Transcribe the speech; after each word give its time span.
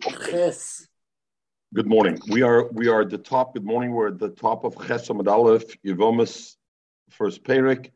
Ches. 0.00 0.88
Good 1.74 1.86
morning. 1.86 2.18
We 2.28 2.42
are 2.42 2.68
we 2.72 2.88
are 2.88 3.02
at 3.02 3.10
the 3.10 3.18
top. 3.18 3.54
Good 3.54 3.64
morning. 3.64 3.92
We're 3.92 4.08
at 4.08 4.18
the 4.18 4.30
top 4.30 4.64
of 4.64 4.74
Chesam 4.76 5.26
Aleph 5.26 5.76
Yevomis, 5.84 6.56
first 7.10 7.44
Perik. 7.44 7.90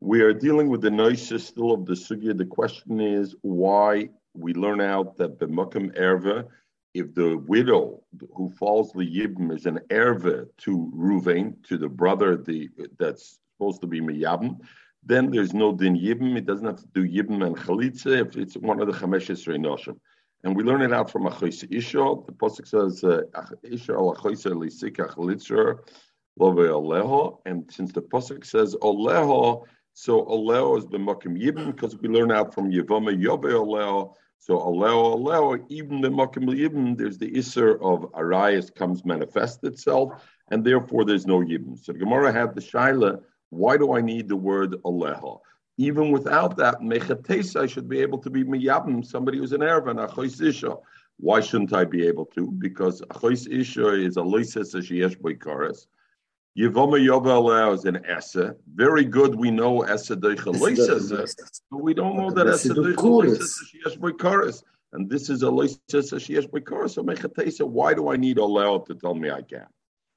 We 0.00 0.20
are 0.22 0.32
dealing 0.32 0.68
with 0.68 0.80
the 0.80 0.90
nicest 0.90 1.48
still 1.48 1.72
of 1.72 1.84
the 1.84 1.94
sugya. 1.94 2.36
The 2.36 2.46
question 2.46 3.00
is 3.00 3.34
why 3.42 4.10
we 4.34 4.54
learn 4.54 4.80
out 4.80 5.16
that 5.18 5.38
b'makom 5.38 5.98
erva, 5.98 6.46
if 6.94 7.14
the 7.14 7.36
widow 7.36 8.02
who 8.34 8.48
falls 8.50 8.92
the 8.92 9.00
yibim 9.00 9.54
is 9.54 9.66
an 9.66 9.80
erva 9.90 10.46
to 10.58 10.92
Ruvain, 10.96 11.62
to 11.64 11.76
the 11.76 11.88
brother 11.88 12.36
the 12.36 12.70
that's 12.98 13.38
supposed 13.56 13.80
to 13.80 13.86
be 13.86 14.00
miyabim, 14.00 14.58
then 15.04 15.30
there's 15.30 15.52
no 15.52 15.74
din 15.74 15.96
yibim. 15.96 16.38
It 16.38 16.46
doesn't 16.46 16.66
have 16.66 16.80
to 16.80 16.88
do 16.94 17.06
yibim 17.06 17.44
and 17.44 17.56
chalitza 17.56 18.26
if 18.26 18.36
it's 18.36 18.56
one 18.56 18.80
of 18.80 18.86
the 18.86 18.94
chameshes 18.94 19.46
reinoshim. 19.46 19.98
And 20.44 20.54
we 20.56 20.62
learn 20.62 20.82
it 20.82 20.92
out 20.92 21.10
from 21.10 21.24
Achois 21.24 21.66
Isha. 21.70 21.98
The 22.26 22.32
Pasuk 22.32 22.66
says, 22.66 23.02
uh, 23.02 23.22
Isha 23.62 23.92
al 23.92 24.14
Achois 24.14 24.44
Lisika 24.46 25.12
Chalitzer 25.14 25.80
Love 26.38 26.56
Aleho. 26.56 27.38
And 27.44 27.70
since 27.72 27.92
the 27.92 28.02
Pasuk 28.02 28.44
says 28.46 28.76
Aleho, 28.76 29.64
so 29.94 30.24
Aleho 30.26 30.78
is 30.78 30.86
the 30.86 30.98
B'Makim 30.98 31.36
Yibim, 31.36 31.74
because 31.74 31.96
we 31.98 32.08
learn 32.08 32.30
out 32.30 32.54
from 32.54 32.70
Yevama 32.70 33.20
Yobe 33.20 33.50
Aleho. 33.50 34.14
So 34.38 34.56
Aleho, 34.58 35.18
Aleho, 35.18 35.64
even 35.68 36.00
the 36.00 36.08
Makim 36.08 36.44
Yibim, 36.44 36.96
there's 36.96 37.18
the 37.18 37.30
Isser 37.32 37.80
of 37.82 38.08
Arias 38.14 38.70
comes 38.70 39.04
manifest 39.04 39.64
itself, 39.64 40.22
and 40.52 40.64
therefore 40.64 41.04
there's 41.04 41.26
no 41.26 41.40
Yibim. 41.40 41.76
So 41.76 41.92
the 41.92 41.98
Gemara 41.98 42.32
had 42.32 42.54
the 42.54 42.60
Shaila, 42.60 43.20
why 43.50 43.76
do 43.76 43.94
I 43.94 44.00
need 44.00 44.28
the 44.28 44.36
word 44.36 44.76
Aleho? 44.84 45.40
Even 45.78 46.10
without 46.10 46.56
that, 46.56 46.80
mechatesa, 46.80 47.62
I 47.62 47.66
should 47.66 47.88
be 47.88 48.00
able 48.00 48.18
to 48.18 48.30
be 48.30 48.42
miyabim, 48.42 49.06
somebody 49.06 49.38
who's 49.38 49.52
an 49.52 49.60
Erev, 49.60 49.84
achois 50.08 50.42
isha. 50.42 50.76
Why 51.18 51.40
shouldn't 51.40 51.72
I 51.72 51.84
be 51.84 52.06
able 52.06 52.26
to? 52.26 52.50
Because 52.50 53.00
achois 53.02 53.48
isha 53.48 53.94
is 53.94 54.16
a 54.16 54.20
loises 54.20 54.74
sheyesh 54.74 55.16
boikaris. 55.20 55.86
Yivoma 56.58 57.02
yova 57.02 57.72
is 57.72 57.84
an 57.84 58.04
essa. 58.06 58.56
Very 58.74 59.04
good, 59.04 59.36
we 59.36 59.52
know 59.52 59.82
essa 59.82 60.16
deicha 60.16 60.52
but 61.70 61.82
we 61.82 61.94
don't 61.94 62.16
know 62.16 62.30
that 62.32 62.48
essa 62.48 62.70
deicha 62.70 62.96
loises 62.96 63.54
sheyesh 63.72 63.98
boikaris. 63.98 64.64
And 64.92 65.08
this 65.08 65.30
is 65.30 65.44
a 65.44 65.46
loises 65.46 65.78
sheyesh 65.88 66.50
boikaris. 66.50 66.90
So 66.90 67.04
mechatesa, 67.04 67.68
why 67.68 67.94
do 67.94 68.08
I 68.08 68.16
need 68.16 68.38
allow 68.38 68.78
to 68.78 68.94
tell 68.96 69.14
me 69.14 69.30
I 69.30 69.42
can? 69.42 69.66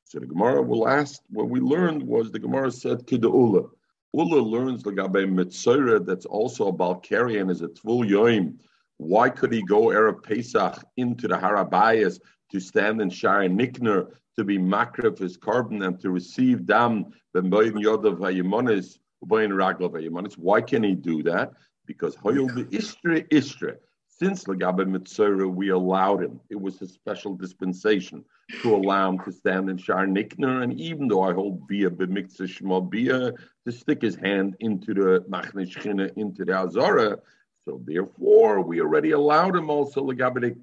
So 0.05 0.19
the 0.19 0.25
Gemara 0.25 0.63
will 0.63 0.87
ask, 0.87 1.21
what 1.29 1.49
we 1.49 1.59
learned 1.59 2.01
was 2.01 2.31
the 2.31 2.39
Gemara 2.39 2.71
said, 2.71 3.05
Kidaula. 3.05 3.69
Ula 4.13 4.41
learns 4.41 4.83
the 4.83 4.91
Gabe 4.91 5.29
Mitzora 5.29 6.05
that's 6.05 6.25
also 6.25 6.67
about 6.67 7.01
carrying 7.01 7.49
as 7.49 7.61
a 7.61 7.69
Tvul 7.69 8.09
Yoim. 8.09 8.59
Why 8.97 9.29
could 9.29 9.53
he 9.53 9.63
go 9.63 9.85
Erev 9.85 10.21
Pesach 10.21 10.83
into 10.97 11.29
the 11.29 11.35
Harabayas 11.35 12.19
to 12.51 12.59
stand 12.59 13.01
in 13.01 13.09
Shara 13.09 13.49
Nikner 13.49 14.11
to 14.35 14.43
be 14.43 14.57
makrif 14.57 15.17
his 15.17 15.37
carbon 15.37 15.83
and 15.83 15.97
to 16.01 16.11
receive 16.11 16.65
dam 16.65 17.05
ben 17.33 17.49
boyin 17.49 17.81
yodav 17.81 18.17
hayimonis 18.17 18.97
boyin 19.25 19.51
raglav 19.51 19.91
hayimonis? 19.91 20.37
Why 20.37 20.59
can 20.59 20.83
he 20.83 20.93
do 20.93 21.23
that? 21.23 21.53
Because 21.85 22.17
hoyol 22.17 22.53
the 22.53 22.65
istre 22.65 23.25
istre. 23.29 23.77
Since 24.09 24.43
Lagabe 24.43 24.85
Mitzora, 24.85 25.49
we 25.49 25.69
allowed 25.69 26.21
him. 26.21 26.41
It 26.49 26.59
was 26.59 26.81
a 26.81 26.87
special 26.87 27.33
dispensation 27.35 28.25
to 28.61 28.75
allow 28.75 29.09
him 29.09 29.19
to 29.19 29.31
stand 29.31 29.69
in 29.69 29.77
Shar 29.77 30.05
Nikner, 30.05 30.63
and 30.63 30.79
even 30.79 31.07
though 31.07 31.23
I 31.23 31.33
hold 31.33 31.67
Bia 31.67 31.89
B'mikzah 31.89 32.49
Shema 32.49 32.79
Bia, 32.79 33.31
to 33.65 33.71
stick 33.71 34.01
his 34.01 34.15
hand 34.15 34.55
into 34.59 34.93
the 34.93 35.23
Machne 35.29 36.11
into 36.17 36.45
the 36.45 36.53
Azara. 36.53 37.19
So 37.65 37.81
therefore, 37.85 38.61
we 38.61 38.81
already 38.81 39.11
allowed 39.11 39.55
him 39.55 39.69
also 39.69 40.03
Lagabe 40.03 40.55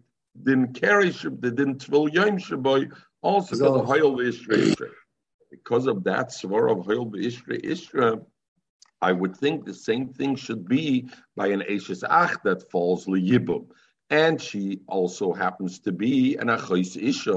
didn't 0.43 0.75
carry 0.75 1.11
they 1.11 1.51
didn't 1.51 1.87
tvil 1.87 2.13
yom 2.13 2.39
shaboy 2.39 2.93
also 3.23 3.57
because 3.57 3.81
of 3.81 3.87
Hayel 3.87 4.17
Isra 4.19 4.91
Because 5.51 5.87
of 5.87 6.05
that 6.05 6.31
svar 6.31 6.71
of 6.71 6.87
Hayel 6.87 7.11
Isra 7.15 7.61
Isra, 7.65 8.25
I 9.01 9.13
would 9.13 9.37
think 9.37 9.65
the 9.65 9.75
same 9.75 10.09
thing 10.09 10.35
should 10.37 10.69
be 10.69 11.09
by 11.37 11.49
an 11.49 11.63
Ashes 11.63 12.05
Ach 12.09 12.37
that 12.45 12.71
falls 12.71 13.07
Liyibum. 13.07 13.67
And 14.11 14.41
she 14.41 14.81
also 14.87 15.35
happens 15.35 15.79
to 15.81 15.93
be 15.93 16.37
an 16.37 16.49
Achos 16.49 16.97
Isha. 16.97 17.31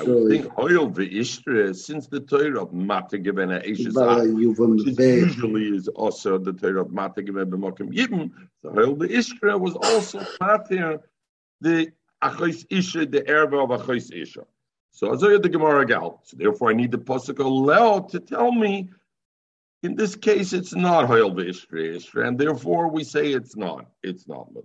I 0.00 0.02
would 0.04 0.30
think 0.30 0.46
Hoyel 0.46 0.90
V'Ishtra, 0.90 1.76
since 1.76 2.06
the 2.06 2.20
Torah 2.20 2.62
of 2.62 2.72
Mata 2.72 3.18
given 3.18 3.50
which 3.50 3.78
usually 3.78 5.76
is 5.76 5.88
also 5.88 6.38
the 6.38 6.54
Torah 6.54 6.80
of 6.80 6.92
Mata 6.92 7.22
given 7.22 7.50
B'Mokim 7.50 7.92
Yibum, 7.94 8.30
the 8.62 8.70
Hoyel 8.70 8.96
V'Ishtra 8.96 9.60
was 9.60 9.74
also 9.74 10.24
part 10.38 10.70
Matir, 10.70 11.00
the 11.60 11.92
Achos 12.22 12.64
Isha, 12.70 13.04
the 13.04 13.20
Erva 13.20 13.64
of 13.64 13.80
Achos 13.80 14.10
Isha. 14.10 14.46
So 14.92 15.08
Azayah 15.08 15.42
the 15.42 15.50
Gemara 15.50 15.84
Gal. 15.84 16.20
So 16.24 16.38
therefore 16.38 16.70
I 16.70 16.72
need 16.72 16.92
the 16.92 16.98
Pasuk 16.98 17.38
Leo 17.38 18.00
to 18.00 18.20
tell 18.20 18.50
me 18.50 18.88
in 19.82 19.94
this 19.94 20.16
case, 20.16 20.54
it's 20.54 20.74
not 20.74 21.06
Hoyel 21.06 21.34
V'Ishri 21.34 22.26
and 22.26 22.38
therefore 22.38 22.88
we 22.88 23.04
say 23.04 23.30
it's 23.30 23.56
not. 23.56 23.90
It's 24.02 24.26
not. 24.26 24.54
But 24.54 24.64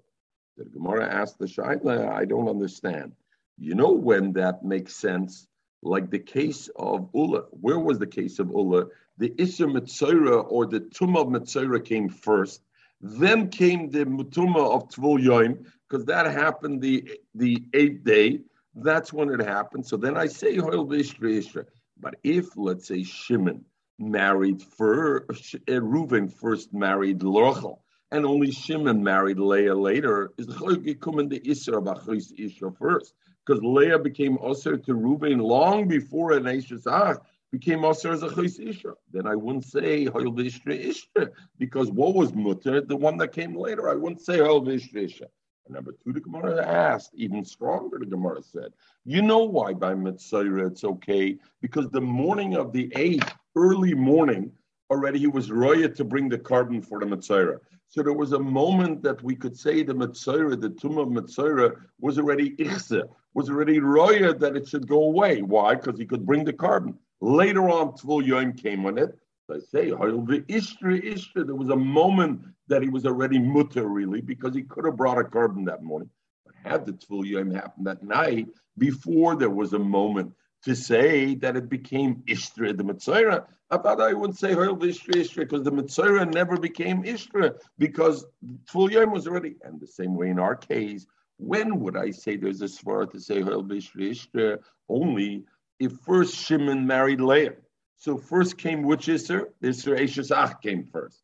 the 0.59 0.65
Gemara 0.65 1.07
asked 1.07 1.39
the 1.39 1.45
Shaila, 1.45 2.11
I 2.11 2.25
don't 2.25 2.49
understand. 2.49 3.13
You 3.57 3.75
know 3.75 3.91
when 3.91 4.33
that 4.33 4.63
makes 4.63 4.95
sense? 4.95 5.47
Like 5.81 6.09
the 6.09 6.19
case 6.19 6.69
of 6.75 7.09
Ula. 7.13 7.43
Where 7.51 7.79
was 7.79 7.97
the 7.99 8.07
case 8.07 8.39
of 8.39 8.49
Ula? 8.49 8.87
The 9.17 9.29
Isser 9.31 9.71
Mitzora 9.71 10.45
or 10.49 10.65
the 10.65 10.81
Tumah 10.81 11.75
of 11.77 11.85
came 11.85 12.09
first. 12.09 12.61
Then 13.01 13.49
came 13.49 13.89
the 13.89 14.05
Mutuma 14.05 14.75
of 14.75 14.89
Tvul 14.89 15.23
Yoim, 15.23 15.65
because 15.87 16.05
that 16.05 16.25
happened 16.25 16.81
the, 16.81 17.09
the 17.33 17.63
eighth 17.73 18.03
day. 18.03 18.41
That's 18.75 19.13
when 19.13 19.29
it 19.29 19.39
happened. 19.39 19.85
So 19.85 19.95
then 19.95 20.17
I 20.17 20.27
say 20.27 20.57
V'Ishri 20.57 21.65
But 21.97 22.15
if, 22.23 22.57
let's 22.57 22.87
say, 22.87 23.03
Shimon, 23.03 23.63
married 23.97 24.61
first, 24.61 25.55
uh, 25.55 25.71
Reuven 25.71 26.31
first 26.31 26.73
married 26.73 27.23
Rachel, 27.23 27.81
and 28.11 28.25
only 28.25 28.51
Shimon 28.51 29.03
married 29.03 29.39
Leah 29.39 29.75
later, 29.75 30.31
is 30.37 30.47
the 30.47 30.53
the 30.53 31.39
Isra 31.39 31.77
of 31.77 32.39
Isha 32.39 32.71
first. 32.79 33.13
Because 33.45 33.63
Leah 33.63 33.99
became 33.99 34.37
Osir 34.37 34.83
to 34.85 34.93
Reuven 34.93 35.41
long 35.41 35.87
before 35.87 36.33
an 36.33 36.47
Ach 36.47 37.17
became 37.51 37.79
Osir 37.79 38.13
as 38.13 38.23
a 38.23 38.29
Chais 38.29 38.59
Isha. 38.59 38.93
Then 39.11 39.25
I 39.25 39.35
wouldn't 39.35 39.65
say 39.65 40.05
Hoyl 40.05 40.35
Vishra 40.35 40.73
Isha, 40.73 41.31
because 41.57 41.91
what 41.91 42.13
was 42.13 42.33
Mutter, 42.33 42.81
the 42.81 42.95
one 42.95 43.17
that 43.17 43.31
came 43.31 43.55
later, 43.55 43.89
I 43.89 43.95
wouldn't 43.95 44.21
say 44.21 44.37
Hoyl 44.37 44.65
Vishra 44.65 45.01
Isha. 45.01 45.27
Number 45.71 45.93
two, 46.03 46.13
the 46.13 46.19
Gemara 46.19 46.65
asked, 46.65 47.11
even 47.13 47.45
stronger, 47.45 47.99
the 47.99 48.05
Gemara 48.07 48.41
said, 48.41 48.73
you 49.05 49.21
know 49.21 49.43
why 49.43 49.73
by 49.73 49.93
Mitzvah 49.93 50.65
it's 50.65 50.83
okay? 50.83 51.37
Because 51.61 51.89
the 51.91 52.01
morning 52.01 52.55
of 52.55 52.73
the 52.73 52.91
eighth, 52.95 53.31
early 53.55 53.93
morning, 53.93 54.51
already 54.89 55.19
he 55.19 55.27
was 55.27 55.51
roya 55.51 55.87
to 55.87 56.03
bring 56.03 56.27
the 56.27 56.39
carbon 56.39 56.81
for 56.81 56.99
the 56.99 57.05
Mitzvah. 57.05 57.59
So 57.91 58.03
there 58.03 58.13
was 58.13 58.33
a 58.33 58.39
moment 58.39 59.01
that 59.01 59.23
we 59.23 59.35
could 59.35 59.57
say 59.57 59.81
the 59.81 59.95
Mitzvah, 59.95 60.55
the 60.55 60.69
tomb 60.69 60.99
of 60.99 61.09
Mitzvah, 61.09 61.71
was 61.99 62.19
already 62.19 62.51
Ichse, 62.51 63.01
was 63.33 63.49
already 63.49 63.79
roya 63.79 64.35
that 64.35 64.55
it 64.55 64.67
should 64.67 64.87
go 64.87 65.05
away. 65.05 65.41
Why? 65.41 65.73
Because 65.73 65.97
he 65.97 66.05
could 66.05 66.23
bring 66.23 66.43
the 66.43 66.53
carbon. 66.53 66.99
Later 67.19 67.67
on, 67.67 67.93
Tvul 67.93 68.25
Yom 68.25 68.53
came 68.53 68.85
on 68.85 68.99
it. 68.99 69.17
So 69.47 69.55
I 69.55 69.59
say, 69.59 69.89
Ishtra, 69.89 71.03
Ishtra, 71.03 71.47
there 71.47 71.55
was 71.55 71.69
a 71.69 71.75
moment 71.75 72.41
that 72.67 72.83
he 72.83 72.89
was 72.89 73.07
already 73.07 73.39
mutter, 73.39 73.87
really, 73.87 74.21
because 74.21 74.53
he 74.53 74.61
could 74.61 74.85
have 74.85 74.95
brought 74.95 75.17
a 75.17 75.23
carbon 75.23 75.65
that 75.65 75.81
morning. 75.81 76.11
But 76.45 76.53
had 76.63 76.85
the 76.85 76.93
Tvul 76.93 77.25
Yom 77.25 77.49
happened 77.49 77.87
that 77.87 78.03
night, 78.03 78.49
before 78.77 79.35
there 79.35 79.49
was 79.49 79.73
a 79.73 79.79
moment 79.79 80.33
to 80.65 80.75
say 80.75 81.33
that 81.35 81.57
it 81.57 81.69
became 81.69 82.21
Ishtra, 82.27 82.77
the 82.77 82.83
Mitzvah, 82.83 83.47
I 83.71 83.77
thought 83.77 84.01
I 84.01 84.13
would 84.13 84.35
say 84.35 84.53
Hurl 84.53 84.77
Ishtra, 84.77 85.15
Ishtra, 85.15 85.37
because 85.37 85.63
the 85.63 85.71
Mitzvah 85.71 86.25
never 86.25 86.57
became 86.57 87.03
Ishtra, 87.03 87.55
because 87.77 88.25
Tvul 88.65 88.89
Yom 88.91 89.11
was 89.11 89.27
already, 89.27 89.55
and 89.63 89.79
the 89.79 89.87
same 89.87 90.15
way 90.15 90.29
in 90.29 90.39
our 90.39 90.55
case, 90.55 91.05
when 91.37 91.79
would 91.79 91.95
I 91.95 92.11
say 92.11 92.35
there's 92.35 92.61
a 92.61 92.65
svara 92.65 93.09
to 93.11 93.19
say 93.19 93.41
Hurl 93.41 93.63
Ishtra, 93.63 94.11
Ishtra? 94.11 94.59
Only 94.89 95.45
if 95.79 95.93
first 96.05 96.35
Shimon 96.35 96.85
married 96.85 97.21
Leah. 97.21 97.53
So 97.97 98.17
first 98.17 98.57
came 98.57 98.83
which 98.83 99.07
Isser? 99.07 99.47
Isser 99.61 100.01
Ashes 100.01 100.31
Ach 100.31 100.59
came 100.61 100.85
first. 100.85 101.21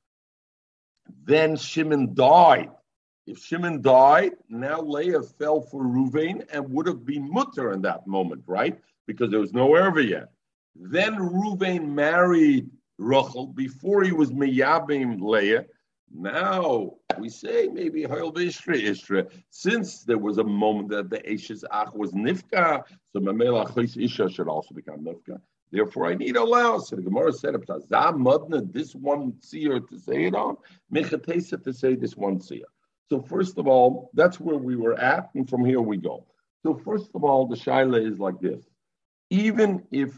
Then 1.23 1.55
Shimon 1.55 2.13
died. 2.13 2.69
If 3.25 3.39
Shimon 3.39 3.81
died, 3.81 4.33
now 4.49 4.81
Leah 4.81 5.23
fell 5.23 5.61
for 5.61 5.83
Ruvain 5.83 6.45
and 6.51 6.69
would 6.71 6.85
have 6.85 7.05
been 7.05 7.31
mutter 7.31 7.71
in 7.71 7.81
that 7.81 8.05
moment, 8.05 8.43
right? 8.45 8.79
Because 9.07 9.31
there 9.31 9.39
was 9.39 9.53
no 9.53 9.69
Erva 9.69 10.07
yet. 10.07 10.31
Then 10.75 11.15
Ruvain 11.15 11.89
married 11.89 12.69
Rachel 12.97 13.47
before 13.47 14.03
he 14.03 14.11
was 14.11 14.31
Miyabim 14.31 15.21
Leah. 15.21 15.65
Now 16.11 16.93
we 17.17 17.29
say 17.29 17.67
maybe 17.67 18.03
Hoyl 18.03 18.33
Ishra 18.33 18.81
Ishra. 18.81 19.31
Since 19.49 20.03
there 20.03 20.17
was 20.17 20.37
a 20.37 20.43
moment 20.43 20.89
that 20.89 21.09
the 21.09 21.31
Ashes 21.31 21.65
Ach 21.71 21.93
was 21.93 22.11
Nifka, 22.11 22.83
so 23.11 23.19
Mamela 23.19 23.97
Isha 23.97 24.29
should 24.29 24.47
also 24.47 24.73
become 24.75 24.99
Nifka. 24.99 25.39
Therefore, 25.71 26.07
I 26.07 26.15
need 26.15 26.37
a 26.37 26.41
allowance. 26.41 26.89
So 26.89 26.95
the 26.95 27.01
Gemara 27.01 27.33
said, 27.33 27.55
Mudna, 27.55 28.71
this 28.71 28.93
one 28.95 29.33
seer 29.41 29.79
to 29.79 29.99
say 29.99 30.25
it 30.25 30.35
on, 30.35 30.57
Mechatesa 30.93 31.61
to 31.63 31.73
say 31.73 31.95
this 31.95 32.15
one 32.15 32.39
seer. 32.39 32.65
So 33.09 33.21
first 33.21 33.57
of 33.57 33.67
all, 33.67 34.09
that's 34.13 34.39
where 34.39 34.57
we 34.57 34.75
were 34.75 34.97
at, 34.99 35.29
and 35.35 35.49
from 35.49 35.65
here 35.65 35.81
we 35.81 35.97
go. 35.97 36.25
So 36.63 36.75
first 36.75 37.11
of 37.13 37.23
all, 37.23 37.47
the 37.47 37.55
shaila 37.55 38.09
is 38.09 38.19
like 38.19 38.39
this: 38.39 38.63
even 39.29 39.83
if 39.91 40.17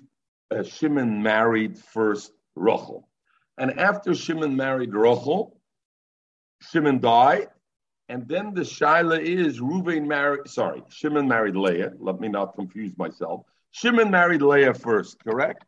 uh, 0.51 0.63
Shimon 0.63 1.21
married 1.21 1.77
first 1.77 2.31
Rachel, 2.55 3.07
and 3.57 3.79
after 3.79 4.13
Shimon 4.13 4.55
married 4.55 4.93
Rachel, 4.93 5.59
Shimon 6.61 6.99
died, 6.99 7.47
and 8.09 8.27
then 8.27 8.53
the 8.53 8.61
shaila 8.61 9.19
is 9.19 9.59
Reuven 9.59 10.07
married. 10.07 10.47
Sorry, 10.47 10.81
Shimon 10.89 11.27
married 11.27 11.55
Leah. 11.55 11.93
Let 11.99 12.19
me 12.19 12.29
not 12.29 12.55
confuse 12.55 12.97
myself. 12.97 13.41
Shimon 13.71 14.09
married 14.09 14.41
Leah 14.41 14.73
first, 14.73 15.23
correct? 15.23 15.65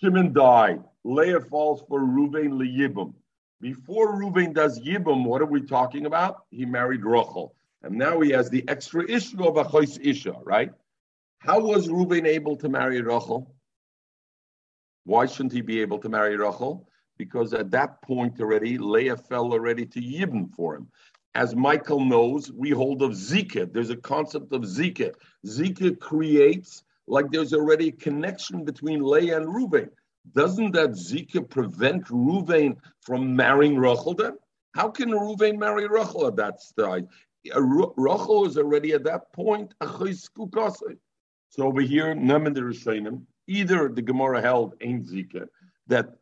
Shimon 0.00 0.32
died. 0.32 0.82
Leah 1.04 1.40
falls 1.40 1.82
for 1.88 2.00
Reuven 2.00 2.58
Yibum. 2.58 3.14
Before 3.60 4.16
Reuven 4.18 4.54
does 4.54 4.80
Yibum, 4.80 5.24
what 5.24 5.42
are 5.42 5.46
we 5.46 5.62
talking 5.62 6.06
about? 6.06 6.44
He 6.50 6.64
married 6.64 7.04
Rachel. 7.04 7.54
And 7.82 7.96
now 7.96 8.20
he 8.20 8.30
has 8.30 8.48
the 8.48 8.64
extra 8.68 9.08
issue 9.08 9.44
of 9.44 9.56
a 9.56 9.64
chois 9.64 9.98
isha, 10.00 10.34
right? 10.44 10.70
How 11.38 11.60
was 11.60 11.88
Reuven 11.88 12.26
able 12.26 12.56
to 12.56 12.68
marry 12.68 13.00
Rachel? 13.02 13.54
Why 15.04 15.26
shouldn't 15.26 15.52
he 15.52 15.60
be 15.60 15.80
able 15.80 15.98
to 15.98 16.08
marry 16.08 16.36
Rachel? 16.36 16.88
Because 17.18 17.52
at 17.54 17.70
that 17.72 18.02
point 18.02 18.40
already, 18.40 18.78
Leah 18.78 19.16
fell 19.16 19.52
already 19.52 19.86
to 19.86 20.00
Yibum 20.00 20.54
for 20.54 20.76
him. 20.76 20.88
As 21.34 21.56
Michael 21.56 22.04
knows, 22.04 22.52
we 22.52 22.70
hold 22.70 23.02
of 23.02 23.12
Zika. 23.12 23.72
There's 23.72 23.90
a 23.90 23.96
concept 23.96 24.52
of 24.52 24.62
Zika. 24.62 25.12
Zika 25.46 25.98
creates 25.98 26.84
like 27.06 27.30
there's 27.30 27.54
already 27.54 27.88
a 27.88 27.92
connection 27.92 28.64
between 28.64 29.02
Leah 29.02 29.38
and 29.38 29.46
Ruvain. 29.46 29.88
Doesn't 30.34 30.72
that 30.72 30.90
Zika 30.90 31.48
prevent 31.48 32.06
Ruvain 32.06 32.76
from 33.00 33.34
marrying 33.34 33.76
Rachel 33.76 34.14
then? 34.14 34.36
How 34.74 34.88
can 34.88 35.10
Ruvain 35.10 35.58
marry 35.58 35.88
Rachel 35.88 36.26
at 36.26 36.36
that 36.36 36.60
stage? 36.60 37.04
Uh, 37.54 37.60
Rachel 37.60 38.46
is 38.46 38.56
already 38.56 38.92
at 38.92 39.04
that 39.04 39.32
point 39.32 39.74
a 39.80 39.86
So 40.14 41.66
over 41.66 41.80
here, 41.80 42.14
Naman 42.14 42.54
the 42.54 42.60
Rishonim, 42.60 43.22
either 43.46 43.88
the 43.88 44.02
Gemara 44.02 44.40
held 44.40 44.74
Ein 44.82 45.02
Zika, 45.04 45.48
that 45.86 46.16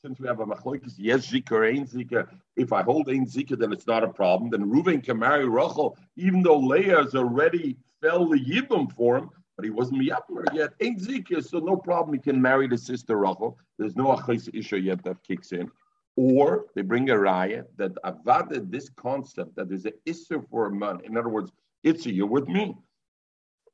since 0.00 0.18
we 0.18 0.26
have 0.26 0.40
a 0.40 0.46
machlokes, 0.46 0.94
yes 0.98 1.30
Zika 1.30 1.52
or 1.52 1.64
Ein 1.64 1.86
Zika, 1.86 2.28
if 2.56 2.72
I 2.72 2.82
hold 2.82 3.08
Ein 3.08 3.26
Zika, 3.26 3.58
then 3.58 3.72
it's 3.72 3.86
not 3.86 4.04
a 4.04 4.08
problem. 4.08 4.50
Then 4.50 4.70
Ruvain 4.70 5.02
can 5.02 5.18
marry 5.18 5.48
Rachel, 5.48 5.96
even 6.16 6.42
though 6.42 6.58
Leah 6.58 7.02
has 7.02 7.14
already 7.14 7.76
fell 8.00 8.28
the 8.28 8.38
Yibum 8.38 8.92
for 8.92 9.16
him, 9.16 9.30
but 9.56 9.64
he 9.64 9.70
wasn't 9.70 10.00
miyapmer 10.00 10.44
yet. 10.52 10.72
Ain't 10.80 11.00
zikir, 11.00 11.44
so 11.44 11.58
no 11.58 11.76
problem. 11.76 12.14
He 12.14 12.20
can 12.20 12.40
marry 12.40 12.66
the 12.66 12.78
sister 12.78 13.16
Rachel. 13.16 13.58
There's 13.78 13.96
no 13.96 14.06
achis 14.06 14.48
isha 14.52 14.80
yet 14.80 15.04
that 15.04 15.22
kicks 15.22 15.52
in. 15.52 15.70
Or 16.16 16.66
they 16.74 16.82
bring 16.82 17.10
a 17.10 17.14
raya 17.14 17.64
that 17.76 17.94
avada 18.04 18.70
this 18.70 18.88
concept 18.90 19.56
that 19.56 19.68
there's 19.68 19.86
an 19.86 19.92
isser 20.06 20.46
for 20.50 20.66
a 20.66 20.70
man. 20.70 21.00
In 21.04 21.16
other 21.16 21.28
words, 21.28 21.52
it's 21.84 22.06
a, 22.06 22.12
you're 22.12 22.26
with 22.26 22.48
me. 22.48 22.76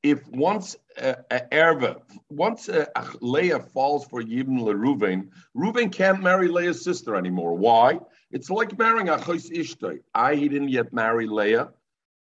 If 0.09 0.27
once 0.29 0.75
uh, 0.99 1.17
uh, 1.31 1.41
erva, 1.53 2.01
once 2.31 2.71
uh, 2.71 2.87
Leah 3.21 3.61
falls 3.61 4.07
for 4.07 4.23
Yibn 4.23 4.59
LeRuven, 4.59 5.29
Ruven 5.55 5.93
can't 5.93 6.23
marry 6.23 6.49
Leah's 6.49 6.83
sister 6.83 7.15
anymore. 7.15 7.55
Why? 7.55 7.99
It's 8.31 8.49
like 8.49 8.79
marrying 8.79 9.09
Achos 9.09 9.51
Ishtay. 9.51 9.99
I 10.15 10.35
he 10.35 10.49
didn't 10.49 10.71
yet 10.71 10.95
marry 10.95 11.27
Leah. 11.27 11.69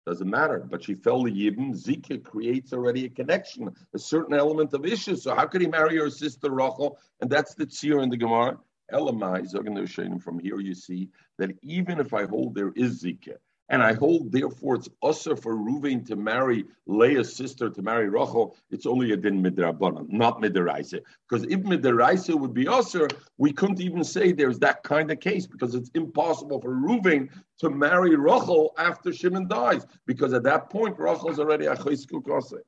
Doesn't 0.06 0.30
matter. 0.30 0.60
But 0.60 0.84
she 0.84 0.94
fell 0.94 1.24
to 1.24 1.30
Yibam. 1.32 1.74
Zika 1.74 2.22
creates 2.22 2.72
already 2.72 3.06
a 3.06 3.08
connection, 3.08 3.74
a 3.92 3.98
certain 3.98 4.36
element 4.36 4.72
of 4.72 4.86
issue. 4.86 5.16
So 5.16 5.34
how 5.34 5.46
could 5.46 5.60
he 5.60 5.66
marry 5.66 5.96
her 5.96 6.10
sister 6.10 6.52
Rachel? 6.52 6.96
And 7.20 7.28
that's 7.28 7.54
the 7.56 7.66
tzir 7.66 8.04
in 8.04 8.08
the 8.08 8.16
Gemara. 8.16 8.56
Elamai, 8.92 10.22
from 10.22 10.38
here 10.38 10.60
you 10.60 10.74
see 10.74 11.08
that 11.38 11.50
even 11.62 11.98
if 11.98 12.14
I 12.14 12.26
hold 12.26 12.54
there 12.54 12.72
is 12.76 13.02
Zika, 13.02 13.38
and 13.70 13.82
I 13.82 13.94
hold, 13.94 14.30
therefore, 14.30 14.74
it's 14.74 14.90
usher 15.02 15.36
for 15.36 15.54
Ruvain 15.54 16.04
to 16.06 16.16
marry 16.16 16.66
Leah's 16.86 17.34
sister 17.34 17.70
to 17.70 17.82
marry 17.82 18.10
Rachel. 18.10 18.56
It's 18.70 18.84
only 18.84 19.12
a 19.12 19.16
din 19.16 19.42
midrabanan, 19.42 20.10
not 20.10 20.42
midiraisa. 20.42 21.00
Because 21.28 21.44
if 21.44 21.60
midiraisa 21.60 22.38
would 22.38 22.52
be 22.52 22.68
usher, 22.68 23.08
we 23.38 23.52
couldn't 23.52 23.80
even 23.80 24.04
say 24.04 24.32
there's 24.32 24.58
that 24.58 24.82
kind 24.82 25.10
of 25.10 25.20
case 25.20 25.46
because 25.46 25.74
it's 25.74 25.90
impossible 25.94 26.60
for 26.60 26.74
Ruvain 26.74 27.30
to 27.60 27.70
marry 27.70 28.16
Rachel 28.16 28.74
after 28.76 29.12
Shimon 29.12 29.48
dies 29.48 29.86
because 30.04 30.34
at 30.34 30.42
that 30.42 30.68
point 30.68 30.98
Rachel's 30.98 31.38
already 31.38 31.66
a 31.66 31.74
chayskul 31.74 32.24
kase. 32.24 32.60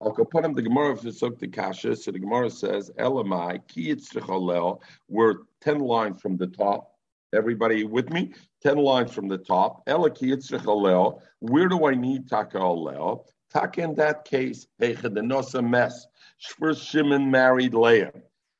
Put 0.00 0.44
him 0.46 0.54
the 0.54 0.62
Gemara 0.62 0.92
of 0.92 1.02
the 1.02 1.48
Kasha. 1.52 1.94
So 1.94 2.10
the 2.10 2.18
Gemara 2.18 2.48
says, 2.48 2.90
Elamai, 2.98 3.60
ki 3.68 3.94
we're 5.08 5.34
10 5.60 5.78
lines 5.80 6.22
from 6.22 6.38
the 6.38 6.46
top. 6.46 6.94
Everybody 7.32 7.84
with 7.84 8.10
me? 8.10 8.34
10 8.62 8.78
lines 8.78 9.12
from 9.12 9.28
the 9.28 9.38
top. 9.38 9.82
Where 9.86 11.68
do 11.68 11.86
I 11.86 11.94
need 11.94 12.28
taka 12.28 12.58
alel? 12.58 13.24
Taka 13.52 13.82
in 13.82 13.94
that 13.94 14.24
case, 14.24 14.66
the 14.78 15.60
mess. 15.62 16.06
First 16.58 16.84
Shimon 16.88 17.30
married 17.30 17.74
Leah. 17.74 18.12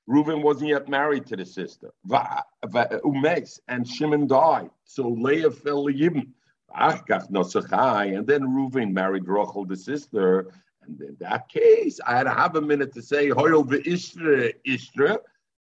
Reuven 0.08 0.42
wasn't 0.42 0.70
yet 0.70 0.88
married 0.88 1.26
to 1.26 1.36
the 1.36 1.44
sister. 1.46 1.92
Umes 2.08 3.60
and 3.68 3.86
Shimon 3.86 4.26
died. 4.26 4.70
So 4.84 5.08
Leah 5.08 5.50
fell 5.50 5.86
to 5.86 5.92
Yibn. 5.92 6.32
Ah, 6.72 7.00
and 7.06 8.26
then 8.26 8.42
Reuven 8.42 8.92
married 8.92 9.26
Rachel, 9.26 9.64
the 9.64 9.76
sister. 9.76 10.52
And 10.82 11.00
in 11.00 11.16
that 11.20 11.48
case, 11.48 11.98
I 12.06 12.16
had 12.16 12.24
to 12.24 12.30
have 12.30 12.54
a 12.56 12.60
minute 12.60 12.94
to 12.94 13.02
say, 13.02 13.28
Hoyel 13.28 13.64
v'ishtre 13.64 14.54
ishtre. 14.66 15.18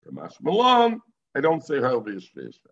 Kamash 0.07 0.41
Malam. 0.43 1.03
I 1.35 1.41
don't 1.41 1.65
say 1.65 1.77
Hoyel 1.77 2.03
v'ishtre 2.05 2.49
ishtre. 2.49 2.71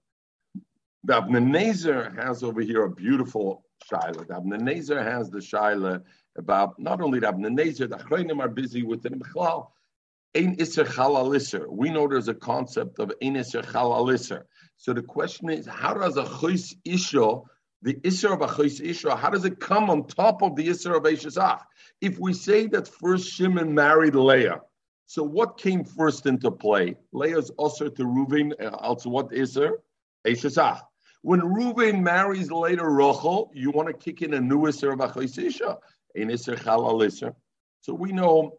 The 1.06 1.22
Avnei 1.22 1.40
Nezer 1.40 2.12
has 2.16 2.42
over 2.42 2.60
here 2.60 2.82
a 2.82 2.90
beautiful 2.90 3.64
shaila. 3.88 4.26
The 4.26 4.34
Avnei 4.34 4.60
Nezer 4.60 5.00
has 5.04 5.30
the 5.30 5.38
shaila 5.38 6.02
about 6.36 6.80
not 6.80 7.00
only 7.00 7.20
the 7.20 7.28
Avnei 7.28 7.56
Nezer, 7.56 7.88
the 7.88 7.96
Achreinim 7.96 8.40
are 8.40 8.48
busy 8.48 8.82
with 8.82 9.06
it. 9.06 9.12
Ein 9.12 10.56
iser 10.60 10.84
chalaliser. 10.84 11.64
We 11.68 11.90
know 11.90 12.08
there's 12.08 12.26
a 12.26 12.34
concept 12.34 12.98
of 12.98 13.12
ein 13.22 13.36
iser 13.36 13.62
chalaliser. 13.62 14.46
So 14.78 14.92
the 14.94 15.02
question 15.02 15.48
is, 15.48 15.64
how 15.64 15.94
does 15.94 16.16
a 16.16 16.24
chus 16.24 16.74
isha, 16.84 17.40
the 17.82 18.00
iser 18.04 18.32
of 18.32 18.42
a 18.42 18.48
chus 18.48 18.80
isha, 18.80 19.14
how 19.14 19.30
does 19.30 19.44
it 19.44 19.60
come 19.60 19.88
on 19.88 20.08
top 20.08 20.42
of 20.42 20.56
the 20.56 20.68
iser 20.68 20.96
of 20.96 21.04
Eishazach? 21.04 21.60
If 22.00 22.18
we 22.18 22.32
say 22.32 22.66
that 22.66 22.88
first 22.88 23.32
Shimon 23.32 23.72
married 23.72 24.16
Leah, 24.16 24.60
so 25.06 25.22
what 25.22 25.56
came 25.56 25.84
first 25.84 26.26
into 26.26 26.50
play? 26.50 26.96
Leah's 27.12 27.52
usher 27.60 27.90
to 27.90 28.02
Reuven, 28.02 28.60
uh, 28.60 28.74
also 28.74 29.08
what 29.08 29.32
iser? 29.32 29.78
Eishazach. 30.26 30.80
When 31.22 31.40
Reuven 31.40 32.02
marries 32.02 32.50
later 32.50 32.88
Rachel, 32.90 33.50
you 33.54 33.70
want 33.70 33.88
to 33.88 33.94
kick 33.94 34.22
in 34.22 34.34
a 34.34 34.40
new 34.40 34.60
Isser 34.60 34.92
of 34.92 34.98
Achaisisha, 35.00 35.78
an 36.14 36.28
Isser 36.28 36.56
Chalal 36.56 37.04
Isser. 37.04 37.34
So 37.80 37.94
we 37.94 38.12
know 38.12 38.56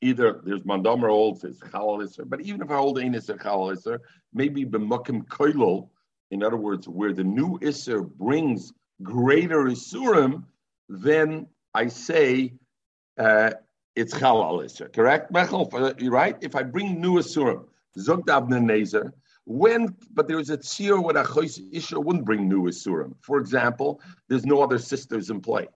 either 0.00 0.40
there's 0.44 0.62
Mandamer 0.62 1.08
holds 1.08 1.44
it's 1.44 1.60
Chalal 1.60 2.02
Isser, 2.02 2.28
but 2.28 2.40
even 2.40 2.62
if 2.62 2.70
I 2.70 2.76
hold 2.76 2.98
an 2.98 3.14
Isser 3.14 3.38
Chalal 3.40 3.76
Isser, 3.76 3.98
maybe 4.32 4.64
B'Makim 4.64 5.26
Koilol, 5.26 5.88
in 6.30 6.42
other 6.42 6.56
words, 6.56 6.88
where 6.88 7.12
the 7.12 7.24
new 7.24 7.58
Isser 7.60 8.08
brings 8.08 8.72
greater 9.02 9.64
Isurim, 9.64 10.44
then 10.88 11.46
I 11.74 11.88
say 11.88 12.54
uh, 13.18 13.52
it's 13.94 14.14
Chalal 14.14 14.64
Isser, 14.64 14.92
correct? 14.92 15.32
Mechel, 15.32 16.10
right? 16.10 16.36
If 16.40 16.54
I 16.56 16.62
bring 16.64 17.00
new 17.00 17.14
Isurim, 17.14 17.66
Zog 17.98 18.26
Avnei 18.26 18.60
Nezer, 18.60 19.12
when, 19.44 19.94
but 20.12 20.28
there 20.28 20.38
is 20.38 20.50
a 20.50 20.58
tzir 20.58 21.02
when 21.02 21.16
a 21.16 21.24
chois 21.24 21.60
isha 21.72 22.00
wouldn't 22.00 22.24
bring 22.24 22.48
new 22.48 22.64
isurim. 22.64 23.14
For 23.20 23.38
example, 23.38 24.00
there's 24.28 24.46
no 24.46 24.62
other 24.62 24.78
sisters 24.78 25.30
in 25.30 25.40
play. 25.40 25.68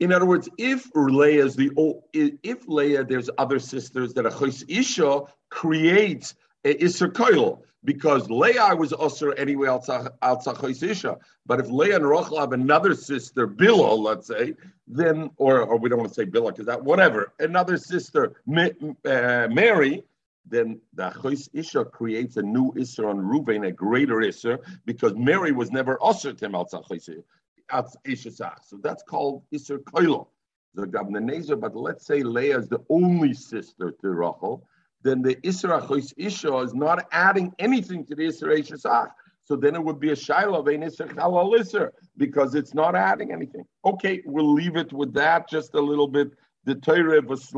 In 0.00 0.12
other 0.12 0.26
words, 0.26 0.48
if 0.58 0.88
Leah 0.94 1.44
is 1.44 1.56
the 1.56 1.70
old, 1.76 2.04
if 2.12 2.68
Leah, 2.68 3.04
there's 3.04 3.30
other 3.38 3.58
sisters 3.58 4.14
that 4.14 4.26
a 4.26 4.30
chois 4.30 4.64
isha 4.68 5.22
creates 5.50 6.34
a 6.64 6.84
iser 6.84 7.08
koil 7.08 7.62
because 7.84 8.28
Leah 8.28 8.76
was 8.76 8.92
usher 8.92 9.32
anyway 9.34 9.68
outside 9.68 10.10
chois 10.22 10.82
isha. 10.82 11.16
But 11.46 11.60
if 11.60 11.68
Leah 11.68 11.96
and 11.96 12.08
Rachel 12.08 12.38
have 12.38 12.52
another 12.52 12.94
sister, 12.94 13.48
Bilah, 13.48 13.98
let's 13.98 14.26
say, 14.26 14.54
then 14.86 15.30
or 15.36 15.62
or 15.62 15.78
we 15.78 15.88
don't 15.88 15.98
want 15.98 16.10
to 16.10 16.14
say 16.14 16.26
Bilah 16.26 16.50
because 16.50 16.66
that 16.66 16.84
whatever 16.84 17.32
another 17.40 17.76
sister, 17.76 18.34
uh, 18.46 19.48
Mary 19.50 20.04
then 20.50 20.80
the 20.94 21.10
Achos 21.10 21.48
Isha 21.52 21.84
creates 21.86 22.36
a 22.36 22.42
new 22.42 22.72
Isser 22.72 23.08
on 23.08 23.18
Ruvain, 23.18 23.66
a 23.66 23.72
greater 23.72 24.16
Isser, 24.16 24.58
because 24.84 25.14
Mary 25.14 25.52
was 25.52 25.70
never 25.70 25.98
usher 26.02 26.32
to 26.32 26.44
him 26.44 26.54
outside 26.54 26.84
So 26.90 28.78
that's 28.82 29.02
called 29.02 29.42
Isser 29.52 29.78
Koilo. 29.78 30.28
The 30.74 30.86
Gabnanezer, 30.86 31.58
but 31.58 31.74
let's 31.74 32.06
say 32.06 32.22
Leah 32.22 32.58
is 32.58 32.68
the 32.68 32.84
only 32.88 33.34
sister 33.34 33.90
to 34.00 34.10
Rachel, 34.10 34.66
then 35.02 35.22
the 35.22 35.36
Isser 35.36 35.80
Achos 35.80 36.12
Isha 36.16 36.58
is 36.58 36.74
not 36.74 37.06
adding 37.12 37.52
anything 37.58 38.04
to 38.06 38.14
the 38.14 38.24
Isser 38.24 38.58
Eshesach. 38.58 39.10
So 39.44 39.56
then 39.56 39.74
it 39.74 39.82
would 39.82 39.98
be 39.98 40.10
a 40.10 40.16
Shiloh 40.16 40.66
an 40.66 40.82
Isser 40.82 41.08
Chalal 41.08 41.58
Isser, 41.58 41.90
because 42.16 42.54
it's 42.54 42.74
not 42.74 42.94
adding 42.94 43.32
anything. 43.32 43.64
Okay, 43.84 44.22
we'll 44.26 44.52
leave 44.52 44.76
it 44.76 44.92
with 44.92 45.14
that 45.14 45.48
just 45.48 45.74
a 45.74 45.80
little 45.80 46.08
bit. 46.08 46.32
The 46.64 46.74
Torah 46.74 47.22
was 47.22 47.50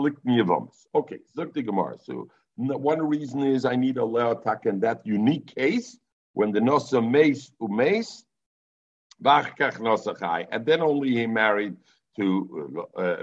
Okay, 0.94 1.18
Zuk 1.36 1.64
Gemara. 1.64 1.96
So 2.00 2.28
one 2.68 3.00
reason 3.06 3.42
is 3.42 3.64
I 3.64 3.76
need 3.76 3.96
a 3.96 4.00
leotak 4.00 4.66
in 4.66 4.80
that 4.80 5.06
unique 5.06 5.54
case 5.54 5.98
when 6.34 6.52
the 6.52 6.60
nosa 6.60 7.00
mace 7.00 7.52
umace, 7.60 8.24
and 9.22 10.66
then 10.66 10.80
only 10.80 11.10
he 11.10 11.26
married 11.26 11.76
to 12.16 12.86
uh, 12.96 13.16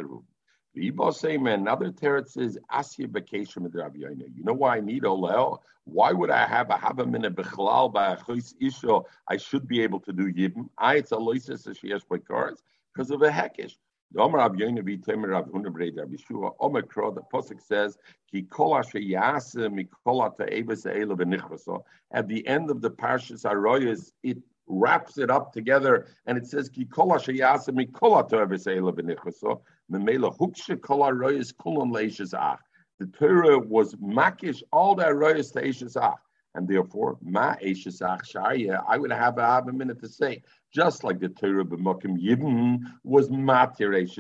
Another 0.80 1.92
teretz 1.92 2.38
is 2.38 2.60
Asya 2.72 3.10
vacation 3.10 3.64
with 3.64 3.74
Rabbi 3.74 3.98
You 3.98 4.44
know 4.44 4.54
why 4.54 4.78
I 4.78 4.80
need 4.80 5.04
Olel? 5.04 5.60
Why 5.86 6.12
would 6.12 6.30
I 6.30 6.46
have 6.46 6.70
a 6.70 6.78
have 6.78 7.00
a 7.00 7.06
minute 7.06 7.36
bechlal 7.36 7.92
by 7.92 8.14
a 8.14 8.18
chus 8.18 8.54
isho? 8.62 9.06
I 9.28 9.38
should 9.38 9.68
be 9.68 9.82
able 9.82 10.00
to 10.02 10.14
do 10.14 10.32
yibim. 10.32 10.70
I 10.78 10.96
it's 10.96 11.12
a 11.12 11.16
loises 11.16 11.68
as 11.68 11.78
she 11.78 11.90
has 11.90 12.04
because 12.04 13.10
of 13.10 13.24
a 13.24 13.30
hekish. 13.30 13.76
The 14.14 14.22
Omer 14.22 14.38
Rabbi 14.38 14.60
Yoina 14.60 14.86
be 14.86 14.98
Temer 14.98 15.30
Rabbi 15.30 15.50
Huna 15.50 15.72
Brei 15.72 15.92
Rabbi 15.96 16.16
Shua 16.16 16.52
Omer 16.62 16.82
Kro. 16.82 17.12
The 17.12 17.22
pasuk 17.22 17.62
says 17.62 17.98
Ki 18.32 18.44
kol 18.44 18.78
asher 18.78 19.00
yase 19.00 19.56
mikol 19.56 20.24
ata 20.24 20.46
eves 20.54 20.86
eila 20.86 21.18
v'nichvaso. 21.18 21.84
At 22.12 22.28
the 22.30 22.48
end 22.48 22.72
of 22.72 22.82
the 22.82 22.90
parshas 22.90 23.44
Aroyas, 23.44 24.14
it 24.24 24.38
wraps 24.68 25.18
it 25.18 25.30
up 25.30 25.52
together 25.52 26.08
and 26.26 26.38
it 26.38 26.48
says 26.48 26.70
Ki 26.70 26.86
kol 26.86 27.14
asher 27.14 27.34
yase 27.34 27.68
mikol 27.68 28.18
ata 28.18 28.44
eves 28.44 28.66
eila 28.66 28.94
v'nichvaso. 28.94 29.60
Memela 29.92 30.36
hukshe 30.38 30.80
kol 30.82 31.00
aroyas 31.00 31.54
kulon 31.54 31.92
leishes 31.92 32.34
ach. 32.34 32.60
The 33.00 33.08
Torah 33.08 33.60
was 33.60 33.94
makish 33.96 34.64
all 34.72 34.96
the 34.96 35.04
aroyas 35.04 35.52
to 35.54 35.62
eishes 35.62 36.02
ach. 36.02 36.18
And 36.58 36.68
therefore, 36.68 37.20
ma 37.22 37.54
eishes 37.64 38.02
ach 38.02 38.36
I 38.36 38.98
would 38.98 39.12
have, 39.12 39.38
a 39.38 39.72
minute 39.72 40.00
to 40.02 40.10
say, 40.10 40.42
just 40.74 41.04
like 41.04 41.20
the 41.20 41.30
Torah 41.30 41.64
b'mokim 41.64 42.20
yibn 42.20 42.80
was 43.04 43.30
matir 43.30 43.94
ach, 43.96 44.18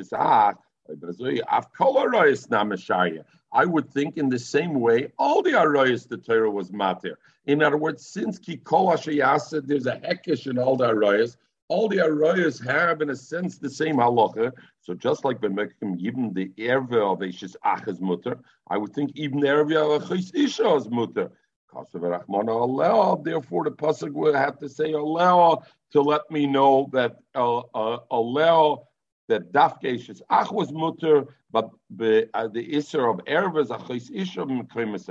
I 3.51 3.65
would 3.65 3.89
think 3.91 4.17
in 4.17 4.29
the 4.29 4.37
same 4.37 4.79
way, 4.79 5.11
all 5.17 5.41
the 5.41 5.53
arroyas 5.53 6.07
the 6.07 6.17
Torah 6.17 6.51
was 6.51 6.69
matir. 6.69 7.15
In 7.47 7.63
other 7.63 7.77
words, 7.77 8.05
since 8.05 8.37
ki 8.37 8.57
kol 8.57 8.89
there's 8.95 9.07
a 9.07 9.99
hekesh 9.99 10.45
in 10.45 10.59
all 10.59 10.77
the 10.77 10.89
arroyas, 10.89 11.37
all 11.69 11.87
the 11.89 11.97
arroyas 11.97 12.63
have, 12.63 13.01
in 13.01 13.09
a 13.09 13.15
sense, 13.15 13.57
the 13.57 13.69
same 13.69 13.95
halacha. 13.95 14.53
So 14.81 14.93
just 14.93 15.25
like 15.25 15.41
B'mekim 15.41 15.97
even 15.97 16.33
the 16.33 16.51
erve 16.59 16.93
of 16.93 17.19
Eishis 17.19 17.55
Achas 17.65 17.99
mutter, 17.99 18.37
I 18.69 18.77
would 18.77 18.93
think 18.93 19.11
even 19.15 19.39
the 19.39 19.49
erve 19.49 19.71
of 19.71 20.03
Echis 20.03 20.35
Isha 20.35 20.75
is 20.75 20.87
mutter. 20.87 21.31
Therefore, 21.73 23.63
the 23.63 23.71
pasuk 23.71 24.11
will 24.13 24.33
have 24.33 24.57
to 24.59 24.69
say 24.69 24.93
allow 24.93 25.63
to 25.91 26.01
let 26.01 26.29
me 26.31 26.47
know 26.47 26.89
that 26.93 27.17
uh, 27.35 27.59
uh, 27.73 27.99
allow 28.11 28.87
that 29.27 29.51
dafke 29.51 30.21
ach 30.29 30.51
was 30.51 30.71
mutter, 30.71 31.25
but 31.51 31.69
the 31.89 32.29
uh, 32.33 32.47
iser 32.55 33.07
of 33.07 33.19
erve 33.27 33.57
is 33.57 33.69
achis 33.69 34.09
isha 34.13 34.45
m'kremes 34.45 35.07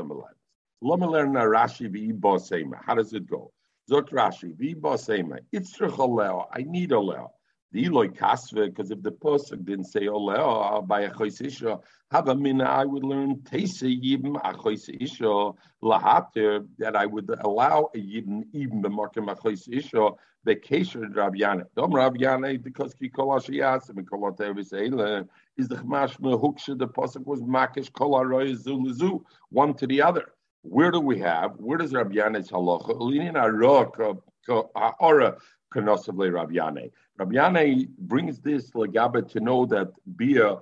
Let 0.81 1.01
me 1.01 1.07
learn 1.07 1.33
Rashi 1.33 1.89
v'ibosema. 1.89 2.83
How 2.83 2.95
does 2.95 3.13
it 3.13 3.27
go? 3.29 3.53
Zok 3.91 4.11
Rashi, 4.11 4.55
v'ibasema, 4.57 5.41
itzrich 5.53 5.99
oleo, 5.99 6.49
I 6.53 6.63
need 6.63 6.93
oleo. 6.93 7.33
The 7.73 7.87
Eloi 7.87 8.09
kasve, 8.09 8.67
because 8.67 8.91
if 8.91 9.03
the 9.03 9.13
pasuk 9.13 9.65
didn't 9.65 9.87
say 9.87 10.09
oh, 10.09 10.15
oleo 10.15 10.39
oh, 10.39 10.83
by 10.83 11.03
a 11.03 11.11
choisisha, 11.11 11.81
have 12.11 12.29
a 12.29 12.35
mina, 12.35 12.65
I 12.65 12.85
would 12.85 13.05
learn 13.05 13.37
teise 13.37 13.83
yibim 13.83 14.37
a 14.37 14.55
choisisha 14.55 15.55
lahater 15.83 16.65
that 16.79 16.97
I 16.97 17.07
would 17.07 17.29
allow 17.41 17.91
a 17.95 17.99
the 17.99 18.89
markem 18.89 19.31
a 19.31 19.35
choisisha 19.35 20.17
the 20.47 20.55
kesher 20.55 21.13
Rabiana. 21.13 21.65
Dom 21.75 21.91
Rabiana 21.91 22.63
because 22.63 22.95
ki 22.95 23.09
kol 23.09 23.29
ashiyasim 23.31 23.99
and 23.99 24.09
kol 24.09 24.33
atevis 24.33 24.73
eile 24.73 25.27
is 25.57 25.67
the 25.69 25.75
chmash 25.75 26.19
mehuksha 26.21 26.79
the 26.79 26.87
pasuk 26.87 27.27
was 27.27 27.43
makish 27.43 27.93
kol 27.93 28.13
aroy 28.13 28.55
zu 28.55 29.25
one 29.51 29.75
to 29.75 29.87
the 29.89 30.01
other. 30.01 30.33
Where 30.63 30.93
do 30.93 31.01
we 31.01 31.19
have? 31.19 31.53
Where 31.57 31.79
does 31.79 31.93
Rabbi 31.93 32.15
Yanez 32.15 32.49
halacha? 32.51 32.99
Linin 32.99 33.35
arok 33.35 34.21
ha'ora 34.49 35.37
kanosavle 35.75 36.33
Rabbi 36.33 36.55
Yanez. 36.55 36.91
Rabbi 37.19 37.35
Yanez 37.35 37.87
brings 37.99 38.41
this 38.41 38.71
legabe 38.73 39.31
to 39.33 39.41
know 39.41 39.65
that 39.67 39.89
bia 40.17 40.59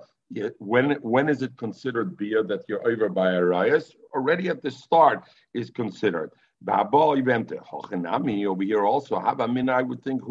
when 0.59 0.91
when 1.01 1.29
is 1.29 1.41
it 1.41 1.55
considered 1.57 2.17
bia 2.17 2.43
that 2.43 2.63
you're 2.67 2.87
over 2.87 3.09
by 3.09 3.35
Arias? 3.35 3.95
Already 4.13 4.49
at 4.49 4.61
the 4.61 4.71
start 4.71 5.23
is 5.53 5.69
considered. 5.69 6.31
Over 6.67 7.33
here 8.63 8.85
also 8.85 9.15
I 9.17 9.81
would 9.81 10.03
think 10.03 10.21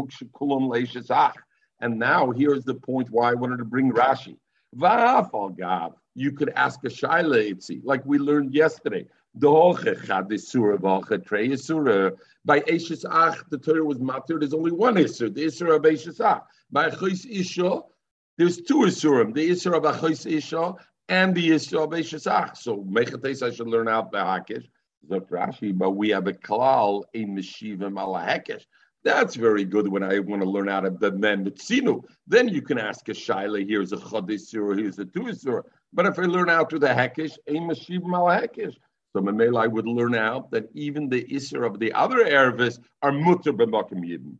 ah. 1.10 1.32
and 1.80 1.98
now 1.98 2.30
here's 2.30 2.64
the 2.64 2.74
point 2.74 3.10
why 3.10 3.30
I 3.30 3.34
wanted 3.34 3.58
to 3.58 3.64
bring 3.64 3.92
Rashi. 3.92 4.36
You 6.16 6.32
could 6.32 6.50
ask 6.56 6.84
a 6.84 6.88
shaila 6.88 7.84
like 7.84 8.04
we 8.06 8.18
learned 8.18 8.54
yesterday. 8.54 9.06
Uh, 9.36 9.40
by 12.46 12.60
Eishis 12.60 13.04
Ach, 13.10 13.36
the 13.50 13.58
Torah 13.58 13.84
was 13.84 13.98
matir. 13.98 14.38
There's 14.38 14.54
only 14.54 14.72
one 14.72 14.94
Isur, 14.94 15.34
the 15.34 15.46
Isur 15.46 15.74
of 15.74 15.82
Eishis 15.82 16.20
Ach. 16.20 16.42
By 16.70 16.90
Chos 16.90 17.24
Isha, 17.24 17.80
there's 18.38 18.58
two 18.58 18.78
Isurim, 18.78 19.34
the 19.34 19.50
Isur 19.50 19.76
of 19.76 19.82
Achos 19.82 20.30
Isha 20.30 20.74
and 21.08 21.34
the 21.34 21.50
Isur 21.50 21.84
of 21.84 21.90
Eishis 21.90 22.26
Ach. 22.26 22.56
So 22.56 22.84
Mechates, 22.88 23.42
I 23.42 23.50
should 23.50 23.68
learn 23.68 23.88
out 23.88 24.12
the 24.12 24.18
Hakish. 24.18 24.66
Rashi, 25.10 25.76
but 25.76 25.92
we 25.92 26.10
have 26.10 26.26
a 26.26 26.32
klal 26.32 27.04
in 27.12 27.36
Meshivim 27.36 28.00
ala 28.00 28.24
Hakish. 28.26 28.64
That's 29.02 29.34
very 29.34 29.64
good 29.64 29.86
when 29.86 30.02
I 30.02 30.18
want 30.20 30.42
to 30.42 30.48
learn 30.48 30.70
out 30.70 30.86
of 30.86 30.98
the 30.98 31.12
men 31.12 31.44
Mitzinu. 31.44 32.02
Then 32.26 32.48
you 32.48 32.62
can 32.62 32.78
ask 32.78 33.06
a 33.10 33.12
Shaila, 33.12 33.68
here's 33.68 33.92
a 33.92 33.98
Chodisur, 33.98 34.78
here's 34.78 34.98
a 34.98 35.04
two 35.04 35.24
Tuisur. 35.24 35.62
But 35.92 36.06
if 36.06 36.18
I 36.18 36.22
learn 36.22 36.48
out 36.48 36.70
to 36.70 36.78
the 36.78 36.88
Hekish, 36.88 37.36
a 37.46 37.52
Meshivim 37.52 38.16
ala 38.16 38.40
Hekish. 38.40 38.76
So 39.14 39.22
Mamela, 39.22 39.70
would 39.70 39.86
learn 39.86 40.16
out 40.16 40.50
that 40.50 40.68
even 40.74 41.08
the 41.08 41.22
Isser 41.24 41.64
of 41.64 41.78
the 41.78 41.92
other 41.92 42.24
Ervis 42.24 42.80
are 43.00 43.12
mutter 43.12 43.52
b'makim 43.52 44.02
yidin. 44.04 44.36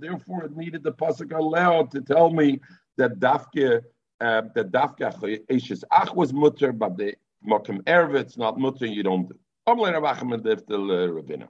Therefore, 0.00 0.44
it 0.44 0.56
needed 0.56 0.82
the 0.82 0.92
pasuk 0.92 1.32
allowed 1.32 1.92
to 1.92 2.00
tell 2.00 2.30
me 2.30 2.60
that 2.96 3.20
dafke 3.20 3.82
uh, 4.20 4.42
that 4.54 4.72
dafke 4.72 5.46
eshes 5.46 5.84
ach 5.92 6.12
was 6.12 6.32
mutter, 6.32 6.72
but 6.72 6.96
the 6.96 7.14
makim 7.48 7.82
ervitz 7.84 8.36
not 8.36 8.58
mutter. 8.58 8.86
You 8.86 9.04
don't 9.04 9.28
do. 9.28 9.38
Amle 9.68 9.92
Ravachim 9.94 10.34
and 10.34 10.42
Deftel 10.42 10.88
Ravina. 11.08 11.48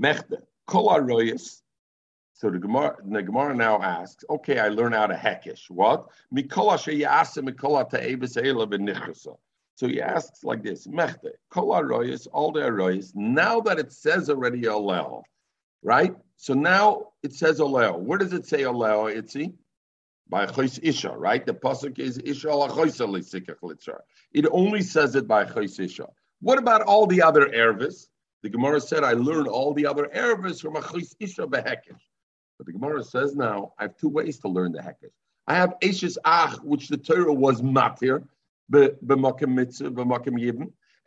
Mechte 0.00 0.38
kol 0.66 0.88
aroyes. 0.88 1.60
So 2.32 2.48
the 2.50 2.58
Gemara, 2.58 2.96
the 3.04 3.22
Gemara 3.22 3.54
now 3.54 3.82
asks, 3.82 4.24
okay, 4.30 4.58
I 4.58 4.68
learn 4.68 4.94
out 4.94 5.10
a 5.10 5.14
hekish. 5.14 5.68
What? 5.68 6.06
Mikola 6.34 6.78
sheyasim 6.78 7.50
mikola 7.50 7.90
ta'evis 7.90 8.36
eila 8.36 8.66
b'nichasa. 8.66 9.36
So 9.78 9.86
he 9.86 10.02
asks 10.02 10.42
like 10.42 10.64
this: 10.64 10.88
Mechte, 10.88 11.30
kol 11.50 11.68
aroyes, 11.68 12.26
all 12.32 12.50
the 12.50 12.62
aroyes. 12.62 13.12
Now 13.14 13.60
that 13.60 13.78
it 13.78 13.92
says 13.92 14.28
already 14.28 14.62
olel, 14.62 15.22
right? 15.84 16.16
So 16.34 16.52
now 16.52 17.12
it 17.22 17.32
says 17.32 17.60
olel. 17.60 18.00
Where 18.00 18.18
does 18.18 18.32
it 18.32 18.44
say 18.44 18.62
olel? 18.62 19.14
Itzi 19.16 19.54
by 20.28 20.46
chois 20.46 20.80
isha, 20.82 21.10
right? 21.16 21.46
The 21.46 21.54
pasuk 21.54 22.00
is 22.00 22.18
isha 22.18 22.52
la 22.52 22.66
It 24.32 24.46
only 24.50 24.82
says 24.82 25.14
it 25.14 25.28
by 25.28 25.44
chois 25.44 25.78
isha. 25.78 26.08
What 26.40 26.58
about 26.58 26.82
all 26.82 27.06
the 27.06 27.22
other 27.22 27.46
ervis? 27.46 28.08
The 28.42 28.48
Gemara 28.48 28.80
said, 28.80 29.04
I 29.04 29.12
learned 29.12 29.46
all 29.46 29.74
the 29.74 29.86
other 29.86 30.10
ervis 30.12 30.60
from 30.60 30.74
a 30.74 30.80
chois 30.80 31.14
isha 31.20 31.46
behekesh. 31.46 32.02
But 32.58 32.66
the 32.66 32.72
Gemara 32.72 33.04
says 33.04 33.36
now, 33.36 33.74
I 33.78 33.84
have 33.84 33.96
two 33.96 34.08
ways 34.08 34.40
to 34.40 34.48
learn 34.48 34.72
the 34.72 34.80
hekesh. 34.80 35.14
I 35.46 35.54
have 35.54 35.74
Eshes 35.80 36.18
Ach, 36.24 36.58
which 36.64 36.88
the 36.88 36.96
Torah 36.96 37.32
was 37.32 37.62
matir, 37.62 38.24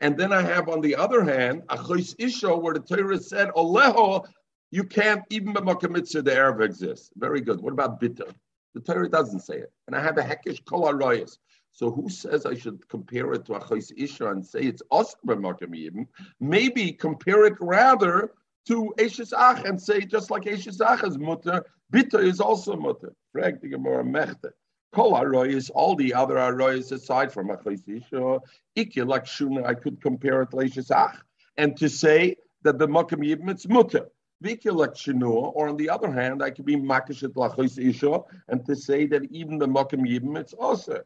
and 0.01 0.17
then 0.17 0.33
I 0.33 0.41
have 0.41 0.67
on 0.67 0.81
the 0.81 0.95
other 0.95 1.23
hand, 1.23 1.61
Achois 1.69 2.15
Isha, 2.17 2.57
where 2.57 2.73
the 2.73 2.79
Torah 2.79 3.19
said, 3.19 3.49
Oleho, 3.49 4.25
you 4.71 4.83
can't, 4.83 5.23
even 5.29 5.53
b'makom 5.53 5.91
mitzvah, 5.91 6.23
the 6.23 6.35
Arab 6.35 6.61
exists. 6.61 7.11
Very 7.15 7.41
good. 7.41 7.61
What 7.61 7.73
about 7.73 7.99
bitter? 7.99 8.25
The 8.73 8.79
Torah 8.81 9.09
doesn't 9.09 9.41
say 9.41 9.57
it. 9.57 9.71
And 9.85 9.95
I 9.95 10.01
have 10.01 10.17
a 10.17 10.23
hekesh 10.23 10.65
kol 10.65 10.91
arayas. 10.91 11.37
So 11.71 11.91
who 11.91 12.09
says 12.09 12.45
I 12.45 12.55
should 12.55 12.87
compare 12.89 13.31
it 13.33 13.45
to 13.45 13.53
Achois 13.53 13.91
Isha 13.95 14.27
and 14.31 14.45
say 14.45 14.61
it's 14.61 14.81
us 14.91 15.15
b'makom 15.25 16.07
Maybe 16.39 16.93
compare 16.93 17.45
it 17.45 17.55
rather 17.59 18.31
to 18.67 18.93
Eshes 18.97 19.33
Ach 19.37 19.63
and 19.65 19.79
say 19.79 20.01
just 20.01 20.31
like 20.31 20.43
Eshes 20.43 20.81
Ach 20.81 21.03
is 21.03 21.17
mutter, 21.17 21.63
bitter 21.91 22.21
is 22.21 22.39
also 22.39 22.75
mutter. 22.75 23.13
Frag 23.31 23.61
the 23.61 23.69
Gemara 23.69 24.03
mechte. 24.03 24.51
Kol 24.93 25.13
aroyes, 25.13 25.69
all 25.73 25.95
the 25.95 26.13
other 26.13 26.35
aroyes 26.35 26.91
aside 26.91 27.31
from 27.31 27.47
Achlisisha, 27.47 28.41
Ikilak 28.77 29.25
Shuna, 29.25 29.65
I 29.65 29.73
could 29.73 30.01
compare 30.01 30.41
it 30.41 30.51
to 30.51 30.57
Leishesach, 30.57 31.17
and 31.57 31.77
to 31.77 31.89
say 31.89 32.35
that 32.63 32.77
the 32.77 32.87
Makam 32.87 33.19
Yibim 33.19 33.49
it's 33.49 33.67
mutter. 33.67 34.07
Vikilak 34.43 34.95
Shinua, 34.95 35.51
or 35.55 35.69
on 35.69 35.77
the 35.77 35.89
other 35.89 36.11
hand, 36.11 36.43
I 36.43 36.49
could 36.49 36.65
be 36.65 36.75
Makashet 36.75 37.33
Lachlisisha, 37.33 38.23
and 38.49 38.65
to 38.65 38.75
say 38.75 39.05
that 39.07 39.23
even 39.31 39.57
the 39.59 39.67
Makam 39.67 40.05
Yibim 40.05 40.37
it's 40.37 40.53
also. 40.53 41.01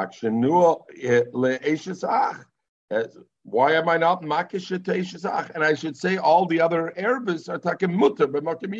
Akshinua 0.00 0.82
eh, 1.02 1.22
le'eshesach. 1.32 2.44
Why 3.44 3.72
am 3.72 3.88
I 3.88 3.96
not 3.96 4.22
makishet 4.22 4.82
eshesach? 4.84 5.50
And 5.54 5.62
I 5.62 5.74
should 5.74 5.96
say 5.96 6.16
all 6.16 6.46
the 6.46 6.60
other 6.60 6.92
Arabs 6.98 7.48
are 7.48 7.58
taking 7.58 7.96
mutter, 7.96 8.26
but 8.26 8.44
makam 8.44 8.74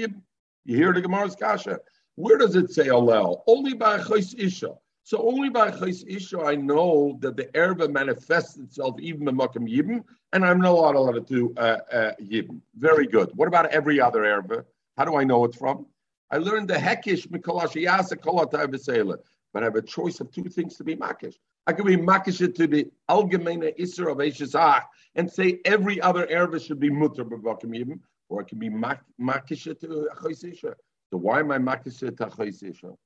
You 0.64 0.76
hear 0.76 0.92
the 0.92 1.02
Gemara's 1.02 1.36
kasha. 1.36 1.80
Where 2.16 2.38
does 2.38 2.56
it 2.56 2.70
say 2.70 2.88
alel? 2.88 3.42
Only 3.46 3.74
by 3.74 3.98
chayis 3.98 4.38
isha. 4.38 4.74
So 5.02 5.18
only 5.26 5.48
by 5.48 5.70
chayis 5.70 6.04
isha 6.06 6.40
I 6.40 6.54
know 6.54 7.18
that 7.20 7.36
the 7.36 7.50
erba 7.56 7.88
manifests 7.88 8.58
itself 8.58 9.00
even 9.00 9.28
in 9.28 9.36
makam 9.36 9.68
yibim, 9.68 10.04
and 10.32 10.44
I'm 10.44 10.60
not 10.60 10.94
allowed 10.94 11.26
to 11.28 11.54
uh, 11.56 11.78
uh, 11.92 12.12
yibim. 12.20 12.60
Very 12.76 13.06
good. 13.06 13.30
What 13.34 13.48
about 13.48 13.66
every 13.66 14.00
other 14.00 14.24
erba? 14.24 14.64
How 14.96 15.04
do 15.04 15.16
I 15.16 15.24
know 15.24 15.44
it's 15.44 15.56
from? 15.56 15.86
I 16.30 16.36
learned 16.36 16.68
the 16.68 16.74
hekish 16.74 17.26
mikolashiyasa 17.28 18.16
kolatai 18.16 19.18
But 19.52 19.62
I 19.62 19.66
have 19.66 19.76
a 19.76 19.82
choice 19.82 20.20
of 20.20 20.30
two 20.30 20.44
things 20.44 20.76
to 20.76 20.84
be 20.84 20.94
makish. 20.94 21.34
I 21.66 21.72
can 21.72 21.86
be 21.86 21.96
makish 21.96 22.38
to 22.54 22.66
the 22.66 22.86
algemeine 23.08 23.74
isser 23.78 24.10
of 24.10 24.18
Eishesach 24.18 24.82
and 25.14 25.30
say 25.30 25.60
every 25.64 26.00
other 26.00 26.26
erva 26.26 26.64
should 26.64 26.80
be 26.80 26.90
mutter 26.90 27.24
b'vakim 27.24 27.74
even, 27.76 28.00
or 28.28 28.42
I 28.42 28.44
can 28.44 28.58
be 28.58 28.68
makish 28.68 29.64
to 29.64 30.08
Achoisisha. 30.14 30.74
So 31.10 31.18
why 31.18 31.40
am 31.40 31.50
I 31.50 31.58
makish 31.58 31.98
to 31.98 32.12
Achoisisha? 32.12 32.96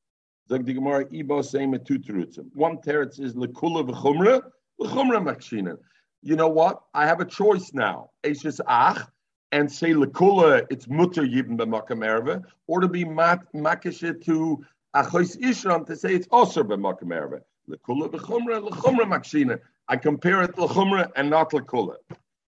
Zog 0.49 0.66
the 0.66 0.75
Gemara, 0.75 1.06
Ibo 1.11 1.40
saying 1.40 1.78
two 1.87 1.99
terutzim. 1.99 2.50
One 2.54 2.76
teretz 2.76 3.18
is 3.18 3.34
lekula 3.34 3.88
v'chumra, 3.88 4.42
v'chumra 4.78 5.23
makshina. 5.23 5.78
You 6.23 6.37
know 6.37 6.49
what? 6.49 6.82
I 6.92 7.06
have 7.06 7.20
a 7.20 7.25
choice 7.25 7.73
now. 7.73 8.11
Eishes 8.23 8.61
ach, 8.68 9.06
and 9.52 9.73
say 9.73 9.92
lekula, 9.92 10.66
it's 10.70 10.87
mutter 10.87 11.23
yibn 11.23 11.56
b'makam 11.56 12.04
erva, 12.04 12.44
or 12.66 12.80
to 12.80 12.88
be 12.88 13.04
makishe 13.06 14.23
to 14.25 14.62
achois 14.94 15.38
ishram 15.38 15.87
to 15.87 15.96
say 15.96 16.14
it's 16.14 16.28
osir 16.28 16.62
b'makam 16.62 17.08
erva. 17.08 17.40
Lekula 17.70 18.11
v'chumra, 18.11 18.62
l'chumra 18.62 19.04
makshina. 19.06 19.58
I 19.88 19.96
compare 19.96 20.42
it 20.42 20.54
to 20.56 20.64
l'chumra 20.64 21.11
and 21.16 21.30
not 21.30 21.52
lekula. 21.52 21.96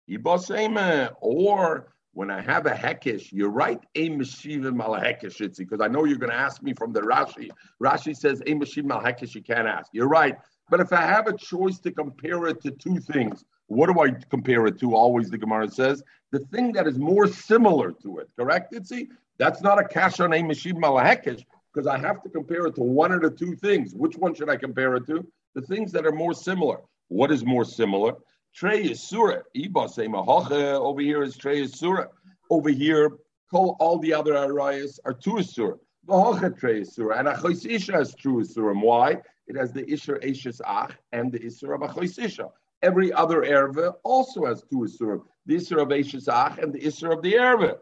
Ibo 0.10 0.38
saying, 0.38 0.78
or 1.22 1.94
when 2.18 2.32
I 2.32 2.42
have 2.42 2.66
a 2.66 2.72
hekesh, 2.72 3.32
you 3.32 3.46
write 3.48 3.82
a 3.94 4.10
meshivim 4.10 4.74
mal 4.74 4.96
hekesh, 4.96 5.56
because 5.56 5.82
I 5.82 5.88
know 5.88 6.06
you're 6.06 6.18
going 6.18 6.32
to 6.32 6.36
ask 6.36 6.64
me 6.64 6.74
from 6.74 6.92
the 6.92 7.02
Rashi. 7.02 7.52
Rashi 7.80 8.18
says 8.18 8.42
a 8.48 8.56
meshivim 8.56 8.86
mal 8.86 9.00
hekesh, 9.00 9.36
you 9.36 9.44
can't 9.44 9.68
ask. 9.68 9.92
You're 9.94 10.08
right. 10.08 10.36
But 10.72 10.80
if 10.80 10.92
I 10.92 11.02
have 11.02 11.28
a 11.28 11.38
choice 11.38 11.78
to 11.82 11.92
compare 11.92 12.48
it 12.48 12.60
to 12.64 12.72
two 12.72 13.00
things, 13.00 13.46
what 13.68 13.94
do 13.94 14.02
I 14.02 14.10
compare 14.32 14.66
it 14.66 14.80
to? 14.80 14.96
Always 14.96 15.30
the 15.30 15.38
Gemara 15.38 15.70
says 15.70 16.02
the 16.32 16.40
thing 16.40 16.72
that 16.72 16.88
is 16.88 16.98
more 16.98 17.28
similar 17.28 17.92
to 18.02 18.18
it. 18.18 18.30
Correct, 18.36 18.74
Itzi? 18.74 19.10
That's 19.38 19.62
not 19.62 19.80
a 19.80 19.88
cash 19.88 20.20
on 20.20 20.34
a 20.34 20.42
meshivim 20.42 20.80
mal 20.80 20.96
hekesh 20.96 21.46
because 21.72 21.86
I 21.86 22.00
have 22.00 22.24
to 22.24 22.30
compare 22.30 22.66
it 22.66 22.74
to 22.76 22.82
one 22.82 23.12
of 23.12 23.22
the 23.22 23.30
two 23.30 23.56
things. 23.56 23.94
Which 23.94 24.18
one 24.18 24.34
should 24.34 24.50
I 24.50 24.58
compare 24.58 24.96
it 24.96 25.06
to? 25.06 25.24
The 25.54 25.62
things 25.62 25.92
that 25.92 26.08
are 26.08 26.12
more 26.12 26.34
similar. 26.34 26.80
What 27.10 27.32
is 27.32 27.46
more 27.46 27.64
similar? 27.64 28.14
Trey 28.58 28.82
is 28.82 29.00
surah. 29.04 29.42
Over 29.56 31.02
here 31.02 31.22
is 31.22 31.38
Trey 31.38 31.62
is 31.62 31.74
surah. 31.74 32.06
Over 32.50 32.70
here, 32.70 33.12
all 33.54 34.00
the 34.00 34.14
other 34.16 34.34
arayas 34.34 34.98
are 35.06 35.14
two 35.14 35.44
surah. 35.44 35.78
Vahocha 36.08 36.58
Trey 36.58 36.82
is 36.82 36.96
surah. 36.96 37.20
And 37.20 37.28
Achois 37.28 37.68
Isha 37.70 37.92
has 37.92 38.16
true 38.16 38.44
surah. 38.44 38.74
Why? 38.74 39.22
It 39.46 39.56
has 39.58 39.72
the 39.74 39.88
Isha 39.88 40.14
Eishes 40.24 40.60
Ach 40.66 40.92
and 41.12 41.32
the 41.32 41.38
Isra 41.38 41.76
of 41.76 41.82
Achois 41.88 42.18
Isha. 42.18 42.50
Every 42.82 43.14
other 43.14 43.44
erva 43.44 43.94
also 44.04 44.46
has 44.46 44.64
two 44.64 44.88
surah. 44.88 45.22
The 45.46 45.58
Isra 45.58 45.84
of 45.84 45.90
Eishes 45.90 46.28
Ach 46.28 46.58
and 46.58 46.74
the 46.74 46.80
Isra 46.80 47.14
of 47.16 47.22
the 47.22 47.34
erva. 47.34 47.78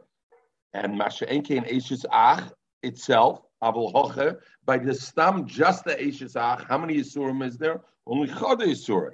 And 0.74 0.98
Masha 0.98 1.26
Enke 1.28 1.56
and 1.56 1.66
Eishes 1.68 2.04
Ach 2.12 2.52
itself, 2.84 3.44
by 3.62 4.78
the 4.78 4.94
stam 4.94 5.48
just 5.48 5.86
the 5.86 5.96
Eishes 5.96 6.36
Ach, 6.36 6.66
how 6.68 6.78
many 6.78 6.98
Yisurim 6.98 7.48
is 7.48 7.58
there? 7.58 7.80
Only 8.06 8.28
Chada 8.28 8.66
Yisurim. 8.66 9.14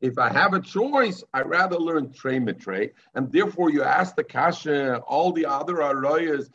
If 0.00 0.18
I 0.18 0.28
have 0.32 0.52
a 0.54 0.60
choice, 0.60 1.22
I 1.32 1.42
rather 1.42 1.76
learn 1.76 2.12
Trey 2.12 2.40
Mitre, 2.40 2.90
and 3.14 3.30
therefore 3.30 3.70
you 3.70 3.84
ask 3.84 4.16
the 4.16 4.24
Kasha, 4.24 4.98
all 5.00 5.32
the 5.32 5.46
other 5.46 5.74
Arayas, 5.74 6.50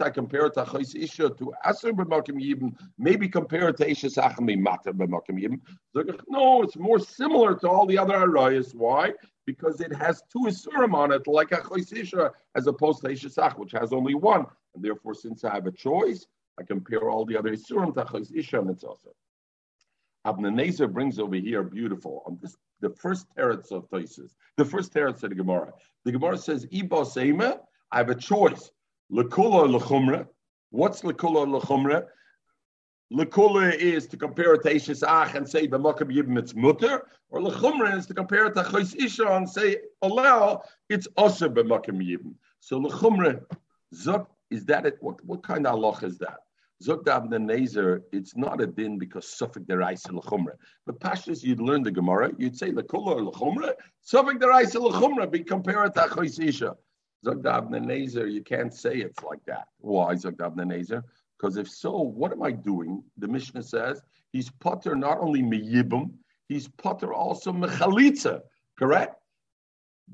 I 0.00 0.10
compare 0.10 0.46
it 0.46 0.54
to 0.54 0.64
Chais 0.64 0.94
Isha, 0.94 1.30
to 1.30 1.54
Aser 1.66 1.92
B'Makim 1.94 2.38
Yibim, 2.42 2.76
maybe 2.98 3.28
compare 3.28 3.68
it 3.70 3.78
to 3.78 3.90
Isha 3.90 4.08
Sachami 4.08 4.58
Matar 4.58 4.92
B'Makim 4.92 5.40
Yibim. 5.42 5.60
No, 6.28 6.62
it's 6.62 6.76
more 6.76 6.98
similar 6.98 7.54
to 7.54 7.68
all 7.68 7.86
the 7.86 7.96
other 7.96 8.18
Arayas. 8.18 8.74
Why? 8.74 9.14
Because 9.46 9.80
it 9.80 9.94
has 9.94 10.22
two 10.30 10.40
Isurim 10.40 10.92
on 10.92 11.12
it, 11.12 11.26
like 11.26 11.52
a 11.52 11.56
Chais 11.56 11.90
Isha, 11.96 12.32
as 12.54 12.66
opposed 12.66 13.00
to 13.02 13.10
Isha 13.10 13.30
Sach, 13.30 13.58
which 13.58 13.72
has 13.72 13.94
only 13.94 14.14
one. 14.14 14.44
And 14.74 14.84
therefore, 14.84 15.14
since 15.14 15.42
I 15.44 15.54
have 15.54 15.66
a 15.66 15.72
choice, 15.72 16.26
I 16.60 16.64
compare 16.64 17.08
all 17.08 17.24
the 17.24 17.38
other 17.38 17.52
Isurim 17.52 17.94
to 17.94 18.04
Chais 18.04 18.30
Isha 18.36 18.60
and 18.60 18.70
it's 18.70 18.84
also. 18.84 19.14
Avnei 20.28 20.52
Nezer 20.52 20.92
brings 20.92 21.18
over 21.18 21.36
here 21.36 21.62
beautiful 21.62 22.22
on 22.26 22.38
this 22.42 22.54
the 22.80 22.90
first 22.90 23.26
teretz 23.34 23.72
of 23.72 23.88
Toises, 23.88 24.36
the 24.56 24.64
first 24.64 24.92
teretz 24.92 25.22
of 25.22 25.30
the 25.30 25.34
Gemara. 25.34 25.72
The 26.04 26.12
Gemara 26.12 26.36
says, 26.36 26.66
Iba 26.66 27.00
Seima, 27.14 27.60
I 27.90 27.98
have 27.98 28.10
a 28.10 28.14
choice. 28.14 28.70
Lekula 29.10 29.66
lechumra. 29.80 30.26
What's 30.70 31.00
lekula 31.02 31.46
lechumra? 31.60 32.04
Lekula 33.12 33.74
is 33.74 34.06
to 34.08 34.18
compare 34.18 34.54
it 34.54 34.62
to 34.64 34.74
Ishes 34.74 35.02
Ach 35.02 35.34
and 35.34 35.48
say 35.48 35.66
b'makam 35.66 36.14
yibim 36.14 36.38
it's 36.38 36.54
mutter, 36.54 37.06
or 37.30 37.40
lechumra 37.40 37.96
is 37.96 38.06
to 38.06 38.14
compare 38.14 38.46
it 38.46 38.54
to 38.54 38.64
Chos 38.64 38.94
Isha 38.94 39.26
and 39.28 39.48
say 39.48 39.78
allow 40.02 40.62
it's 40.90 41.08
also 41.16 41.48
b'makam 41.48 42.02
yibim. 42.06 42.34
So 42.60 42.78
lechumra, 42.80 43.42
is 44.50 44.64
that 44.66 44.86
it? 44.86 44.98
What, 45.00 45.24
what 45.24 45.42
kind 45.42 45.66
of 45.66 45.74
Allah 45.74 45.98
is 46.02 46.18
that? 46.18 46.40
Zogdav 46.82 47.28
Nezer, 47.28 48.02
it's 48.12 48.36
not 48.36 48.60
a 48.60 48.66
din 48.66 48.98
because 48.98 49.28
Suffolk 49.28 49.64
deraisa 49.64 50.12
l'chumra. 50.12 50.52
But 50.86 51.00
Pashas, 51.00 51.42
you'd 51.42 51.60
learn 51.60 51.82
the 51.82 51.90
Gemara, 51.90 52.32
you'd 52.38 52.56
say 52.56 52.70
l'kula 52.70 53.16
or 53.16 53.22
l'chumra, 53.24 53.74
Suffolk 54.02 54.38
deraisa 54.38 54.80
l'chumra, 54.80 55.30
be 55.30 55.42
compared 55.42 55.94
to 55.94 56.00
Achoisisha. 56.02 56.76
Zogdav 57.26 57.68
Nezer, 57.70 58.30
you 58.30 58.42
can't 58.42 58.72
say 58.72 58.98
it's 58.98 59.22
like 59.24 59.44
that. 59.46 59.66
Why 59.78 60.14
Zogdav 60.14 60.54
Nezer? 60.56 61.02
Because 61.38 61.56
if 61.56 61.68
so, 61.68 61.98
what 61.98 62.32
am 62.32 62.42
I 62.42 62.52
doing? 62.52 63.02
The 63.16 63.28
Mishnah 63.28 63.62
says 63.62 64.00
he's 64.32 64.50
potter 64.50 64.94
not 64.94 65.18
only 65.18 65.42
meyibum, 65.42 66.12
he's 66.48 66.68
potter 66.68 67.12
also 67.12 67.52
mechalitza, 67.52 68.40
correct? 68.78 69.17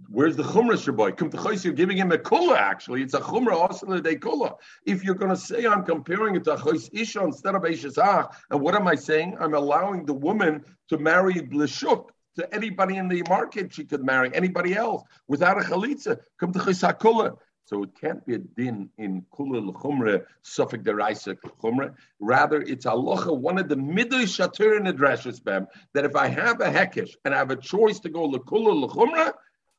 Where's 0.08 0.36
the 0.36 0.42
chumrah, 0.42 0.74
Shabbai? 0.74 1.16
To 1.16 1.68
you're 1.68 1.74
giving 1.74 1.96
him 1.96 2.12
a 2.12 2.18
kula, 2.18 2.56
actually. 2.56 3.02
It's 3.02 3.14
a 3.14 3.20
chumrah, 3.20 3.54
also 3.54 4.00
day 4.00 4.16
kula. 4.16 4.54
If 4.86 5.02
you're 5.02 5.14
going 5.14 5.30
to 5.30 5.36
say 5.36 5.66
I'm 5.66 5.84
comparing 5.84 6.36
it 6.36 6.44
to 6.44 6.56
Chos 6.56 6.88
Isha 6.92 7.22
instead 7.22 7.54
of 7.54 7.62
Eishazach, 7.62 8.32
and 8.50 8.60
what 8.60 8.74
am 8.74 8.86
I 8.86 8.94
saying? 8.94 9.36
I'm 9.40 9.54
allowing 9.54 10.06
the 10.06 10.14
woman 10.14 10.64
to 10.88 10.98
marry 10.98 11.34
Blishuk 11.34 12.08
to 12.36 12.54
anybody 12.54 12.96
in 12.96 13.08
the 13.08 13.22
market 13.28 13.72
she 13.72 13.84
could 13.84 14.04
marry, 14.04 14.34
anybody 14.34 14.74
else, 14.74 15.02
without 15.28 15.60
a 15.60 15.64
chalitza. 15.64 16.18
To 16.40 16.46
Chos 16.46 16.82
kula. 16.82 17.36
So 17.66 17.82
it 17.82 17.90
can't 17.98 18.24
be 18.26 18.34
a 18.34 18.38
din 18.38 18.90
in 18.98 19.24
kula 19.32 19.66
l'chumra, 19.66 20.24
suffik 20.44 20.84
deraisa 20.84 21.36
chumra. 21.62 21.94
Rather, 22.20 22.60
it's 22.60 22.84
aloha, 22.84 23.32
one 23.32 23.58
of 23.58 23.68
the 23.68 23.76
middle 23.76 24.20
shatur 24.20 24.76
in 24.76 24.84
the 24.84 24.92
dresses, 24.92 25.40
that 25.40 25.68
if 25.94 26.14
I 26.14 26.28
have 26.28 26.60
a 26.60 26.70
hekesh 26.70 27.16
and 27.24 27.34
I 27.34 27.38
have 27.38 27.50
a 27.50 27.56
choice 27.56 28.00
to 28.00 28.10
go 28.10 28.24
l'kula 28.24 28.74
l'chumra, 28.74 29.32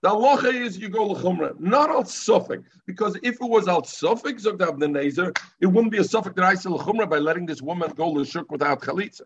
the 0.06 0.12
halacha 0.12 0.54
is 0.54 0.78
you 0.78 0.88
go 0.88 1.08
l'chumra, 1.08 1.60
not 1.60 1.90
al 1.90 2.04
suffik, 2.04 2.64
because 2.86 3.16
if 3.24 3.42
it 3.42 3.50
was 3.56 3.68
al 3.68 3.82
suffik 3.82 4.40
zogt 4.40 4.60
Avnei 4.60 4.88
Nezer, 4.88 5.36
it 5.60 5.66
wouldn't 5.66 5.92
be 5.92 5.98
a 5.98 6.02
suffik 6.02 6.36
that 6.36 6.46
I 6.46 6.54
say 6.54 6.70
l'chumra 6.70 7.10
by 7.10 7.18
letting 7.18 7.48
this 7.48 7.60
woman 7.60 7.92
go 7.96 8.10
l'shuk 8.10 8.52
without 8.52 8.84
chalitza. 8.84 9.24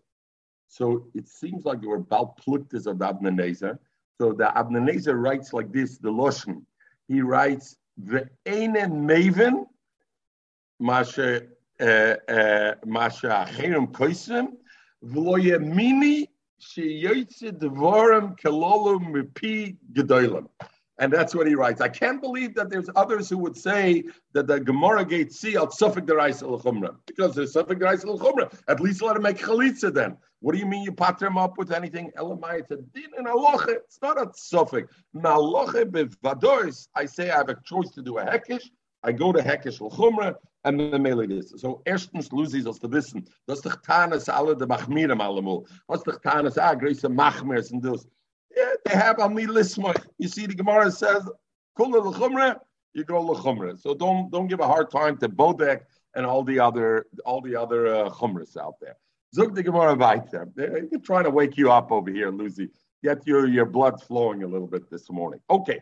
So 0.68 1.04
it 1.14 1.28
seems 1.28 1.66
like 1.66 1.82
you 1.82 1.90
were 1.90 1.98
bal 1.98 2.34
pluktis 2.40 2.86
of 2.86 2.96
Avnei 2.96 3.34
Nezer. 3.40 3.78
So 4.18 4.32
the 4.32 4.44
Avnei 4.44 4.82
Nezer 4.90 5.22
writes 5.22 5.52
like 5.52 5.70
this: 5.70 5.98
the 5.98 6.08
loshen. 6.08 6.62
He 7.08 7.20
writes 7.20 7.76
the 7.98 8.30
einen 8.46 9.06
maven 9.06 9.66
masha 10.78 11.42
uh, 11.78 12.74
masha 12.86 13.46
acherim 13.46 13.92
koisim 13.92 14.52
v'lo 15.04 15.36
yemini 15.38 16.29
and 21.00 21.10
that's 21.10 21.34
what 21.34 21.46
he 21.46 21.54
writes. 21.54 21.80
I 21.80 21.88
can't 21.88 22.20
believe 22.20 22.54
that 22.54 22.68
there's 22.68 22.88
others 22.94 23.28
who 23.30 23.38
would 23.38 23.56
say 23.56 24.04
that 24.34 24.46
the 24.46 24.60
Gemara 24.60 25.04
gate 25.04 25.32
see 25.32 25.56
al 25.56 25.68
sufik 25.68 26.06
derais 26.06 26.42
al 26.42 26.60
chumra 26.60 26.94
because 27.06 27.34
there's 27.34 27.54
sufik 27.54 27.78
derais 27.80 28.04
al 28.04 28.18
chumra. 28.18 28.52
At 28.68 28.80
least 28.80 29.00
let 29.00 29.16
him 29.16 29.22
make 29.22 29.38
chalitza 29.38 29.92
then. 29.92 30.18
What 30.40 30.52
do 30.52 30.58
you 30.58 30.66
mean 30.66 30.82
you 30.82 30.92
patter 30.92 31.26
him 31.26 31.38
up 31.38 31.56
with 31.56 31.72
anything? 31.72 32.12
Elamai, 32.18 32.60
it's 32.60 32.70
a 32.70 32.76
din 32.76 33.10
and 33.16 33.26
aloche. 33.26 33.68
It's 33.68 33.98
not 34.02 34.20
a 34.20 34.26
sufik. 34.26 34.88
Maloche 35.16 35.84
bevadoris. 35.84 36.88
I 36.94 37.06
say 37.06 37.30
I 37.30 37.38
have 37.38 37.48
a 37.48 37.56
choice 37.64 37.90
to 37.92 38.02
do 38.02 38.18
a 38.18 38.24
hekish. 38.24 38.68
I 39.02 39.12
go 39.12 39.32
to 39.32 39.40
hekish 39.40 39.80
al 39.80 39.90
chumra 39.90 40.34
and 40.64 40.78
the 40.78 40.98
mele 40.98 41.30
is. 41.30 41.54
So 41.56 41.82
erstens 41.86 42.32
Lucy 42.32 42.64
als 42.66 42.78
te 42.78 42.88
wissen, 42.88 43.26
das 43.46 43.60
doch 43.60 43.80
tanes 43.82 44.28
alle 44.28 44.54
de 44.54 44.66
machmirim 44.66 45.20
allemol. 45.20 45.66
Was 45.88 46.02
doch 46.02 46.20
tanes 46.20 46.56
a 46.56 46.74
greise 46.76 47.02
machmirs 47.02 47.72
and 47.72 47.82
those. 47.82 48.06
Yeah, 48.56 48.72
they 48.84 48.94
have 48.94 49.20
on 49.20 49.34
me 49.34 49.46
lismach. 49.46 50.06
You 50.18 50.28
see 50.28 50.46
the 50.46 50.54
Gemara 50.54 50.90
says, 50.90 51.28
kul 51.76 51.90
l'chumra, 51.90 52.58
you 52.94 53.04
go 53.04 53.20
l'chumra. 53.20 53.78
So 53.78 53.94
don't 53.94 54.30
don't 54.30 54.48
give 54.48 54.60
a 54.60 54.66
hard 54.66 54.90
time 54.90 55.16
to 55.18 55.28
Bodek 55.28 55.82
and 56.14 56.26
all 56.26 56.42
the 56.42 56.58
other 56.58 57.06
all 57.24 57.40
the 57.40 57.56
other 57.56 57.94
uh, 57.94 58.10
chumras 58.10 58.56
out 58.56 58.74
there. 58.80 58.96
Zug 59.34 59.54
the 59.54 59.62
Gemara 59.62 59.94
weiter. 59.94 60.48
They're 60.56 60.88
trying 61.04 61.24
to 61.24 61.30
wake 61.30 61.56
you 61.56 61.70
up 61.70 61.92
over 61.92 62.10
here, 62.10 62.30
Lucy. 62.30 62.68
Get 63.02 63.26
your, 63.26 63.46
your 63.46 63.64
blood 63.64 64.02
flowing 64.02 64.42
a 64.42 64.46
little 64.46 64.66
bit 64.66 64.90
this 64.90 65.08
morning. 65.10 65.40
Okay. 65.48 65.80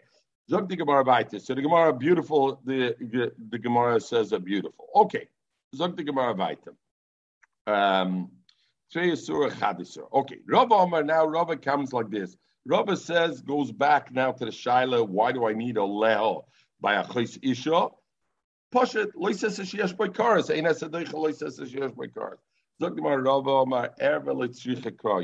Zog 0.50 0.68
the 0.68 0.76
Gemara 0.76 1.02
weiter. 1.04 1.38
So 1.38 1.54
the 1.54 1.62
Gemara 1.62 1.92
beautiful. 1.92 2.61
The, 2.64 2.94
the, 3.00 3.32
the 3.50 3.58
Gemara 3.58 4.00
says 4.00 4.32
a 4.32 4.38
beautiful. 4.38 4.88
Okay. 4.94 5.28
Zog 5.74 5.96
the 5.96 6.04
Gemara 6.04 6.34
weiter. 6.34 6.74
Um, 7.66 8.30
Okay, 8.96 10.38
Rabba 10.46 10.74
Omar 10.74 11.02
now 11.02 11.26
Rabba 11.26 11.56
comes 11.58 11.92
like 11.92 12.08
this. 12.08 12.38
Rabba 12.64 12.96
says 12.96 13.42
goes 13.42 13.70
back 13.70 14.11
now 14.12 14.32
to 14.32 14.46
the 14.46 14.50
Shaila. 14.50 15.06
Why 15.06 15.32
do 15.32 15.46
I 15.46 15.52
need 15.52 15.76
a 15.76 15.80
leho 15.80 16.44
by 16.80 16.94
a 16.94 17.06
chis 17.06 17.38
isha? 17.42 17.88
Poshet 18.74 19.12
loises 19.14 19.61
sheyesh 19.61 19.94
by 19.94 20.08
cars. 20.08 20.50
Ein 20.50 20.64
esadeich 20.64 21.12
loises 21.12 21.61
sheyesh 21.61 21.94
by 21.96 22.06
cars. 22.06 22.38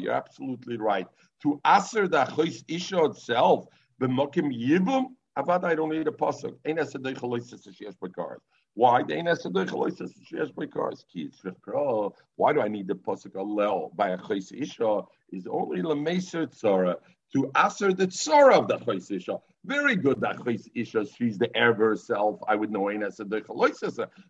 You're 0.02 0.12
absolutely 0.12 0.76
right. 0.76 1.06
To 1.42 1.60
aser 1.64 2.08
the 2.08 2.24
achos 2.24 2.64
isha 2.68 3.04
itself, 3.04 3.66
b'mokim 4.00 4.52
yibum, 4.52 5.06
avad 5.36 5.64
I 5.64 5.74
don't 5.74 5.90
need 5.90 6.08
a 6.08 6.12
pasuk. 6.12 6.54
Ein 6.66 6.76
esadeich 6.76 7.20
loises 7.20 7.66
sheyesh 7.66 7.98
by 8.00 8.08
cars. 8.08 8.40
Why? 8.74 9.02
Why 12.36 12.52
do 12.52 12.60
I 12.60 12.68
need 12.68 12.88
the 12.88 12.94
pasuk 12.94 13.32
alel 13.36 13.94
by 13.94 14.10
a 14.10 14.18
chayis 14.18 14.52
isha? 14.52 15.02
Is 15.32 15.46
only 15.46 15.82
lemeser 15.82 16.46
tzara 16.46 16.96
to 17.32 17.50
answer 17.54 17.92
the 17.92 18.06
tzara 18.08 18.58
of 18.58 18.68
the 18.68 18.78
chayis 18.78 19.10
isha. 19.10 19.38
Very 19.64 19.94
good 19.94 20.20
that 20.22 20.36
chayis 20.38 20.68
isha. 20.74 21.06
She's 21.06 21.38
the 21.38 21.56
heir 21.56 21.70
of 21.70 21.78
herself. 21.78 22.40
I 22.48 22.56
would 22.56 22.72
know 22.72 22.90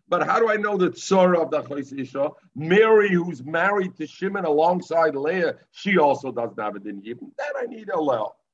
But 0.07 0.27
how 0.27 0.39
do 0.39 0.49
I 0.49 0.57
know 0.57 0.77
the 0.77 0.91
tzara 0.91 1.41
of 1.41 1.49
the 1.49 1.63
chayis 1.63 1.99
isha? 1.99 2.29
Mary, 2.55 3.11
who's 3.11 3.43
married 3.43 3.95
to 3.97 4.05
Shimon 4.05 4.45
alongside 4.45 5.15
Leah, 5.15 5.55
she 5.71 5.97
also 5.97 6.31
doesn't 6.31 6.59
have 6.59 6.75
it 6.75 6.85
in 6.85 7.01
Yibn. 7.01 7.31
Then 7.37 7.53
I 7.59 7.65
need 7.65 7.89
a 7.89 7.99
lel. 7.99 8.35
Rabba, 8.35 8.44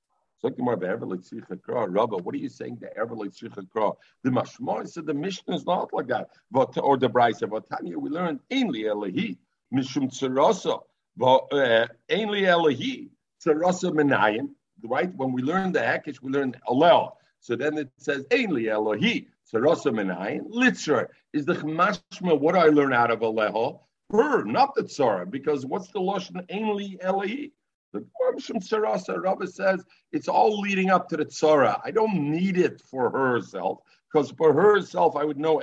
what 0.42 2.36
are 2.36 2.38
you 2.38 2.50
saying? 2.50 2.78
The 2.82 2.90
Ervel 3.00 3.96
The 4.24 4.30
Mashma 4.30 4.88
said 4.90 5.06
the 5.06 5.14
Mishnah 5.14 5.56
is 5.56 5.66
not 5.66 5.94
like 5.94 6.08
that. 6.08 6.30
But 6.52 6.78
or 6.78 6.98
the 6.98 7.10
Brisa, 7.10 7.50
but 7.50 7.70
Tanya 7.70 7.98
we 8.00 8.10
learned 8.10 8.40
Ainli 8.52 8.86
Elahi, 8.86 9.38
Mishum 9.74 10.10
Tzarasa, 10.10 10.82
uh, 11.22 11.88
Ainli 12.10 12.42
Elahi, 12.42 13.10
Tzarasa 13.46 13.92
Menayin. 13.92 14.50
Right? 14.84 15.14
When 15.16 15.32
we 15.32 15.44
learn 15.44 15.72
the 15.72 15.80
Hekish, 15.80 16.22
we 16.24 16.32
learn 16.32 16.56
Alel. 16.68 17.12
So 17.40 17.56
then 17.56 17.78
it 17.78 17.90
says 17.98 18.26
Ainli 18.28 18.64
Elohi, 18.64 19.28
Tzarasa 19.54 19.92
Menayin. 19.94 20.50
Litzer 20.50 21.08
is 21.34 21.46
the 21.46 21.54
Mashma. 21.54 22.40
What 22.40 22.56
do 22.56 22.62
I 22.62 22.68
learn 22.68 22.94
out 22.94 23.12
of 23.12 23.20
Aleho? 23.20 23.80
Her, 24.12 24.44
not 24.44 24.74
the 24.76 24.84
Tzara, 24.84 25.30
because 25.30 25.66
what's 25.66 25.90
the 25.90 26.00
Lashon 26.00 26.46
Ainli 26.50 27.00
Elahi? 27.00 27.52
The 27.94 28.00
Gemara 28.00 28.40
Sarasa 28.62 29.22
Rabbi 29.22 29.46
says 29.46 29.84
it's 30.12 30.28
all 30.28 30.60
leading 30.60 30.90
up 30.90 31.08
to 31.10 31.18
the 31.18 31.26
tzara. 31.26 31.80
I 31.84 31.92
don't 31.92 32.32
need 32.32 32.58
it 32.58 32.82
for 32.82 33.10
herself 33.10 33.80
because 34.12 34.32
for 34.32 34.54
herself 34.54 35.16
I 35.16 35.26
would 35.26 35.38
know 35.38 35.60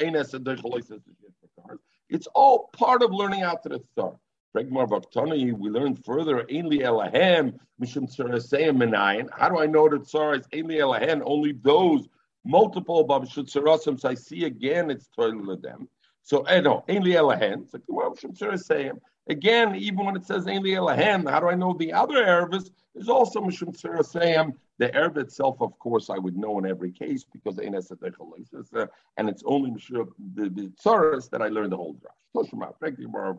It's 2.11 2.27
all 2.35 2.71
part 2.73 3.03
of 3.03 3.13
learning 3.13 3.43
out 3.43 3.63
to 3.65 3.69
the 3.71 3.83
tzara. 3.97 4.17
We 4.55 5.71
learned 5.71 6.05
further. 6.05 6.39
How 6.39 6.45
do 9.49 9.59
I 9.59 9.67
know 9.67 9.89
that 9.89 10.03
tzara 10.03 10.41
is 10.41 10.47
Ainli 10.49 10.79
Elahem? 10.79 11.23
Only 11.25 11.53
those 11.53 12.09
multiple 12.45 13.07
babshutzarasims 13.07 14.05
I 14.05 14.15
see 14.15 14.45
again. 14.45 14.91
It's 14.91 15.07
toilet 15.09 15.63
them. 15.63 15.89
So 16.23 16.43
eh, 16.43 16.57
I 16.57 16.61
know 16.61 16.85
Ainli 16.89 17.15
Elahem. 17.15 17.63
It's 17.63 17.75
like 17.75 17.87
Gemara 17.87 18.59
saying. 18.59 19.01
Again, 19.29 19.77
even 19.77 20.07
when 20.07 20.17
it 20.17 20.25
says 20.25 20.47
Ainli 20.47 20.73
Elahem, 20.73 21.29
how 21.31 21.41
do 21.41 21.49
I 21.49 21.55
know 21.55 21.75
the 21.75 21.93
other 21.93 22.25
Arabs? 22.25 22.71
There's 22.95 23.11
also 23.11 23.41
Mishum 23.41 23.77
Sarasayim. 23.77 24.55
The 24.79 24.95
Arab 24.95 25.19
itself, 25.19 25.61
of 25.61 25.79
course, 25.79 26.09
I 26.09 26.19
would 26.19 26.37
know 26.37 26.59
in 26.59 26.67
every 26.67 26.93
case 26.93 27.25
because 27.25 27.59
and 27.59 27.75
it's 27.75 29.43
only 29.45 29.71
Mishum, 29.71 30.09
the, 30.35 30.49
the 30.49 30.73
Tsaras 30.83 31.29
that 31.31 31.43
I 31.43 31.49
learned 31.49 31.73
the 31.73 31.77
whole 31.77 31.95
draft. 31.95 32.17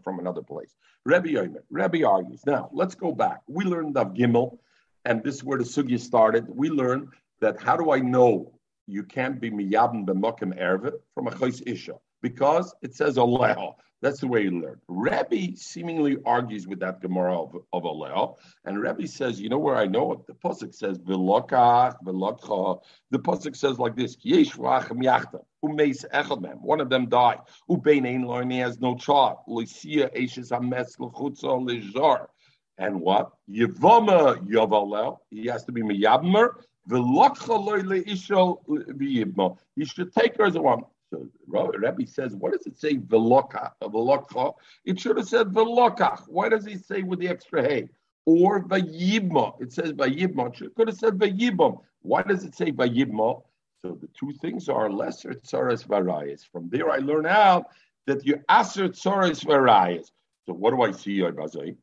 From 0.04 0.19
another 0.19 0.41
place. 0.41 0.75
Rebbe 1.06 1.30
Yomer, 1.30 1.62
Rebbe 1.69 2.08
argues. 2.08 2.45
Now, 2.45 2.69
let's 2.73 2.95
go 2.95 3.12
back. 3.12 3.41
We 3.47 3.63
learned 3.65 3.97
of 3.97 4.13
Gimel, 4.13 4.58
and 5.06 5.23
this 5.23 5.36
is 5.36 5.43
where 5.43 5.58
the 5.58 5.63
Sugya 5.63 5.99
started. 5.99 6.47
We 6.49 6.69
learned 6.69 7.10
that 7.39 7.62
how 7.62 7.78
do 7.78 7.91
I 7.91 7.99
know 7.99 8.52
you 8.88 9.04
can't 9.04 9.39
be 9.39 9.49
miyabn 9.49 10.06
b'mokim 10.06 10.60
erve 10.60 10.93
from 11.13 11.28
a 11.28 11.32
chayis 11.32 11.63
isha? 11.65 11.95
Because 12.22 12.74
it 12.82 12.96
says 12.96 13.18
Allah. 13.18 13.76
That's 14.02 14.22
the 14.22 14.28
way 14.28 14.44
you 14.44 14.52
learn. 14.52 14.80
Rebbe 14.88 15.58
seemingly 15.58 16.16
argues 16.26 16.68
with 16.68 16.80
that 16.80 17.02
Gemara 17.02 17.38
of, 17.38 17.54
of 17.74 18.38
and 18.64 18.82
Rebbe 18.82 19.06
says, 19.08 19.42
you 19.42 19.50
know 19.50 19.60
where 19.60 19.76
I 19.76 19.88
know 19.88 20.14
it? 20.14 20.26
The 20.26 20.36
Pasuk 20.36 20.74
says, 20.74 20.98
V'lokach, 21.00 21.98
v'lokcha. 22.06 22.80
The 23.12 23.20
Pasuk 23.20 23.58
says 23.58 23.78
like 23.78 23.98
this, 23.98 24.16
Yesh 24.22 24.56
umeis 24.56 26.06
One 26.62 26.80
of 26.80 26.90
them 26.90 27.10
died. 27.10 27.40
Ubein 27.70 28.08
ein 28.08 28.24
loin, 28.24 28.50
he 28.50 28.60
has 28.60 28.80
no 28.80 28.96
child. 28.96 29.40
Lysia 29.50 30.10
eshes 30.16 30.52
hames 30.52 30.98
l'chutza 30.98 31.60
lezar. 31.60 32.28
And 32.78 33.02
what? 33.02 33.34
Yevama 33.52 34.38
yavalel, 34.48 35.18
he 35.30 35.48
has 35.48 35.66
to 35.66 35.74
be 35.74 35.82
v'yibma. 35.82 36.54
He 39.76 39.86
should 39.86 40.14
take 40.14 40.38
her 40.38 40.46
as 40.46 40.56
a 40.56 40.62
one. 40.62 40.84
So 41.10 41.28
Rabbi 41.48 42.06
says, 42.06 42.36
what 42.36 42.54
does 42.54 42.67
it 42.67 42.78
say 42.78 42.98
veloka? 42.98 43.72
Veloka? 43.82 44.54
It 44.86 45.00
should 45.00 45.17
have 45.17 45.28
said 45.28 45.48
velokach. 45.48 46.28
Why 46.28 46.50
does 46.50 46.65
he 46.65 46.78
say 46.78 47.02
with 47.02 47.19
the 47.19 47.28
extra 47.28 47.63
hay? 47.63 47.89
Or 48.26 48.63
vayibma. 48.63 49.60
It 49.60 49.74
says 49.74 49.93
vayibma. 49.93 50.62
It 50.62 50.76
could 50.76 50.88
have 50.88 50.98
said 50.98 51.17
vayibam. 51.17 51.82
Why 52.02 52.22
does 52.22 52.43
it 52.43 52.56
say 52.56 52.72
vayibma? 52.72 53.41
So 53.82 53.98
the 54.00 54.10
two 54.19 54.34
things 54.41 54.69
are 54.69 54.91
lesser 54.91 55.34
tsaras 55.34 55.88
varayas. 55.88 56.48
From 56.52 56.69
there 56.69 56.91
I 56.91 56.98
learn 56.98 57.26
out 57.26 57.67
that 58.06 58.26
you 58.26 58.36
aser 58.52 58.89
tsaras 58.89 59.43
varayas. 59.43 60.12
So 60.45 60.54
what 60.54 60.72
do 60.72 60.82
I 60.82 60.91
see, 60.91 61.19
Ibazai? 61.19 61.76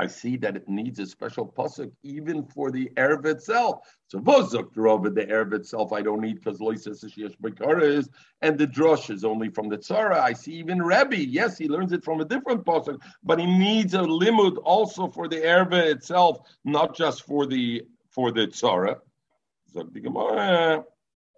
I 0.00 0.06
see 0.06 0.38
that 0.38 0.56
it 0.56 0.66
needs 0.66 0.98
a 0.98 1.04
special 1.04 1.46
pasuk 1.46 1.92
even 2.02 2.46
for 2.46 2.70
the 2.70 2.90
Erev 2.96 3.26
itself. 3.26 3.80
So 4.08 4.18
Vozuk 4.18 4.74
over 4.78 5.10
the 5.10 5.26
Erev 5.26 5.52
itself, 5.52 5.92
I 5.92 6.00
don't 6.00 6.22
need 6.22 6.36
because 6.36 6.58
Loises 6.58 7.04
is 7.04 8.08
and 8.40 8.58
the 8.58 8.66
Drush 8.66 9.10
is 9.10 9.24
only 9.26 9.50
from 9.50 9.68
the 9.68 9.76
Tzara. 9.76 10.18
I 10.18 10.32
see 10.32 10.54
even 10.54 10.80
Rebbe, 10.80 11.18
yes, 11.18 11.58
he 11.58 11.68
learns 11.68 11.92
it 11.92 12.02
from 12.02 12.22
a 12.22 12.24
different 12.24 12.64
pasuk, 12.64 12.98
but 13.22 13.38
he 13.38 13.44
needs 13.44 13.92
a 13.92 13.98
limud 13.98 14.56
also 14.64 15.06
for 15.08 15.28
the 15.28 15.36
Erev 15.36 15.74
itself, 15.74 16.48
not 16.64 16.96
just 16.96 17.26
for 17.26 17.44
the 17.44 17.82
for 18.08 18.32
the 18.32 18.46
Tzara. 18.46 18.96
So 19.74 19.82
the 19.82 20.00
Gemara, 20.00 20.82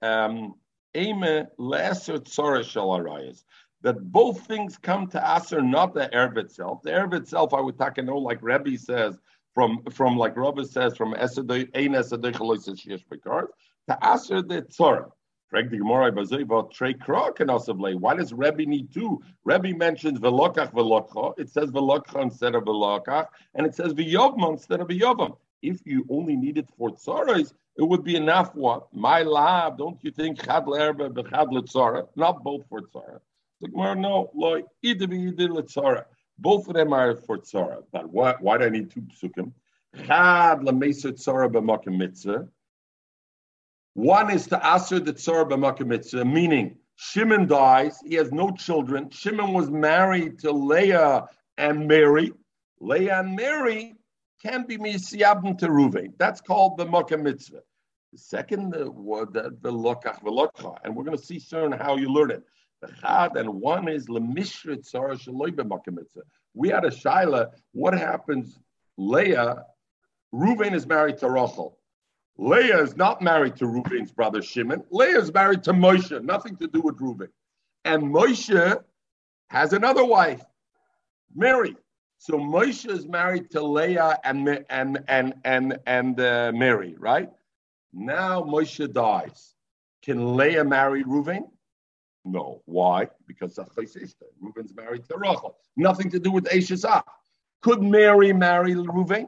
um, 0.03 0.55
Eme 0.95 1.49
lesser 1.59 2.19
Tzara 2.19 2.63
shall 2.65 2.95
arise 2.95 3.45
that 3.83 4.13
both 4.13 4.47
things 4.47 4.79
come 4.79 5.09
to 5.09 5.37
Aser, 5.37 5.61
not 5.61 5.95
the 5.95 6.15
Erb 6.15 6.39
itself. 6.39 6.83
The 6.83 6.93
Erb 6.93 7.15
itself, 7.15 7.53
I 7.53 7.61
would 7.61 7.79
take 7.79 8.03
know, 8.05 8.19
like 8.19 8.43
Rebbe 8.43 8.79
says, 8.79 9.19
from 9.55 9.83
from 9.91 10.17
like 10.17 10.37
Rabbi 10.37 10.63
says, 10.63 10.97
from 10.97 11.15
Esadei, 11.15 11.69
Ein 11.75 11.93
Esadei 11.93 12.33
Chalois 12.33 12.67
Shesh 12.67 13.05
Bekar, 13.11 13.49
to 13.89 13.99
Aser 14.03 14.43
the 14.43 14.63
Tzorah. 14.63 15.11
Why 15.55 15.61
does 18.15 18.33
Rebbe 18.33 18.65
need 18.65 18.91
two? 18.91 19.23
Rebbe 19.45 19.77
mentions 19.77 20.19
velokach 20.19 20.73
velokcha. 20.73 21.39
It 21.39 21.51
says 21.51 21.71
velokcha 21.71 22.23
instead 22.23 22.55
of 22.55 22.65
velokach, 22.65 23.27
and 23.55 23.67
it 23.67 23.75
says 23.75 23.93
v'yovma 23.93 24.53
instead 24.53 24.81
of 24.81 24.89
v'yovam. 24.89 25.37
If 25.61 25.83
you 25.85 26.07
only 26.09 26.37
need 26.37 26.57
it 26.57 26.71
for 26.79 26.93
tzaras, 26.93 27.53
it 27.77 27.83
would 27.83 28.03
be 28.03 28.17
enough. 28.17 28.55
What 28.55 28.91
my 28.95 29.25
lab? 29.25 29.77
Don't 29.77 30.03
you 30.03 30.11
think 30.11 30.43
chad 30.43 30.65
le'erbe 30.65 31.13
b'chad 31.13 31.53
le'tzara? 31.53 32.09
Not 32.17 32.43
both 32.43 32.67
for 32.71 32.81
tzara. 32.81 33.21
The 33.63 33.69
Gemara, 33.69 33.95
no, 33.95 34.29
both 36.39 36.69
of 36.69 36.75
them 36.75 36.93
are 36.93 37.15
for 37.15 37.39
tzara. 37.39 37.85
But 37.93 38.11
why, 38.11 38.35
why 38.41 38.59
do 38.59 38.65
I 38.65 38.69
need 38.69 38.91
two 38.91 39.03
psukim? 39.03 39.53
Tzara 39.95 40.59
b'makim 40.61 41.97
mitzvah. 41.97 42.49
One 43.95 44.31
is 44.33 44.49
to 44.49 44.67
answer 44.67 44.99
the 44.99 45.13
tzara 45.13 45.49
b'makim 45.49 45.87
mitzvah, 45.87 46.25
meaning 46.25 46.77
Shimon 46.97 47.47
dies, 47.47 48.01
he 48.05 48.17
has 48.17 48.33
no 48.33 48.51
children. 48.51 49.11
Shimon 49.11 49.53
was 49.53 49.71
married 49.71 50.41
to 50.41 50.51
Leah 50.51 51.29
and 51.57 51.87
Mary. 51.87 52.33
Leah 52.81 53.21
and 53.21 53.37
Mary 53.37 53.95
can 54.43 54.67
be 54.67 54.77
misiyabim 54.77 55.57
to 55.59 55.69
Ruvain. 55.69 56.15
That's 56.19 56.41
called 56.41 56.79
the 56.79 56.87
makkah 56.87 57.17
mitzvah. 57.17 57.63
The 58.13 58.19
second, 58.19 58.73
the, 58.73 58.87
the, 58.87 59.57
the 59.61 59.73
lokach, 59.73 60.21
the 60.25 60.81
and 60.83 60.97
we're 60.97 61.05
going 61.05 61.17
to 61.17 61.25
see 61.25 61.39
soon 61.39 61.71
how 61.71 61.97
you 61.97 62.09
learn 62.13 62.33
it 62.33 62.43
and 63.03 63.49
one 63.61 63.89
is 63.89 64.09
lemishra 64.09 64.77
tzara 64.77 65.15
shaloi 65.19 66.07
We 66.55 66.69
had 66.69 66.85
a 66.85 66.91
shaila. 66.91 67.51
What 67.73 67.95
happens? 67.95 68.59
Leah, 68.97 69.65
Reuven 70.35 70.75
is 70.75 70.87
married 70.87 71.19
to 71.19 71.31
Rachel. 71.31 71.79
Leah 72.39 72.83
is 72.83 72.97
not 72.97 73.23
married 73.23 73.57
to 73.57 73.67
Reuven's 73.67 74.11
brother 74.11 74.43
Shimon. 74.43 74.83
Leah 74.91 75.19
is 75.19 75.33
married 75.33 75.63
to 75.65 75.73
Moshe. 75.73 76.23
Nothing 76.23 76.57
to 76.57 76.67
do 76.67 76.81
with 76.81 76.99
Reuven. 76.99 77.29
And 77.85 78.05
Moshe 78.05 78.83
has 79.49 79.73
another 79.73 80.05
wife, 80.05 80.43
Mary. 81.35 81.77
So 82.19 82.35
Moshe 82.35 82.89
is 82.89 83.07
married 83.07 83.51
to 83.51 83.63
Leah 83.63 84.19
and 84.25 84.65
and 84.71 85.03
and 85.09 85.35
and 85.45 85.79
and 85.87 86.21
uh, 86.21 86.53
Mary, 86.55 86.95
right? 86.99 87.31
Now 87.93 88.43
Moshe 88.43 88.93
dies. 88.93 89.55
Can 90.03 90.37
Leah 90.37 90.65
marry 90.65 91.05
Reuven? 91.05 91.51
No. 92.25 92.63
Why? 92.67 93.09
Because 93.27 93.59
Reuben's 93.59 94.75
married 94.75 95.05
to 95.09 95.17
Rachel. 95.17 95.57
Nothing 95.77 96.11
to 96.11 96.19
do 96.19 96.31
with 96.31 96.45
Eshesach. 96.45 97.03
Could 97.63 97.83
Mary 97.83 98.33
marry 98.33 98.75
Reuven? 98.75 99.27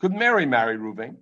Could 0.00 0.12
Mary 0.12 0.46
marry 0.46 0.76
Reuven? 0.76 1.16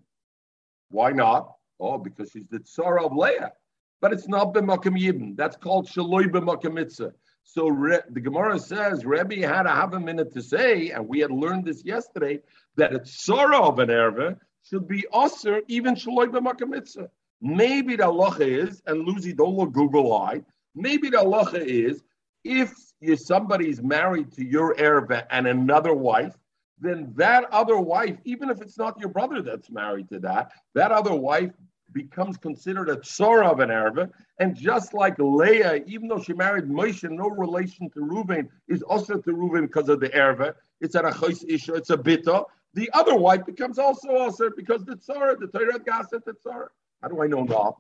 Why 0.91 1.13
not? 1.13 1.55
Oh, 1.81 1.99
because 1.99 2.31
she's 2.31 2.49
the 2.49 2.59
Tzara 2.61 3.05
of 3.05 3.17
Leah. 3.17 3.53
but 4.01 4.13
it's 4.13 4.29
not 4.29 4.55
b'makam 4.55 4.99
yibn. 4.99 5.37
That's 5.37 5.57
called 5.57 5.89
shaloi 5.89 6.27
b'makam. 6.27 7.13
So 7.45 7.69
Re, 7.69 7.99
the 8.11 8.21
Gemara 8.21 8.59
says 8.59 9.05
Rebbe 9.05 9.47
had 9.47 9.63
to 9.63 9.71
have 9.71 9.95
a 9.95 10.01
minute 10.01 10.33
to 10.35 10.43
say, 10.43 10.91
and 10.91 11.09
we 11.09 11.21
had 11.21 11.31
learned 11.31 11.65
this 11.65 11.85
yesterday, 11.85 12.41
that 12.77 12.95
a 12.95 13.05
sorrow 13.05 13.69
of 13.69 13.79
an 13.79 13.89
erva 13.89 14.39
should 14.63 14.87
be 14.87 15.07
usher 15.13 15.63
even 15.69 15.95
shaloi 15.95 16.27
b'makam 16.27 16.69
mitzvah. 16.69 17.11
Maybe 17.41 17.97
the 17.97 18.05
halacha 18.05 18.47
is, 18.47 18.83
and 18.87 19.07
Lucy, 19.07 19.33
don't 19.33 19.55
look 19.55 19.73
Google 19.73 20.15
eye. 20.17 20.43
Maybe 20.75 21.11
the 21.11 21.19
halacha 21.19 21.65
is 21.65 22.03
if 22.45 22.75
you 23.01 23.17
somebody's 23.17 23.83
married 23.83 24.33
to 24.33 24.45
your 24.45 24.75
erva 24.75 25.27
and 25.31 25.47
another 25.47 25.95
wife, 25.95 26.35
then 26.81 27.13
that 27.17 27.45
other 27.53 27.79
wife, 27.79 28.17
even 28.25 28.51
if 28.51 28.61
it's 28.61 28.79
not 28.79 28.99
your 28.99 29.09
brother 29.09 29.43
that's 29.43 29.71
married 29.71 30.09
to 30.11 30.19
that, 30.21 30.53
that 30.75 30.93
other 30.93 31.15
wife 31.15 31.51
becomes 31.93 32.37
considered 32.37 32.89
a 32.89 32.97
tzora 32.97 33.51
of 33.51 33.61
an 33.61 33.71
erva. 33.71 34.11
And 34.39 34.57
just 34.57 34.95
like 34.95 35.17
Leah, 35.19 35.83
even 35.87 36.09
though 36.09 36.23
she 36.23 36.33
married 36.33 36.67
Moshe, 36.67 37.09
no 37.11 37.29
relation 37.29 37.91
to 37.91 38.01
Reuven, 38.01 38.49
is 38.69 38.83
also 38.83 39.17
to 39.17 39.31
Reuven 39.33 39.63
because 39.63 39.89
of 39.89 40.01
the 40.01 40.11
erva. 40.11 40.55
It's 40.81 40.95
at 40.95 41.05
a 41.05 41.13
chos 41.13 41.45
isha, 41.49 41.75
it's 41.75 41.91
a 41.91 41.97
bita. 41.97 42.45
The 42.75 42.91
other 42.93 43.17
wife 43.17 43.47
becomes 43.47 43.79
also 43.79 44.11
also 44.11 44.51
because 44.55 44.85
the 44.85 44.97
tzora, 44.97 45.39
the 45.39 45.49
Torah 45.49 45.79
gaset 45.79 46.25
the 46.25 46.35
tzora. 46.35 46.69
How 47.03 47.09
do 47.09 47.23
I 47.23 47.27
know 47.27 47.45
now? 47.45 47.79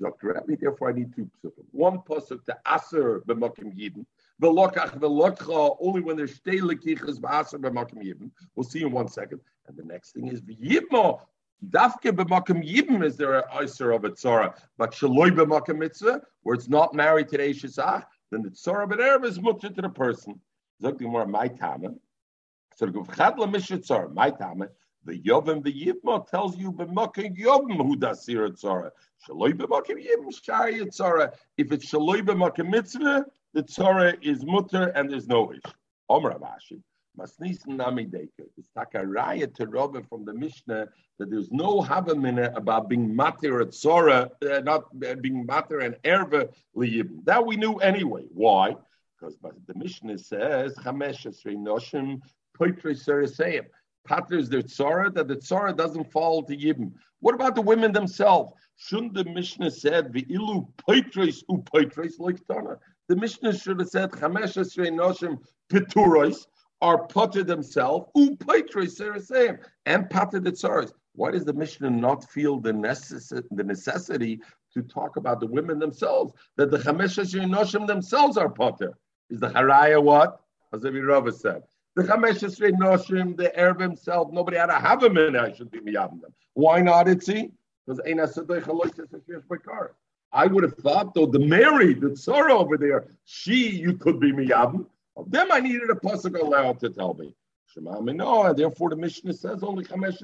Therefore, 0.00 0.90
I 0.90 0.92
need 0.92 1.14
two 1.14 1.30
psukim. 1.42 1.64
One 1.70 1.98
pasuk 1.98 2.44
to 2.44 2.56
aser 2.66 3.22
b'makim 3.26 3.74
yidin, 3.74 4.04
Velokach 4.42 4.98
velokcha 4.98 5.76
only 5.80 6.00
when 6.00 6.16
there's 6.16 6.38
shtei 6.38 6.60
lekichas 6.60 7.18
ba'aser 7.18 7.58
b'makom 7.58 8.02
yibim. 8.04 8.30
We'll 8.54 8.64
see 8.64 8.82
in 8.82 8.92
one 8.92 9.08
second. 9.08 9.40
And 9.66 9.76
the 9.76 9.84
next 9.84 10.12
thing 10.12 10.28
is 10.28 10.40
v'yibmo. 10.42 11.20
Dafke 11.70 12.12
b'makom 12.12 12.62
yibim 12.64 13.04
is 13.04 13.16
there 13.16 13.40
a 13.40 13.54
iser 13.56 13.90
of 13.90 14.04
a 14.04 14.10
tzara, 14.10 14.54
but 14.76 14.92
shaloi 14.92 15.30
b'makom 15.30 15.78
mitzvah 15.78 16.20
where 16.42 16.54
it's 16.54 16.68
not 16.68 16.94
married 16.94 17.28
to 17.30 17.36
the 17.36 17.44
Eishesach, 17.44 18.04
then 18.30 18.42
the 18.42 18.50
tzara 18.50 18.88
b'erev 18.88 19.24
is 19.24 19.40
mutter 19.40 19.70
to 19.70 19.82
the 19.82 19.88
person. 19.88 20.40
Zog 20.80 20.98
the 20.98 21.08
more 21.08 21.26
my 21.26 21.48
tame. 21.48 21.98
So 22.76 22.86
the 22.86 22.92
gufchad 22.92 23.38
l'mishet 23.38 23.86
tzara 23.88 24.12
my 24.14 24.30
tame. 24.30 24.68
The 25.08 25.18
Yovim, 25.20 25.64
the 25.64 25.72
Yivma 25.72 26.26
tells 26.28 26.58
you 26.58 26.70
b'makom 26.70 27.34
Yovim 27.34 27.78
who 27.78 27.96
does 27.96 28.26
sir 28.26 28.50
tzara. 28.50 28.90
Shaloi 29.26 29.54
b'makom 29.54 29.96
yibim 29.96 30.30
shari 30.44 30.80
tzara. 30.80 31.32
If 31.56 31.72
it's 31.72 31.90
shaloi 31.90 32.20
b'makom 32.20 32.68
mitzvah, 32.68 33.24
the 33.54 33.62
Torah 33.62 34.12
is 34.20 34.44
mutter 34.44 34.88
and 34.88 35.10
there's 35.10 35.26
no 35.26 35.50
ish. 35.50 35.72
Omer 36.10 36.34
Abashi. 36.34 36.82
Masnisin 37.18 37.68
Nami 37.68 38.04
Deker. 38.04 38.48
It's 38.58 38.68
Takaraya 38.76 39.52
to 39.54 39.66
Robin 39.66 40.04
from 40.04 40.26
the 40.26 40.34
Mishnah 40.34 40.88
that 41.18 41.30
there's 41.30 41.50
no 41.50 41.80
Havamina 41.80 42.54
about 42.54 42.90
being 42.90 43.14
matir 43.14 43.62
at 43.62 43.72
Torah, 43.80 44.30
uh, 44.42 44.60
not 44.60 44.88
uh, 45.02 45.14
being 45.14 45.46
matir 45.46 45.86
and 45.86 45.94
erva 46.04 46.50
liyibim. 46.76 47.24
That 47.24 47.46
we 47.46 47.56
knew 47.56 47.76
anyway. 47.76 48.24
Why? 48.34 48.76
Because 49.18 49.38
the 49.40 49.74
Mishnah 49.74 50.18
says 50.18 50.74
Chamesh 50.74 51.26
Esrei 51.26 51.56
Noshim 51.56 52.20
Poitre 52.54 52.92
Saraseim. 52.92 53.64
Pater 54.06 54.38
is 54.38 54.48
their 54.48 54.62
tzara, 54.62 55.12
that 55.14 55.28
the 55.28 55.36
tzara 55.36 55.76
doesn't 55.76 56.10
fall 56.10 56.42
to 56.44 56.56
Yibim. 56.56 56.92
What 57.20 57.34
about 57.34 57.54
the 57.54 57.62
women 57.62 57.92
themselves? 57.92 58.52
Shouldn't 58.76 59.14
the 59.14 59.24
Mishnah 59.24 59.70
said, 59.70 60.12
V'ilu 60.12 60.68
poitres 60.76 61.42
u 61.48 61.58
poitres 61.58 62.18
like 62.18 62.46
Tana? 62.46 62.78
The 63.08 63.16
Mishnah 63.16 63.58
should 63.58 63.80
have 63.80 63.88
said 63.88 64.12
Chamesh 64.12 64.56
Esrei 64.56 64.90
Noshim 64.90 65.38
Pituros 65.70 66.46
are 66.80 67.06
potter 67.06 67.42
themselves, 67.42 68.06
u 68.14 68.36
Paitros 68.36 68.98
Seraseim, 68.98 69.58
and 69.86 70.08
potter 70.08 70.38
the 70.38 70.52
tzaras. 70.52 70.92
Why 71.14 71.32
does 71.32 71.44
the 71.44 71.52
Mishnah 71.52 71.90
not 71.90 72.30
feel 72.30 72.60
the, 72.60 72.70
necess- 72.72 73.42
the 73.50 73.64
necessity 73.64 74.40
to 74.74 74.82
talk 74.82 75.16
about 75.16 75.40
the 75.40 75.48
women 75.48 75.80
themselves? 75.80 76.34
That 76.56 76.70
the 76.70 76.78
Chamesh 76.78 77.18
Esrei 77.18 77.46
Noshim 77.46 77.86
themselves 77.86 78.36
are 78.36 78.48
potter. 78.48 78.96
Is 79.28 79.40
the 79.40 79.48
Haraya 79.48 80.00
what? 80.00 80.40
As 80.72 80.84
Rabbi 80.84 81.00
Rava 81.00 81.32
said. 81.32 81.62
The 81.98 82.04
Chamesh 82.04 82.44
Esrei 82.44 82.70
Noshim, 82.74 83.36
the 83.36 83.58
Arab 83.58 83.80
himself, 83.80 84.30
nobody 84.30 84.56
had 84.56 84.66
to 84.66 84.74
have 84.74 85.02
him 85.02 85.18
in 85.18 85.34
I 85.34 85.52
should 85.52 85.68
be 85.68 85.80
miyavim 85.80 86.20
them. 86.20 86.32
Why 86.54 86.80
not, 86.80 87.06
Itzi? 87.06 87.50
Because 87.84 88.00
Ein 88.06 88.18
Asadei 88.18 88.62
Chalois 88.62 88.94
Esrei 88.94 89.42
Bekar. 89.50 89.88
I 90.32 90.46
would 90.46 90.62
have 90.62 90.76
thought, 90.76 91.12
though, 91.12 91.26
the 91.26 91.40
Mary, 91.40 91.94
the 91.94 92.16
Sarah 92.16 92.56
over 92.56 92.76
there, 92.76 93.08
she, 93.24 93.70
you 93.70 93.94
could 93.94 94.20
be 94.20 94.30
miyabim. 94.30 94.86
Of 95.16 95.32
them, 95.32 95.48
I 95.50 95.58
needed 95.58 95.90
a 95.90 95.94
pasuk 95.94 96.40
allowed 96.40 96.78
to 96.78 96.90
tell 96.90 97.14
me. 97.14 97.34
Shema 97.66 97.98
no, 97.98 98.54
therefore 98.54 98.90
the 98.90 98.96
Mishnah 98.96 99.32
says 99.32 99.64
only 99.64 99.82
Chamesh 99.82 100.22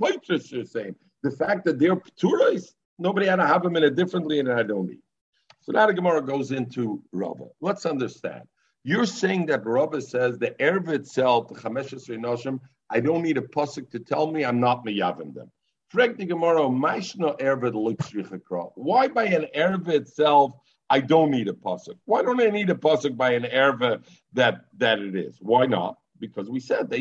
Poitras 0.00 0.58
are 0.58 0.64
saying. 0.64 0.96
The 1.22 1.30
fact 1.30 1.66
that 1.66 1.78
they're 1.78 1.94
Pturais, 1.94 2.72
nobody 2.98 3.26
had 3.26 3.36
to 3.36 3.46
have 3.46 3.62
them 3.62 3.76
in 3.76 3.94
differently, 3.94 4.40
and 4.40 4.50
I 4.50 4.62
don't 4.62 4.88
need. 4.88 5.02
So 5.60 5.72
now 5.72 5.86
the 5.86 5.92
Gemara 5.92 6.22
goes 6.22 6.52
into 6.52 7.02
Rava. 7.12 7.48
Let's 7.60 7.84
understand. 7.84 8.44
You're 8.84 9.06
saying 9.06 9.46
that 9.46 9.64
Rava 9.64 10.00
says 10.02 10.38
the 10.38 10.50
Erv 10.58 10.88
itself, 10.88 11.48
the 11.48 11.54
Chamesh 11.54 11.92
Noshim, 12.18 12.58
I 12.90 13.00
don't 13.00 13.22
need 13.22 13.38
a 13.38 13.42
pasuk 13.42 13.90
to 13.90 14.00
tell 14.00 14.30
me 14.30 14.44
I'm 14.44 14.60
not 14.60 14.84
miyavim 14.84 15.34
them. 15.34 15.50
Why 15.94 16.08
by 19.08 19.24
an 19.24 19.46
erva 19.54 19.88
itself 19.88 20.52
I 20.88 21.00
don't 21.00 21.30
need 21.30 21.48
a 21.48 21.52
pasuk? 21.52 21.98
Why 22.06 22.22
don't 22.22 22.40
I 22.40 22.46
need 22.48 22.70
a 22.70 22.74
pasuk 22.74 23.16
by 23.16 23.32
an 23.32 23.42
erva 23.42 24.02
that 24.32 24.64
that 24.78 24.98
it 25.00 25.14
is? 25.14 25.36
Why 25.40 25.66
not? 25.66 25.98
Because 26.18 26.48
we 26.48 26.60
said 26.60 26.88
the 26.88 26.96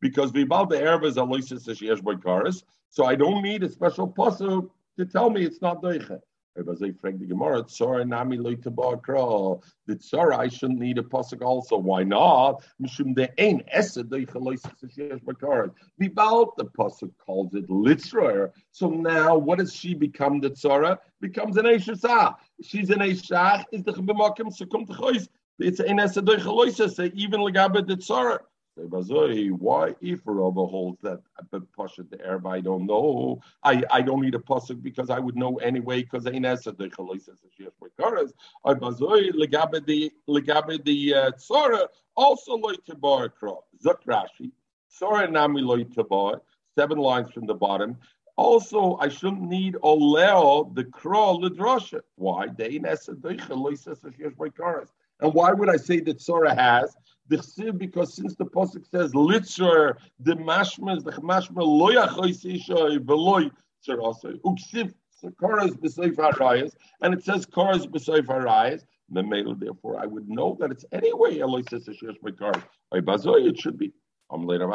because 0.00 0.32
vibal 0.32 0.68
the 0.68 0.76
erva 0.76 1.04
is 1.04 1.16
a 1.16 1.20
loises 1.20 1.68
sheyesh 1.68 2.62
So 2.90 3.04
I 3.04 3.14
don't 3.14 3.42
need 3.42 3.62
a 3.62 3.68
special 3.68 4.08
pasuk 4.08 4.68
to 4.98 5.06
tell 5.06 5.30
me 5.30 5.44
it's 5.44 5.62
not 5.62 5.80
doicha. 5.80 6.20
The 6.54 6.62
Tzara. 9.94 10.42
The 10.44 10.50
shouldn't 10.50 10.78
need 10.78 10.98
a 10.98 11.02
pasuk 11.02 11.42
also. 11.42 11.78
Why 11.78 12.02
not? 12.02 12.62
Mishum 12.80 13.14
de 13.14 13.28
ein 13.40 13.62
esed. 13.74 14.10
Vibalt, 16.00 16.56
the 16.56 16.64
pasuk 16.64 17.10
calls 17.24 17.54
it 17.54 17.68
litzra. 17.68 18.50
So 18.70 18.90
now, 18.90 19.36
what 19.36 19.58
does 19.58 19.74
she 19.74 19.94
become? 19.94 20.40
The 20.40 20.50
Tzara 20.50 20.98
becomes 21.20 21.56
an 21.56 21.64
eishasah. 21.64 22.36
She's 22.62 22.90
an 22.90 22.98
eishach. 22.98 23.64
Is 23.72 23.82
the 23.84 23.92
chibamakim 23.92 24.54
sukum 24.54 24.86
techois. 24.86 25.28
It's 25.58 25.80
ein 25.80 25.98
esed 25.98 26.24
doichaloisa. 26.26 27.12
Even 27.14 27.40
legabe 27.40 27.86
the 27.86 27.96
Tzara. 27.96 28.40
Why 28.74 29.94
if 30.00 30.20
Rava 30.24 30.66
holds 30.66 31.00
that 31.02 31.20
pasuk 31.78 32.08
the 32.10 32.24
Arab? 32.24 32.46
I 32.46 32.60
don't 32.60 32.86
know. 32.86 33.42
I, 33.62 33.82
I 33.90 34.00
don't 34.00 34.22
need 34.22 34.34
a 34.34 34.38
pasuk 34.38 34.82
because 34.82 35.10
I 35.10 35.18
would 35.18 35.36
know 35.36 35.56
anyway 35.56 36.02
because 36.02 36.26
I 36.26 36.32
nesa 36.32 36.76
the 36.76 36.88
chalisas 36.88 37.38
sheyesh 37.58 37.72
b'karas. 37.82 38.32
I 38.64 38.72
bazoi 38.72 39.32
legabe 39.32 39.84
the 39.84 40.10
legabe 40.28 40.82
the 40.84 41.14
uh, 41.14 41.30
tzara 41.32 41.86
also 42.16 42.56
loy 42.56 42.74
tabar 42.86 43.28
kra 43.28 43.56
zuk 43.84 44.04
Rashi 44.06 44.52
tzara 44.98 45.30
nami 45.30 45.60
loy 45.60 45.84
tabar 45.84 46.40
seven 46.74 46.98
lines 46.98 47.30
from 47.30 47.46
the 47.46 47.54
bottom. 47.54 47.98
Also, 48.36 48.96
I 48.98 49.08
shouldn't 49.08 49.42
need 49.42 49.76
oleo 49.82 50.72
the 50.72 50.84
kra 50.84 51.38
lidrasha. 51.38 52.00
Why? 52.14 52.46
They 52.46 52.78
nesa 52.78 53.20
the 53.20 53.34
chalisas 53.34 54.02
sheyesh 54.02 54.34
b'karas. 54.36 54.88
And 55.20 55.34
why 55.34 55.52
would 55.52 55.68
I 55.68 55.76
say 55.76 56.00
that 56.00 56.20
Sora 56.20 56.54
has? 56.54 56.96
Because 57.28 58.14
since 58.14 58.34
the 58.34 58.44
Pasuk 58.44 58.84
says, 58.90 59.12
Litzer, 59.12 59.96
the 60.20 60.34
mashma 60.34 61.02
the 61.02 61.12
mashma 61.12 61.62
loyachois 61.62 62.44
isha 62.44 62.98
veloy 63.00 63.50
tzarasa. 63.86 64.38
Uksiv, 64.40 64.92
Koras 65.40 65.70
b'seif 65.70 66.16
harayas, 66.16 66.72
and 67.00 67.14
it 67.14 67.24
says 67.24 67.46
Koras 67.46 67.86
b'seif 67.86 68.26
harayas. 68.26 68.82
The 69.10 69.22
male 69.22 69.54
therefore, 69.54 70.00
I 70.00 70.06
would 70.06 70.28
know 70.28 70.56
that 70.60 70.70
it's 70.70 70.84
anyway 70.90 71.38
Eloi 71.38 71.62
says 71.68 71.86
Hashesh 71.86 72.18
Bekar. 72.24 72.62
By 72.90 73.00
Bazoy, 73.00 73.46
it 73.46 73.58
should 73.58 73.78
be. 73.78 73.92
I'm 74.30 74.46
later 74.46 74.66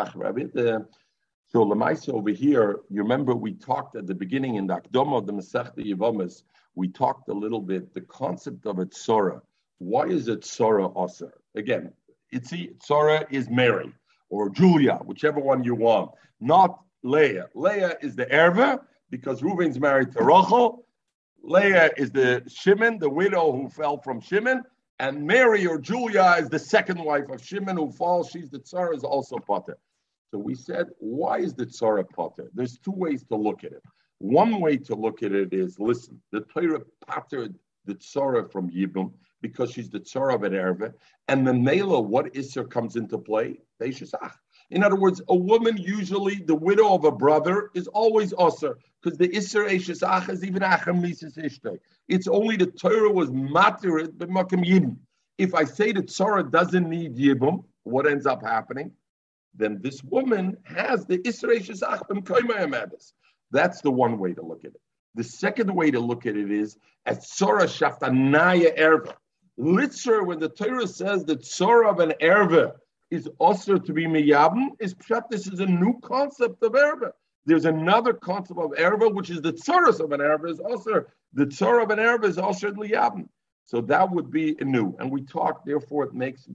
So 1.47 1.65
Lamaisa 1.65 2.13
over 2.13 2.29
here, 2.29 2.81
you 2.89 3.01
remember 3.01 3.33
we 3.35 3.53
talked 3.53 3.95
at 3.95 4.05
the 4.05 4.13
beginning 4.13 4.55
in 4.55 4.67
the 4.67 4.75
Akdom 4.75 5.17
of 5.17 5.25
the 5.25 5.33
Masechta 5.33 5.79
Yevamis, 5.79 6.43
we 6.75 6.87
talked 6.87 7.29
a 7.29 7.33
little 7.33 7.61
bit 7.61 7.93
the 7.95 8.01
concept 8.01 8.67
of 8.67 8.77
a 8.77 8.85
tzora. 8.85 9.41
Why 9.79 10.03
is 10.03 10.27
it 10.27 10.45
Sora 10.45 10.89
Aser? 10.95 11.33
Again, 11.55 11.91
it's 12.31 12.53
Sora 12.85 13.25
is 13.29 13.49
Mary 13.49 13.93
or 14.29 14.49
Julia, 14.49 14.99
whichever 15.05 15.39
one 15.39 15.63
you 15.63 15.75
want, 15.75 16.11
not 16.39 16.79
Leah. 17.03 17.47
Leah 17.55 17.95
is 18.01 18.15
the 18.15 18.25
Erva 18.27 18.79
because 19.09 19.41
Reuven's 19.41 19.79
married 19.79 20.11
to 20.13 20.23
Rachel. 20.23 20.85
Leah 21.43 21.91
is 21.97 22.11
the 22.11 22.43
Shimon, 22.47 22.99
the 22.99 23.09
widow 23.09 23.51
who 23.51 23.69
fell 23.69 23.97
from 23.97 24.19
Shimon. 24.19 24.63
And 24.99 25.25
Mary 25.25 25.65
or 25.67 25.79
Julia 25.79 26.35
is 26.39 26.49
the 26.49 26.59
second 26.59 26.99
wife 26.99 27.29
of 27.29 27.43
Shimon 27.43 27.77
who 27.77 27.91
falls. 27.91 28.29
She's 28.29 28.49
the 28.49 28.59
Tsar, 28.59 28.93
is 28.93 29.03
also 29.03 29.37
Potter. 29.37 29.77
So 30.31 30.39
we 30.39 30.55
said, 30.55 30.87
why 30.97 31.37
is 31.37 31.53
the 31.53 31.65
Tsar 31.65 32.03
Potter? 32.03 32.49
There's 32.53 32.77
two 32.79 32.91
ways 32.91 33.23
to 33.25 33.35
look 33.35 33.63
at 33.63 33.71
it. 33.71 33.83
One 34.19 34.59
way 34.59 34.77
to 34.77 34.95
look 34.95 35.21
at 35.23 35.31
it 35.31 35.53
is 35.53 35.79
listen, 35.79 36.19
the 36.31 36.41
Torah 36.41 36.81
pattered 37.07 37.55
the 37.85 37.95
Tsara 37.95 38.51
from 38.51 38.69
Yibum 38.71 39.13
because 39.41 39.71
she's 39.71 39.89
the 39.89 39.99
tzara 39.99 40.35
of 40.35 40.43
an 40.43 40.53
erva. 40.53 40.93
And 41.27 41.47
the 41.47 41.53
mela, 41.53 41.99
what 41.99 42.33
isser 42.33 42.69
comes 42.69 42.95
into 42.95 43.17
play? 43.17 43.59
In 44.69 44.83
other 44.83 44.95
words, 44.95 45.21
a 45.29 45.35
woman 45.35 45.77
usually, 45.77 46.35
the 46.35 46.55
widow 46.55 46.93
of 46.93 47.05
a 47.05 47.11
brother, 47.11 47.69
is 47.73 47.87
always 47.87 48.33
usher 48.37 48.77
because 49.01 49.17
the 49.17 49.29
Isser 49.29 49.69
Eishes 49.69 50.03
Ach 50.05 50.27
is 50.29 50.43
even 50.43 50.61
Acher 50.61 50.99
Mises 50.99 51.35
Ishtay. 51.35 51.79
It's 52.07 52.27
only 52.27 52.57
the 52.57 52.65
Torah 52.65 53.11
was 53.11 53.29
matirit 53.29 54.17
but 54.17 54.29
Makam 54.29 54.65
Yibum. 54.65 54.97
If 55.37 55.53
I 55.53 55.63
say 55.63 55.91
that 55.91 56.07
Tzara 56.07 56.49
doesn't 56.49 56.89
need 56.89 57.15
Yibum, 57.15 57.63
what 57.83 58.07
ends 58.07 58.25
up 58.25 58.41
happening? 58.43 58.91
Then 59.55 59.79
this 59.81 60.03
woman 60.03 60.57
has 60.63 61.05
the 61.05 61.19
Isser 61.19 61.55
Eishes 61.55 61.83
Ach 61.83 62.01
B'm 62.09 63.01
That's 63.51 63.81
the 63.81 63.91
one 63.91 64.17
way 64.17 64.33
to 64.33 64.41
look 64.41 64.65
at 64.65 64.71
it. 64.71 64.81
The 65.15 65.23
second 65.23 65.73
way 65.73 65.91
to 65.91 65.99
look 65.99 66.25
at 66.25 66.35
it 66.35 66.51
is 66.51 66.77
as 67.05 67.19
Tzara 67.19 67.65
Shaftanaya 67.65 68.77
Erva. 68.77 69.13
Litzer, 69.59 70.25
when 70.25 70.39
the 70.39 70.49
Torah 70.49 70.87
says 70.87 71.25
that 71.25 71.41
Tzara 71.41 71.89
of 71.89 71.99
an 71.99 72.13
Erva 72.21 72.73
is 73.09 73.27
also 73.39 73.77
to 73.77 73.93
be 73.93 74.05
miyabim, 74.05 74.69
is 74.79 74.93
pshat. 74.93 75.29
This 75.29 75.47
is 75.47 75.59
a 75.59 75.65
new 75.65 75.99
concept 76.01 76.61
of 76.63 76.75
erba. 76.75 77.13
There's 77.45 77.65
another 77.65 78.13
concept 78.13 78.59
of 78.59 78.73
erba, 78.77 79.09
which 79.09 79.29
is 79.29 79.41
the 79.41 79.53
tzoros 79.53 80.01
of 80.01 80.11
an 80.11 80.21
erba 80.21 80.47
is 80.47 80.59
also 80.59 81.05
the 81.33 81.45
tzor 81.45 81.81
of 81.81 81.89
an 81.91 81.99
erba 81.99 82.27
is 82.27 82.37
also 82.37 82.69
liyabim. 82.71 83.29
So 83.65 83.81
that 83.81 84.11
would 84.11 84.31
be 84.31 84.55
new. 84.61 84.95
And 84.99 85.11
we 85.11 85.21
talked, 85.21 85.65
therefore, 85.65 86.05
it 86.05 86.13
makes 86.13 86.47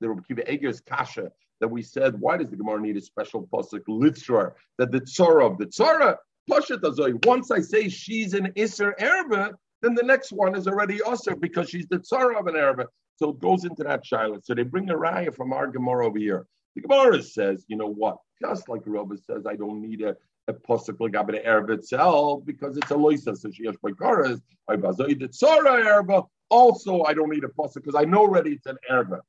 the 0.00 0.08
Rabbi 0.08 0.42
Eger's 0.46 0.80
kasha 0.80 1.30
that 1.60 1.68
we 1.68 1.82
said, 1.82 2.18
why 2.20 2.36
does 2.36 2.48
the 2.48 2.56
Gemara 2.56 2.80
need 2.80 2.96
a 2.96 3.00
special 3.00 3.46
pasuk 3.52 3.84
litzra 3.88 4.52
that 4.78 4.90
the 4.90 5.00
tzora 5.00 5.50
of 5.50 5.58
the 5.58 5.66
tzora 5.66 6.16
pashat 6.50 6.80
azoi? 6.80 7.24
Once 7.26 7.50
I 7.50 7.60
say 7.60 7.88
she's 7.88 8.32
an 8.34 8.52
iser 8.56 8.94
erba, 9.00 9.58
then 9.82 9.94
the 9.94 10.02
next 10.02 10.32
one 10.32 10.56
is 10.56 10.66
already 10.66 11.02
usher 11.02 11.36
because 11.36 11.70
she's 11.70 11.86
the 11.86 11.98
tzara 11.98 12.38
of 12.38 12.46
an 12.46 12.56
erba. 12.56 12.86
So 13.16 13.30
it 13.30 13.40
goes 13.40 13.64
into 13.64 13.84
that 13.84 14.04
shiloh. 14.04 14.40
So 14.42 14.54
they 14.54 14.62
bring 14.62 14.90
a 14.90 14.94
raya 14.94 15.34
from 15.34 15.52
our 15.52 15.66
Gemara 15.66 16.06
over 16.06 16.18
here. 16.18 16.46
The 16.74 16.82
Gemara 16.82 17.22
says, 17.22 17.64
you 17.68 17.76
know 17.76 17.88
what? 17.88 18.18
Just 18.40 18.68
like 18.68 18.82
Rabbi 18.86 19.16
says, 19.16 19.44
I 19.46 19.56
don't 19.56 19.82
need 19.82 20.02
a, 20.02 20.16
a 20.46 20.54
posuk 20.54 21.00
like 21.00 21.26
the 21.26 21.44
Arab 21.44 21.70
itself 21.70 22.44
because 22.44 22.76
it's 22.76 22.90
a 22.90 22.94
loisa. 22.94 23.36
So 23.36 23.50
she 23.50 23.66
has 23.66 23.76
karas. 23.76 24.40
I 24.68 24.76
bazoid 24.76 25.20
tzara 25.20 25.84
erba. 25.84 26.22
Also, 26.50 27.02
I 27.02 27.14
don't 27.14 27.30
need 27.30 27.44
a 27.44 27.48
posuk 27.48 27.74
because 27.74 27.96
I 27.96 28.04
know 28.04 28.20
already 28.20 28.52
it's 28.52 28.66
an 28.66 28.78
erba. 28.88 29.20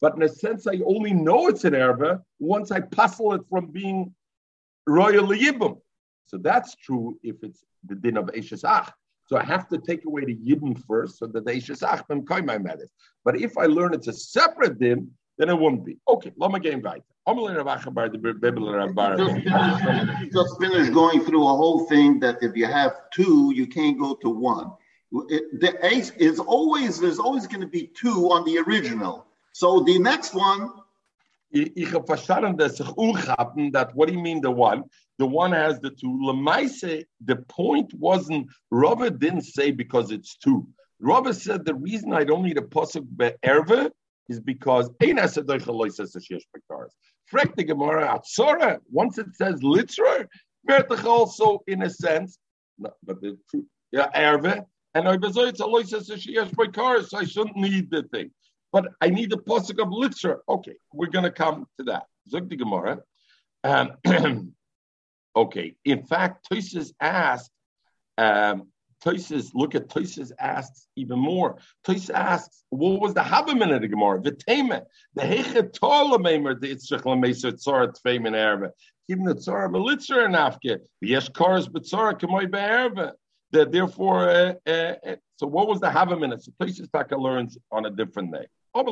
But 0.00 0.16
in 0.16 0.22
a 0.22 0.28
sense, 0.28 0.66
I 0.66 0.80
only 0.86 1.12
know 1.12 1.48
it's 1.48 1.64
an 1.64 1.74
erba 1.74 2.22
once 2.38 2.70
I 2.70 2.80
puzzle 2.80 3.34
it 3.34 3.42
from 3.48 3.66
being 3.66 4.14
royal 4.86 5.28
yibum. 5.28 5.78
So 6.26 6.38
that's 6.38 6.74
true 6.76 7.18
if 7.22 7.42
it's 7.42 7.64
the 7.86 7.94
din 7.94 8.16
of 8.16 8.26
Eshes 8.26 8.64
Ach. 8.64 8.92
So 9.30 9.38
I 9.38 9.44
have 9.44 9.68
to 9.68 9.78
take 9.78 10.04
away 10.06 10.24
the 10.24 10.34
Yidden 10.34 10.76
first 10.88 11.18
so 11.18 11.26
that 11.28 11.46
they 11.46 11.58
Achmem 11.58 12.24
Koimai 12.24 12.58
Medis. 12.66 12.88
But 13.24 13.40
if 13.40 13.56
I 13.56 13.66
learn 13.66 13.94
it's 13.94 14.08
a 14.08 14.12
separate 14.12 14.80
din, 14.80 15.08
then 15.38 15.48
it 15.48 15.56
won't 15.56 15.84
be. 15.86 15.98
Okay, 16.08 16.32
Lama 16.36 16.58
game 16.58 16.80
right. 16.80 17.00
Just 20.32 20.60
finish 20.60 20.88
going 20.90 21.24
through 21.24 21.44
a 21.46 21.56
whole 21.60 21.86
thing 21.86 22.18
that 22.18 22.38
if 22.42 22.56
you 22.56 22.66
have 22.66 22.92
two, 23.12 23.52
you 23.54 23.68
can't 23.68 23.96
go 24.00 24.16
to 24.16 24.30
one. 24.30 24.72
It, 25.28 25.60
the 25.60 25.78
ace 25.86 26.10
is 26.16 26.40
always 26.40 26.98
there's 26.98 27.20
always 27.20 27.46
going 27.46 27.60
to 27.60 27.68
be 27.68 27.86
two 27.86 28.32
on 28.32 28.44
the 28.44 28.58
original. 28.58 29.26
So 29.52 29.84
the 29.84 30.00
next 30.00 30.34
one 30.34 30.70
ich 31.50 31.92
habe 31.92 32.06
verstanden, 32.06 32.56
dass 32.56 32.76
sich 32.76 32.88
ungaben, 32.96 33.72
that 33.72 33.94
what 33.94 34.08
do 34.08 34.14
you 34.14 34.20
mean 34.20 34.40
the 34.40 34.50
one? 34.50 34.84
The 35.18 35.26
one 35.26 35.52
has 35.52 35.80
the 35.80 35.90
two. 35.90 36.18
Lemaise, 36.22 37.04
the 37.24 37.36
point 37.48 37.92
wasn't, 37.94 38.48
Robert 38.70 39.18
didn't 39.18 39.42
say 39.42 39.70
because 39.70 40.10
it's 40.12 40.36
two. 40.36 40.66
Robert 41.00 41.34
said 41.34 41.64
the 41.64 41.74
reason 41.74 42.12
I 42.12 42.24
don't 42.24 42.42
need 42.42 42.58
a 42.58 42.62
posuk 42.62 43.06
be'erve 43.16 43.90
is 44.28 44.40
because. 44.40 44.88
Frek 47.32 47.54
the 47.56 47.64
Gemara 47.64 48.18
atzora, 48.18 48.78
once 48.90 49.18
it 49.18 49.34
says 49.34 49.62
literal, 49.62 50.24
vertich 50.68 51.04
also 51.04 51.62
in 51.66 51.82
a 51.82 51.90
sense, 51.90 52.38
but 52.78 52.94
the 53.06 53.36
truth, 53.50 53.64
yeah, 53.92 54.08
erve, 54.14 54.64
and 54.94 55.08
I 55.08 55.16
was 55.16 55.36
it's 55.36 55.60
a 55.60 55.64
loises 55.64 56.06
the 56.06 56.14
shesh 56.14 56.50
bekaras, 56.50 57.08
so 57.08 57.18
I 57.18 57.24
shouldn't 57.24 57.56
need 57.56 57.90
the 57.90 58.04
thing 58.04 58.30
but 58.72 58.88
I 59.00 59.10
need 59.10 59.30
the 59.30 59.38
posuk 59.38 59.82
of 59.82 59.90
literature. 59.90 60.40
Okay, 60.48 60.74
we're 60.92 61.08
going 61.08 61.24
to 61.24 61.30
come 61.30 61.66
to 61.78 61.84
that. 61.84 62.04
Zog 62.28 62.48
the 62.48 62.56
Gemara. 62.56 63.00
Um, 63.64 63.92
okay, 65.36 65.74
in 65.84 66.04
fact, 66.04 66.48
Tosis 66.50 66.92
asked, 67.00 67.50
um, 68.18 68.68
Tosis, 69.04 69.50
look 69.54 69.74
at 69.74 69.88
Tosis 69.88 70.30
asks 70.38 70.86
even 70.94 71.18
more. 71.18 71.56
Tosis 71.86 72.10
asks, 72.12 72.62
what 72.70 73.00
was 73.00 73.14
the 73.14 73.22
Habamin 73.22 73.74
of 73.74 73.80
the 73.80 73.88
Gemara? 73.88 74.20
The 74.20 74.32
Taman, 74.32 74.82
the 75.14 75.22
Hechet 75.22 75.72
Tolamemer, 75.72 76.60
the 76.60 76.74
Itzrich 76.74 77.02
Lameser 77.02 77.52
Tzara 77.52 77.94
Tfeim 77.98 78.28
Erbe. 78.28 78.70
Even 79.08 79.24
the 79.24 79.34
Tzara 79.34 79.70
Belitzer 79.70 80.24
and 80.24 80.34
Afke, 80.34 80.78
the 81.00 81.10
Yeshkars 81.10 81.68
Betzara 81.68 82.18
Kamoy 82.18 82.50
Be'erbe. 82.50 83.12
That 83.52 83.72
therefore, 83.72 84.30
uh, 84.30 84.54
uh, 84.64 84.94
uh, 85.04 85.16
so 85.36 85.48
what 85.48 85.66
was 85.66 85.80
the 85.80 85.88
Habamin? 85.88 86.40
So 86.40 86.52
Tosis 86.60 86.88
Taka 86.92 87.16
learns 87.16 87.58
on 87.72 87.86
a 87.86 87.90
different 87.90 88.30
name. 88.30 88.46
So 88.72 88.82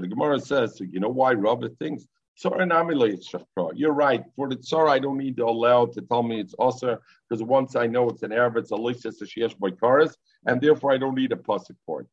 the 0.00 0.08
Gemara 0.08 0.40
says, 0.40 0.78
so 0.78 0.84
you 0.84 1.00
know 1.00 1.08
why 1.08 1.32
Rabbi 1.32 1.68
thinks 1.78 2.06
you're 2.42 3.92
right. 3.92 4.24
For 4.34 4.48
the 4.48 4.56
tsar, 4.56 4.88
I 4.88 4.98
don't 4.98 5.18
need 5.18 5.36
to 5.36 5.44
allow 5.44 5.86
to 5.86 6.00
tell 6.00 6.22
me 6.22 6.40
it's 6.40 6.54
also 6.54 6.98
because 7.28 7.42
once 7.42 7.76
I 7.76 7.86
know 7.86 8.08
it's 8.08 8.22
an 8.22 8.32
Arab, 8.32 8.56
it's 8.56 8.72
a 8.72 8.76
lishas 8.76 9.20
a 9.20 9.26
sheesh 9.26 9.54
boikaris, 9.58 10.16
and 10.46 10.60
therefore 10.60 10.92
I 10.92 10.98
don't 10.98 11.14
need 11.14 11.32
a 11.32 11.36
pasuk 11.36 11.76
for 11.84 12.00
it. 12.00 12.08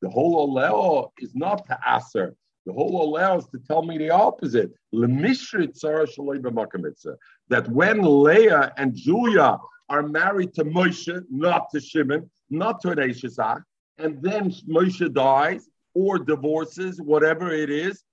The 0.00 0.08
whole 0.08 0.44
allow 0.44 1.12
is 1.18 1.34
not 1.34 1.66
to 1.66 1.78
aser. 1.86 2.34
The 2.66 2.72
whole 2.72 3.02
allows 3.02 3.46
to 3.48 3.58
tell 3.58 3.82
me 3.82 3.98
the 3.98 4.10
opposite. 4.10 4.72
That 7.48 7.68
when 7.68 8.02
Leah 8.02 8.72
and 8.76 8.94
Julia 8.94 9.58
are 9.88 10.02
married 10.02 10.54
to 10.54 10.64
Moshe, 10.64 11.22
not 11.30 11.70
to 11.70 11.80
Shimon, 11.80 12.30
not 12.50 12.80
to 12.82 12.90
an 12.90 12.98
Eshesach, 12.98 13.62
and 13.98 14.22
then 14.22 14.50
Moshe 14.68 15.12
dies 15.12 15.68
or 15.94 16.18
divorces, 16.18 17.00
whatever 17.00 17.52
it 17.52 17.70
is, 17.70 18.04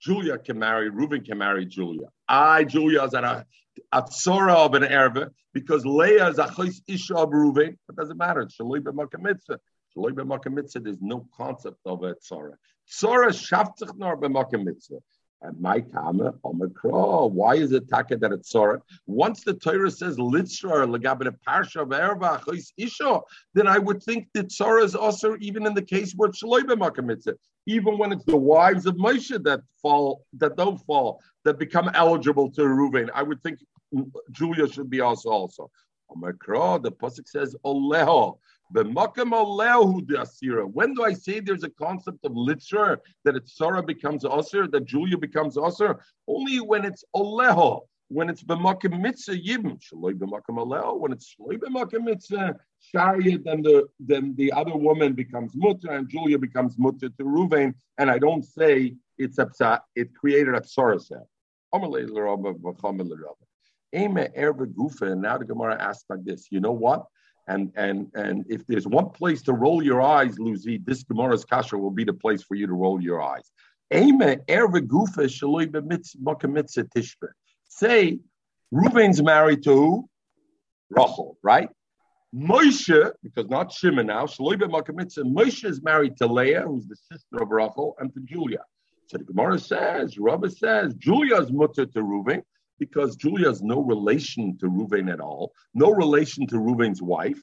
Julia 0.00 0.38
can 0.38 0.58
marry, 0.58 0.90
Reuben 0.90 1.24
can 1.24 1.38
marry 1.38 1.66
Julia. 1.66 2.08
I, 2.28 2.64
Julia, 2.64 3.04
is 3.04 3.14
at 3.14 3.24
a, 3.24 3.46
a 3.92 3.98
of 3.98 4.74
an 4.74 4.82
erva 4.82 5.30
because 5.52 5.86
Leah 5.86 6.28
is 6.28 6.38
a 6.38 6.46
chos 6.46 6.82
isha 6.86 7.16
of 7.16 7.30
Reuben. 7.32 7.78
It 7.88 7.96
doesn't 7.96 8.18
matter. 8.18 8.46
Shaloi 8.46 8.80
b'makamitzah. 8.80 9.58
Shaloi 9.96 10.12
b'makamitzah, 10.12 10.84
there's 10.84 11.00
no 11.00 11.26
concept 11.36 11.78
of 11.86 12.02
a 12.02 12.14
tzora. 12.14 12.54
Tzora 12.90 13.28
shaftich 13.28 13.96
nor 13.96 14.18
b'makamitzah. 14.18 15.00
My 15.58 15.80
kama 15.80 16.32
omikra. 16.44 16.92
Oh, 16.92 17.26
why 17.26 17.56
is 17.56 17.72
it 17.72 17.88
taka 17.88 18.16
that 18.16 18.32
it's 18.32 18.50
sorry? 18.50 18.78
Once 19.06 19.44
the 19.44 19.54
Torah 19.54 19.90
says 19.90 20.16
litzra 20.16 20.86
legabit 20.88 21.34
parsha 21.46 21.86
erva 21.86 22.42
isha, 22.76 23.20
then 23.52 23.66
I 23.66 23.78
would 23.78 24.02
think 24.02 24.28
that 24.34 24.48
Tzara 24.48 24.82
is 24.84 24.94
also 24.94 25.36
even 25.40 25.66
in 25.66 25.74
the 25.74 25.82
case 25.82 26.12
where 26.14 26.30
it's 26.30 26.42
shloibe 26.42 27.36
even 27.66 27.98
when 27.98 28.12
it's 28.12 28.24
the 28.24 28.36
wives 28.36 28.86
of 28.86 28.96
Moshe 28.96 29.42
that 29.44 29.60
fall, 29.80 30.24
that 30.34 30.56
don't 30.56 30.78
fall, 30.78 31.20
that 31.44 31.58
become 31.58 31.90
eligible 31.94 32.50
to 32.52 32.62
Ruvain. 32.62 33.10
I 33.14 33.22
would 33.22 33.42
think 33.42 33.58
Julia 34.32 34.68
should 34.70 34.90
be 34.90 35.00
also 35.00 35.30
also. 35.30 35.70
Omikra, 36.10 36.82
the 36.82 36.92
pasuk 36.92 37.28
says 37.28 37.56
oleho. 37.64 38.38
When 38.70 38.92
do 40.94 41.04
I 41.04 41.12
say 41.12 41.40
there's 41.40 41.64
a 41.64 41.70
concept 41.70 42.24
of 42.24 42.32
litzer 42.32 42.96
that 43.24 43.36
it's 43.36 43.56
Sarah 43.56 43.82
becomes 43.82 44.24
usher, 44.24 44.66
that 44.68 44.84
Julia 44.86 45.18
becomes 45.18 45.56
usher? 45.58 46.00
Only 46.26 46.60
when 46.60 46.84
it's 46.84 47.04
oleho, 47.14 47.82
when 48.08 48.28
it's 48.28 48.42
b'makim 48.42 49.00
mitzvah 49.00 49.36
yibim, 49.36 49.78
shaloi 49.80 50.14
b'makim 50.14 50.56
aleho. 50.58 50.98
When 50.98 51.12
it's 51.12 51.34
shaloi 51.34 51.58
b'makim 51.58 52.04
mitzvah 52.04 52.56
shariat, 52.94 53.44
then 53.44 53.62
the 53.62 53.86
then 54.00 54.34
the 54.36 54.52
other 54.52 54.76
woman 54.76 55.12
becomes 55.12 55.52
mutter 55.54 55.90
and 55.90 56.08
Julia 56.08 56.38
becomes 56.38 56.78
mutter 56.78 57.08
to 57.10 57.24
Ruvain, 57.24 57.74
and 57.98 58.10
I 58.10 58.18
don't 58.18 58.44
say 58.44 58.94
it's 59.18 59.38
a 59.38 59.48
it 59.94 60.14
created 60.14 60.54
a 60.54 60.60
tzara 60.60 61.00
set. 61.00 61.26
Now 61.72 61.80
the 65.38 65.44
Gemara 65.46 65.82
asks 65.82 66.04
like 66.08 66.24
this: 66.24 66.48
You 66.50 66.60
know 66.60 66.72
what? 66.72 67.06
And 67.46 67.72
and 67.76 68.10
and 68.14 68.46
if 68.48 68.66
there's 68.66 68.86
one 68.86 69.10
place 69.10 69.42
to 69.42 69.52
roll 69.52 69.82
your 69.82 70.00
eyes, 70.00 70.38
Lucy, 70.38 70.78
this 70.78 71.02
Gemara's 71.02 71.44
kasha 71.44 71.76
will 71.76 71.90
be 71.90 72.04
the 72.04 72.14
place 72.14 72.42
for 72.42 72.54
you 72.54 72.66
to 72.66 72.72
roll 72.72 73.02
your 73.02 73.20
eyes. 73.22 73.50
Say, 77.68 78.18
Reuven's 78.72 79.22
married 79.22 79.62
to 79.64 79.74
who? 79.74 80.08
Rachel, 80.90 81.38
right? 81.42 81.68
Moshe, 82.34 83.12
because 83.22 83.48
not 83.48 83.72
Shimon 83.72 84.06
now, 84.06 84.24
Moshe 84.24 85.64
is 85.64 85.82
married 85.82 86.16
to 86.16 86.26
Leah, 86.26 86.62
who's 86.62 86.86
the 86.86 86.96
sister 86.96 87.42
of 87.42 87.50
Rachel, 87.50 87.94
and 87.98 88.12
to 88.14 88.20
Julia. 88.20 88.64
So 89.06 89.18
the 89.18 89.24
Gemara 89.24 89.58
says, 89.58 90.18
Rabbi 90.18 90.48
says, 90.48 90.94
Julia's 90.94 91.52
mutter 91.52 91.86
to 91.86 92.00
Reuven, 92.00 92.42
because 92.78 93.16
Julia 93.16 93.48
has 93.48 93.62
no 93.62 93.80
relation 93.80 94.56
to 94.58 94.66
Ruvain 94.66 95.12
at 95.12 95.20
all, 95.20 95.52
no 95.74 95.90
relation 95.90 96.46
to 96.48 96.56
Ruvain's 96.56 97.02
wife. 97.02 97.40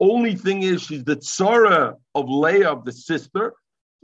Only 0.00 0.34
thing 0.34 0.62
is 0.62 0.82
she's 0.82 1.04
the 1.04 1.16
tzara 1.16 1.94
of 2.14 2.28
Leah, 2.28 2.72
of 2.72 2.84
the 2.84 2.92
sister. 2.92 3.54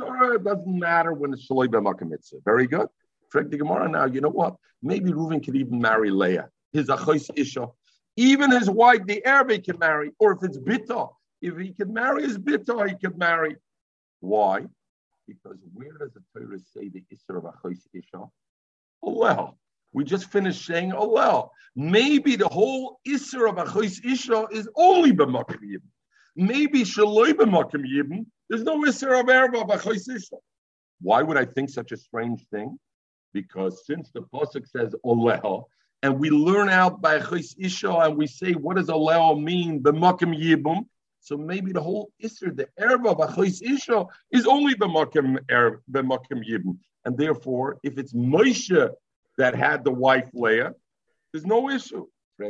Torah 0.01 0.43
doesn't 0.43 0.79
matter 0.79 1.13
when 1.13 1.33
it's 1.33 1.49
Shaloi 1.49 1.69
B'Makam 1.69 2.11
Mitzvah. 2.11 2.39
Very 2.45 2.67
good. 2.67 2.89
Frank 3.29 3.51
the 3.51 3.59
Gemara 3.59 3.89
now, 3.89 4.07
you 4.07 4.21
know 4.21 4.31
what? 4.31 4.57
Maybe 4.83 5.11
Reuven 5.11 5.45
could 5.45 5.57
even 5.57 5.81
marry 5.81 6.11
Leah. 6.11 6.49
His 6.73 6.87
Achos 6.87 7.31
Isha. 7.37 7.69
Even 8.17 8.51
his 8.51 8.69
wife, 8.69 9.05
the 9.07 9.25
Arabic, 9.25 9.65
can 9.65 9.79
marry. 9.79 10.11
Or 10.19 10.33
if 10.33 10.43
it's 10.43 10.59
Bita, 10.59 11.11
if 11.41 11.57
he 11.59 11.73
can 11.73 11.93
marry 11.93 12.23
his 12.25 12.39
Bita, 12.39 12.89
he 12.89 12.97
can 12.97 13.17
marry. 13.17 13.57
Why? 14.21 14.67
Because 15.27 15.59
where 15.73 15.93
does 15.99 16.13
the 16.13 16.23
Torah 16.35 16.59
say 16.59 16.89
the 16.89 17.05
Isra 17.13 17.39
of 17.39 17.45
Achos 17.45 17.79
Isha? 17.95 18.25
Oh, 19.03 19.19
well. 19.19 19.59
We 19.93 20.05
just 20.05 20.31
finished 20.31 20.65
saying, 20.65 20.93
oh, 20.93 21.09
well. 21.09 21.53
Maybe 21.77 22.37
the 22.37 22.49
whole 22.49 23.01
Isra 23.07 23.51
of 23.51 23.69
Achos 23.69 24.05
Isha 24.05 24.47
is 24.53 24.69
only 24.77 25.13
B'Makam 25.13 25.61
Yibn. 25.63 25.89
Maybe 26.37 26.83
Shaloi 26.83 27.33
B'Makam 27.33 27.85
Yibn, 27.87 28.27
there's 28.49 28.63
no 28.63 28.83
Isra 28.83 29.21
of 29.21 29.29
Erba 29.29 29.65
Achos 29.65 30.09
Isha. 30.15 30.37
Why 31.01 31.23
would 31.23 31.37
I 31.37 31.45
think 31.45 31.71
such 31.71 31.93
a 31.93 31.97
strange 31.97 32.47
thing? 32.49 32.79
Because 33.33 33.87
since 33.87 34.11
the 34.11 34.21
Pasuk 34.21 34.67
says 34.67 34.95
Oleh, 35.05 35.65
and 36.03 36.19
we 36.19 36.31
learn 36.31 36.69
out 36.69 37.01
by 37.01 37.21
Chis 37.21 37.55
Isha 37.59 37.91
and 37.91 38.17
we 38.17 38.27
say, 38.27 38.53
what 38.53 38.77
does 38.77 38.89
Oleh 38.89 39.41
mean? 39.41 39.83
B'Makam 39.83 40.37
Yibum. 40.37 40.87
So 41.21 41.37
maybe 41.37 41.73
the 41.73 41.83
whole 41.83 42.11
Isra, 42.23 42.57
the 42.57 42.69
Erba 42.79 43.15
B'Chis 43.15 43.63
Isha, 43.63 44.07
is 44.33 44.47
only 44.47 44.75
B'Makam 44.75 45.39
er, 45.51 45.83
Yibum. 45.93 46.79
And 47.05 47.17
therefore, 47.17 47.79
if 47.83 47.99
it's 47.99 48.15
Moshe 48.15 48.91
that 49.41 49.55
had 49.55 49.85
the 49.85 49.91
wife 49.91 50.29
Leah, 50.35 50.75
there's 51.33 51.47
no 51.47 51.71
issue. 51.71 52.07
The 52.39 52.47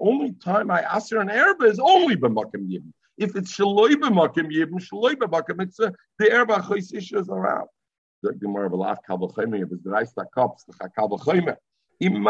only 0.00 0.32
time 0.32 0.70
I 0.70 0.80
ask 0.82 1.10
her 1.12 1.20
an 1.20 1.30
Erba 1.30 1.64
is 1.64 1.80
only 1.80 2.16
b'makam 2.16 2.70
yibim. 2.70 2.92
If 3.18 3.34
it's 3.34 3.56
shaloi 3.56 3.94
b'makam 3.94 4.52
yibim, 4.52 4.80
shaloi 4.88 5.14
b'makam 5.14 5.56
mitzvah, 5.56 5.92
the 6.20 6.30
Erba 6.30 6.58
chayis 6.58 7.14
is 7.14 7.28
around. 7.28 7.66
The 8.22 8.34
Gemara 8.34 8.70
v'laf 8.70 8.98
kal 9.04 9.18
b'chayim, 9.18 9.64
if 9.64 9.72
it's 9.72 9.82
the 9.82 9.90
rice 9.90 10.12
that 10.16 10.26
cups, 10.32 10.62
the 10.64 10.74
b'chayim. 10.74 11.56
Even 12.00 12.22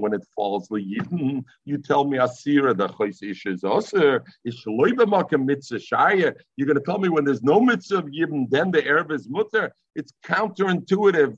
when 0.00 0.14
it 0.14 0.24
falls 0.34 0.70
you 1.64 1.78
tell 1.78 2.04
me 2.04 2.18
asira 2.18 2.76
the 2.76 2.88
chayis 2.88 3.46
is 3.46 3.64
mitzvah. 5.46 6.34
You're 6.56 6.66
going 6.66 6.78
to 6.78 6.84
tell 6.84 6.98
me 6.98 7.08
when 7.08 7.24
there's 7.24 7.42
no 7.42 7.60
mitzvah 7.60 7.98
of 7.98 8.08
then 8.50 8.70
the 8.70 8.84
Erba 8.86 9.14
is 9.14 9.28
mutter. 9.28 9.72
It's 9.94 10.12
counterintuitive. 10.24 11.36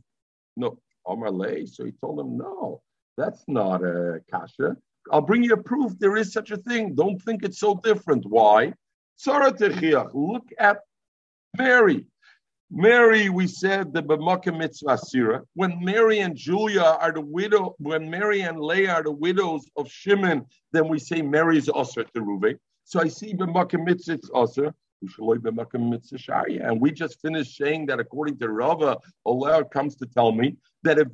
No, 0.57 0.78
Omar 1.07 1.30
Lay. 1.30 1.66
So 1.66 1.84
he 1.84 1.93
told 1.93 2.20
him, 2.20 2.36
no, 2.36 2.82
that's 3.16 3.45
not 3.49 3.82
a 3.82 4.20
kasha. 4.30 4.76
I'll 5.11 5.22
bring 5.22 5.43
you 5.43 5.55
a 5.55 5.62
proof 5.62 5.99
there 5.99 6.16
is 6.16 6.32
such 6.32 6.51
a 6.51 6.57
thing. 6.57 6.95
Don't 6.95 7.20
think 7.22 7.43
it's 7.43 7.59
so 7.59 7.80
different. 7.82 8.24
Why? 8.26 8.74
Look 10.14 10.49
at 10.59 10.78
Mary. 11.57 12.07
Mary, 12.73 13.29
we 13.29 13.49
said 13.49 13.93
the 13.93 14.03
b'makom 14.03 14.59
mitzvah 14.59 14.97
sira. 14.97 15.43
When 15.55 15.85
Mary 15.85 16.21
and 16.21 16.37
Julia 16.37 16.97
are 17.01 17.12
the 17.12 17.21
widow, 17.21 17.75
when 17.79 18.09
Mary 18.09 18.43
and 18.43 18.61
Leah 18.61 18.93
are 18.95 19.03
the 19.03 19.11
widows 19.11 19.68
of 19.77 19.91
Shimon, 19.91 20.47
then 20.73 20.87
we 20.87 21.01
say 21.01 21.21
Mary's 21.21 21.68
usher 21.68 22.05
to 22.05 22.21
Ruve. 22.21 22.57
So 22.85 23.01
I 23.01 23.09
see 23.09 23.35
b'makom 23.35 23.85
mitzvah 23.85 24.18
usher. 24.35 24.75
And 25.03 26.81
we 26.81 26.91
just 26.93 27.21
finished 27.23 27.57
saying 27.57 27.87
that 27.87 28.01
according 28.01 28.39
to 28.39 28.49
Rava, 28.51 28.99
Allah 29.25 29.64
comes 29.64 29.97
to 29.97 30.07
tell 30.07 30.31
me 30.31 30.57
that 30.83 30.99
if 30.99 31.09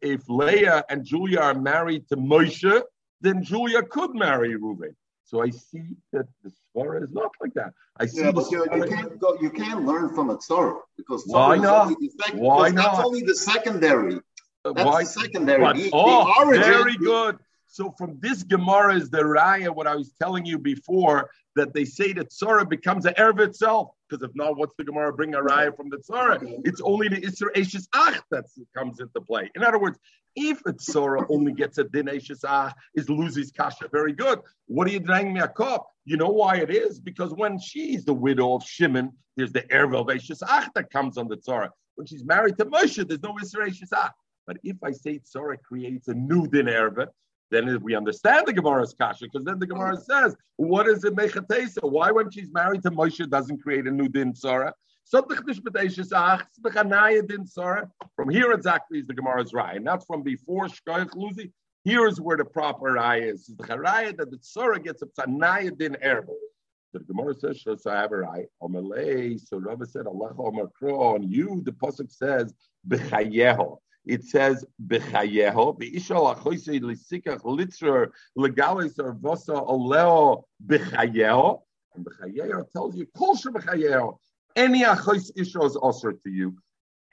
if 0.00 0.28
Leah 0.28 0.84
and 0.88 1.04
Julia 1.04 1.40
are 1.40 1.54
married 1.54 2.08
to 2.08 2.16
Moshe, 2.16 2.82
then 3.20 3.42
Julia 3.42 3.82
could 3.82 4.14
marry 4.14 4.54
Reuven. 4.54 4.94
So 5.32 5.42
I 5.42 5.48
see 5.48 5.96
that 6.12 6.26
the 6.44 6.52
Svara 6.76 7.02
is 7.02 7.10
not 7.10 7.30
like 7.40 7.54
that. 7.54 7.72
I 7.96 8.04
see 8.04 8.20
yeah, 8.20 8.32
but 8.32 8.50
you, 8.50 8.66
you, 8.74 8.84
can't 8.84 9.18
go, 9.18 9.38
you 9.40 9.48
can't 9.48 9.86
learn 9.86 10.14
from 10.14 10.28
a 10.28 10.36
Tzara 10.36 10.78
because 10.98 11.24
why 11.26 11.56
not? 11.56 11.88
Sec- 11.88 12.34
why 12.34 12.68
not? 12.68 12.96
That's 12.96 13.06
only 13.06 13.22
the 13.22 13.34
secondary. 13.34 14.20
Uh, 14.64 14.74
That's 14.74 14.86
why? 14.86 15.04
the 15.04 15.08
secondary. 15.08 15.62
But, 15.62 15.76
the, 15.76 15.90
oh, 15.94 16.24
the 16.26 16.46
origin, 16.46 16.62
very 16.64 16.96
good. 16.96 17.38
So 17.72 17.94
from 17.96 18.18
this 18.20 18.42
Gemara 18.42 18.96
is 18.96 19.08
the 19.08 19.22
Raya, 19.22 19.74
what 19.74 19.86
I 19.86 19.96
was 19.96 20.12
telling 20.20 20.44
you 20.44 20.58
before, 20.58 21.30
that 21.56 21.72
they 21.72 21.86
say 21.86 22.12
that 22.12 22.28
Tzara 22.28 22.68
becomes 22.68 23.06
an 23.06 23.14
Erev 23.14 23.40
itself. 23.40 23.92
Because 24.06 24.22
if 24.22 24.30
not, 24.34 24.58
what's 24.58 24.74
the 24.76 24.84
Gemara 24.84 25.10
bring 25.14 25.34
a 25.34 25.40
Raya 25.40 25.74
from 25.74 25.88
the 25.88 25.96
Tzara? 25.96 26.60
It's 26.66 26.82
only 26.82 27.08
the 27.08 27.22
Isra 27.22 27.50
Eshes 27.54 27.88
Ach 27.94 28.22
that 28.30 28.44
comes 28.76 29.00
into 29.00 29.22
play. 29.22 29.50
In 29.54 29.64
other 29.64 29.78
words, 29.78 29.98
if 30.36 30.60
a 30.66 30.74
Tzara 30.74 31.24
only 31.30 31.54
gets 31.54 31.78
a 31.78 31.84
Din 31.84 32.08
Eshes 32.08 32.44
Ach, 32.46 32.74
is 32.94 33.08
loses 33.08 33.50
Kasha. 33.50 33.88
Very 33.90 34.12
good. 34.12 34.40
What 34.66 34.86
are 34.86 34.90
you 34.90 35.00
drawing 35.00 35.32
me 35.32 35.40
a 35.40 35.48
cup? 35.48 35.88
You 36.04 36.18
know 36.18 36.28
why 36.28 36.56
it 36.56 36.68
is? 36.68 37.00
Because 37.00 37.32
when 37.32 37.58
she's 37.58 38.04
the 38.04 38.12
widow 38.12 38.54
of 38.54 38.64
Shimon, 38.64 39.12
there's 39.38 39.52
the 39.52 39.62
Erev 39.62 39.98
of 39.98 40.08
Eshes 40.08 40.42
Ach 40.46 40.68
that 40.74 40.90
comes 40.90 41.16
on 41.16 41.26
the 41.26 41.38
Tzara. 41.38 41.70
When 41.94 42.06
she's 42.06 42.22
married 42.22 42.58
to 42.58 42.66
Moshe, 42.66 43.08
there's 43.08 43.22
no 43.22 43.34
Isra 43.42 43.68
Eshes 43.68 43.94
Ach. 43.94 44.12
But 44.46 44.58
if 44.62 44.76
I 44.84 44.92
say 44.92 45.20
Tzara 45.20 45.56
creates 45.62 46.08
a 46.08 46.14
new 46.14 46.46
Din 46.46 46.66
Erva, 46.66 47.06
then 47.52 47.80
we 47.82 47.94
understand 47.94 48.46
the 48.46 48.52
Gemara's 48.52 48.94
kasha, 48.94 49.26
because 49.26 49.44
then 49.44 49.58
the 49.58 49.66
Gemara 49.66 49.96
mm. 49.96 50.02
says, 50.02 50.34
what 50.56 50.88
is 50.88 51.04
it 51.04 51.14
mechatesa? 51.14 51.82
Why 51.82 52.10
when 52.10 52.30
she's 52.30 52.50
married 52.50 52.82
to 52.84 52.90
Moshe 52.90 53.28
doesn't 53.28 53.62
create 53.62 53.86
a 53.86 53.90
new 53.90 54.08
din 54.08 54.32
tzara? 54.32 54.72
Ah, 55.14 56.46
from 58.16 58.28
here 58.30 58.52
exactly 58.52 58.98
is 59.00 59.06
the 59.06 59.14
Gemara's 59.14 59.52
right, 59.52 59.82
not 59.82 60.06
from 60.06 60.22
before 60.22 60.66
Shkoich 60.66 61.10
Luzi. 61.10 61.52
Here 61.84 62.06
is 62.06 62.20
where 62.20 62.36
the 62.36 62.44
proper 62.44 62.92
raya 62.92 63.32
is. 63.32 63.46
The 63.46 63.64
raya 63.64 64.16
that 64.16 64.30
the 64.30 64.38
tzara 64.38 64.82
gets 64.82 65.02
a 65.02 65.06
tzanaya 65.06 65.76
din 65.76 65.96
erba. 66.00 66.32
The 66.94 67.00
Gemara 67.00 67.34
says, 67.34 67.62
"So 67.62 67.90
I 67.90 67.96
have 68.02 68.12
a 68.12 68.18
right." 68.18 68.46
Omelay. 68.62 69.38
So 69.40 69.58
Rabbi 69.58 69.84
said, 69.84 70.06
"Allah 70.06 70.34
Omar 70.38 70.68
On 70.82 71.22
you." 71.22 71.60
The 71.64 71.72
pasuk 71.72 72.10
says, 72.10 72.54
"B'chayeho." 72.88 73.78
It 74.04 74.24
says 74.24 74.64
bechayeho 74.84 75.78
beishal 75.78 76.34
achoisei 76.34 76.80
lisikach 76.80 77.42
litzer 77.42 78.10
legalis 78.36 78.98
or 78.98 79.14
vosa 79.14 79.54
oleo 79.68 80.44
bechayeho 80.66 81.60
and 81.94 82.04
bechayeho 82.04 82.64
tells 82.72 82.96
you 82.96 83.06
kosher 83.16 83.50
bechayeho 83.50 84.18
any 84.56 84.82
achois 84.82 85.30
isha 85.36 85.62
is 85.62 85.76
also 85.76 86.10
to 86.10 86.30
you. 86.30 86.54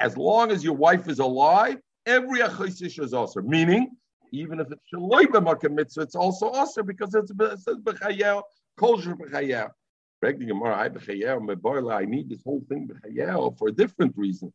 As 0.01 0.17
long 0.17 0.51
as 0.51 0.63
your 0.63 0.75
wife 0.75 1.07
is 1.07 1.19
alive 1.19 1.77
every 2.05 2.39
achois 2.39 2.81
isha 2.81 3.03
is 3.03 3.13
also 3.13 3.41
meaning 3.41 3.91
even 4.31 4.59
if 4.59 4.71
it's 4.71 4.81
shaloi 4.93 5.25
b'makam 5.25 5.73
mitzvah 5.73 6.01
it's 6.01 6.15
also 6.15 6.49
also 6.49 6.81
because 6.81 7.13
it's, 7.13 7.31
it 7.31 7.59
says 7.59 7.77
bechayeho 7.77 8.41
kosher 8.77 9.15
bechayeho 9.15 9.69
I 10.21 10.35
need 12.05 12.29
this 12.29 12.43
whole 12.43 12.61
thing 12.67 12.89
for 13.57 13.69
a 13.69 13.71
different 13.71 14.13
reason 14.17 14.51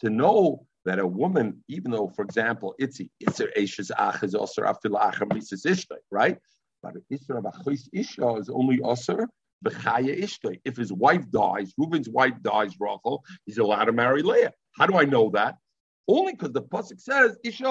to 0.00 0.10
know 0.10 0.66
that 0.84 0.98
a 0.98 1.06
woman, 1.06 1.62
even 1.68 1.90
though, 1.90 2.08
for 2.14 2.22
example, 2.24 2.74
it's 2.78 3.00
Itzer 3.22 3.48
Eshes 3.56 3.90
Ach 3.98 4.22
is 4.22 4.34
also 4.34 4.62
Afil 4.62 4.92
Achar 5.00 5.32
Mises 5.32 5.64
Ishtay, 5.64 5.98
right? 6.10 6.38
But 6.82 6.94
Isra 7.12 7.42
Bachis 7.42 7.88
Isha 7.92 8.34
is 8.36 8.48
only 8.48 8.78
Osir 8.78 9.26
Bechaya 9.64 10.22
Ishtay. 10.22 10.60
If 10.64 10.76
his 10.76 10.92
wife 10.92 11.28
dies, 11.30 11.72
Reuben's 11.76 12.08
wife 12.08 12.34
dies, 12.42 12.74
Rachel, 12.78 13.24
he's 13.44 13.58
allowed 13.58 13.86
to 13.86 13.92
marry 13.92 14.22
Leah. 14.22 14.52
How 14.78 14.86
do 14.86 14.96
I 14.96 15.04
know 15.04 15.30
that? 15.30 15.56
Only 16.08 16.32
because 16.34 16.52
the 16.52 16.62
pasuk 16.62 17.00
says 17.00 17.36
Isha 17.42 17.64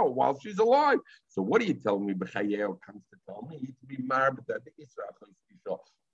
while 0.00 0.38
she's 0.40 0.58
alive. 0.58 0.98
So 1.28 1.42
what 1.42 1.60
are 1.60 1.64
you 1.64 1.74
telling 1.74 2.06
me? 2.06 2.14
Bechayel 2.14 2.78
comes 2.80 3.02
to 3.12 3.18
tell 3.28 3.46
me 3.50 3.58
he 3.58 3.66
to 3.66 3.86
be 3.86 3.98
married 3.98 4.38
that 4.48 4.64
the 4.64 4.70
Isra 4.82 5.12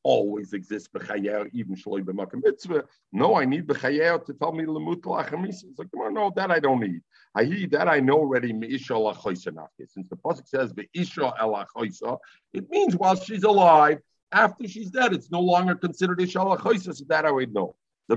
always 0.03 0.53
exists 0.53 0.89
b'chayer, 0.95 1.49
even 1.53 1.75
shaloi 1.75 2.03
b'makam 2.03 2.43
mitzvah. 2.43 2.85
No, 3.13 3.37
I 3.37 3.45
need 3.45 3.67
b'chayer 3.67 4.25
to 4.25 4.33
tell 4.35 4.53
me 4.53 4.65
lemut 4.65 5.03
lachamis. 5.03 5.65
It's 5.65 5.79
like, 5.79 5.89
no, 5.95 6.33
that 6.37 6.51
I 6.51 6.61
don't 6.61 6.81
need. 6.81 7.01
I 7.35 7.45
hear 7.45 7.67
that 7.69 7.89
I 7.89 8.01
know 8.01 8.19
already 8.19 8.53
me'isha 8.53 8.97
lachoisa 8.97 9.69
Since 9.87 10.09
the 10.09 10.17
pasuk 10.17 10.47
says 10.49 10.73
be'isha 10.73 11.37
elachoisa, 11.39 12.19
it 12.53 12.69
means 12.71 12.97
while 12.97 13.17
she's 13.17 13.45
alive. 13.45 13.99
After 14.31 14.69
she's 14.69 14.91
dead, 14.91 15.15
it's 15.15 15.31
no 15.31 15.41
longer 15.41 15.75
considered 15.75 16.21
isha 16.21 16.39
lachoisa. 16.39 16.95
So 16.95 17.05
that 17.09 17.25
I 17.25 17.31
would 17.31 17.55
know. 17.55 17.75
I 18.11 18.15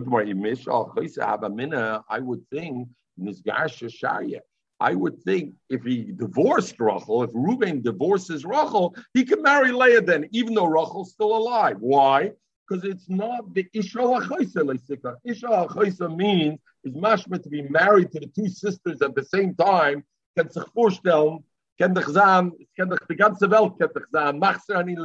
would 2.20 2.50
think 2.50 2.88
nisgarsha 3.20 3.94
sharia. 3.94 4.42
I 4.82 4.96
would 4.96 5.22
think 5.22 5.54
if 5.70 5.84
he 5.84 6.12
divorced 6.12 6.80
Rachel, 6.80 7.22
if 7.22 7.30
Reuben 7.36 7.84
divorces 7.84 8.44
Rachel, 8.44 8.96
he 9.14 9.24
can 9.24 9.44
marry 9.44 9.72
Leah 9.72 10.02
then, 10.02 10.28
even 10.32 10.56
though 10.56 10.66
Rachel's 10.66 11.12
still 11.12 11.38
alive. 11.38 11.78
Why? 11.80 12.32
Because 12.68 12.84
it's 12.84 13.08
not 13.08 13.54
the 13.54 13.68
Isha 13.74 14.00
Lachaisa 14.00 15.18
Isha 15.24 15.46
Lachaisa 15.46 16.18
means 16.18 16.60
is 16.84 16.96
mashma 16.96 17.44
to 17.44 17.50
be 17.50 17.62
married 17.62 18.12
to 18.12 18.22
the 18.22 18.26
two 18.26 18.50
sisters 18.50 19.04
at 19.04 19.14
the 19.14 19.24
same 19.24 19.54
time. 19.54 20.04
Can 20.36 20.50
sich 20.50 20.64
vorstellen, 20.76 21.44
kann 21.80 21.94
dich 21.94 22.08
sagen, 22.08 22.52
kann 22.76 22.90
dich 22.90 23.06
die 23.08 23.16
ganze 23.16 23.52
Welt 23.52 23.78
kann 23.78 23.90
dich 23.94 24.08
sagen, 24.12 24.40
machst 24.40 24.68
du 24.68 24.74
ani 24.74 24.96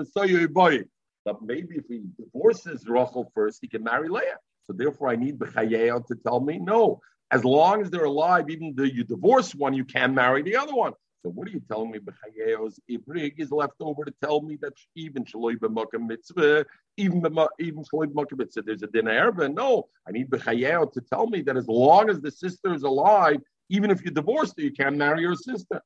boy. 0.46 0.84
But 1.26 1.42
maybe 1.42 1.76
if 1.76 1.84
he 1.86 2.04
divorces 2.16 2.88
Rachel 2.88 3.30
first, 3.34 3.58
he 3.60 3.68
can 3.68 3.82
marry 3.82 4.08
Leah. 4.08 4.38
So 4.66 4.72
therefore, 4.72 5.08
I 5.10 5.16
need 5.16 5.38
Bechayel 5.38 6.06
to 6.06 6.14
tell 6.14 6.40
me 6.40 6.58
no 6.58 7.02
as 7.30 7.44
long 7.44 7.82
as 7.82 7.90
they're 7.90 8.04
alive, 8.04 8.50
even 8.50 8.74
though 8.76 8.84
you 8.84 9.04
divorce 9.04 9.54
one, 9.54 9.74
you 9.74 9.84
can 9.84 10.14
marry 10.14 10.42
the 10.42 10.56
other 10.56 10.74
one. 10.74 10.92
So 11.22 11.30
what 11.30 11.48
are 11.48 11.50
you 11.50 11.60
telling 11.68 11.90
me? 11.90 11.98
B'chayeos 11.98 12.78
ibrig 12.88 13.34
is 13.38 13.50
left 13.50 13.74
over 13.80 14.04
to 14.04 14.14
tell 14.22 14.42
me 14.42 14.56
that 14.62 14.74
even 14.94 15.24
shaloi 15.24 15.56
b'makam 15.56 16.06
mitzvah, 16.06 16.64
even 16.96 17.18
even 17.58 17.82
shaloi 17.82 18.06
b'makam 18.06 18.38
mitzvah, 18.38 18.62
there's 18.62 18.84
a 18.84 18.86
din 18.86 19.08
erba. 19.08 19.48
No, 19.48 19.88
I 20.06 20.12
need 20.12 20.30
b'chayeo 20.30 20.92
to 20.92 21.00
tell 21.00 21.26
me 21.26 21.42
that 21.42 21.56
as 21.56 21.66
long 21.66 22.10
as 22.10 22.20
the 22.20 22.30
sister 22.30 22.72
is 22.72 22.84
alive, 22.84 23.38
even 23.70 23.90
if 23.90 24.04
you 24.04 24.12
divorced 24.12 24.54
her, 24.56 24.62
you 24.62 24.70
can't 24.70 24.96
marry 24.96 25.22
your 25.22 25.34
sister. 25.34 25.82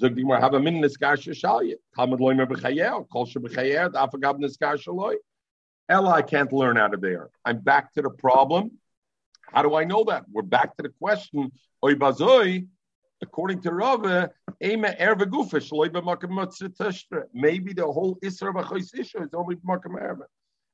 Zogdimar 0.00 0.40
have 0.40 0.54
a 0.54 0.60
min 0.60 0.80
niskar 0.80 1.18
shalye. 1.18 1.74
Talmud 1.94 2.20
loimer 2.20 2.46
b'chayeo. 2.46 3.06
Kol 3.12 3.26
sheb'chayeo. 3.26 3.92
Dafagab 3.92 4.38
niskar 4.40 4.82
shaloi. 4.82 5.16
Ella, 5.90 6.12
I 6.12 6.22
can't 6.22 6.52
learn 6.52 6.78
out 6.78 6.94
of 6.94 7.02
there. 7.02 7.28
I'm 7.44 7.58
back 7.58 7.92
to 7.94 8.02
the 8.02 8.10
problem. 8.10 8.77
How 9.52 9.62
do 9.62 9.74
I 9.74 9.84
know 9.84 10.04
that? 10.04 10.24
We're 10.30 10.42
back 10.42 10.76
to 10.76 10.82
the 10.82 10.90
question. 11.00 11.50
According 13.20 13.62
to 13.62 13.72
Rava, 13.72 14.30
er 14.62 15.16
Gufish, 15.26 15.72
maybe 17.34 17.72
the 17.72 17.86
whole 17.86 18.14
Isra 18.16 18.52
B'chois 18.52 18.98
Isha 18.98 19.22
is 19.22 19.34
only 19.34 19.56
Makam 19.56 19.98
Erva. 20.00 20.24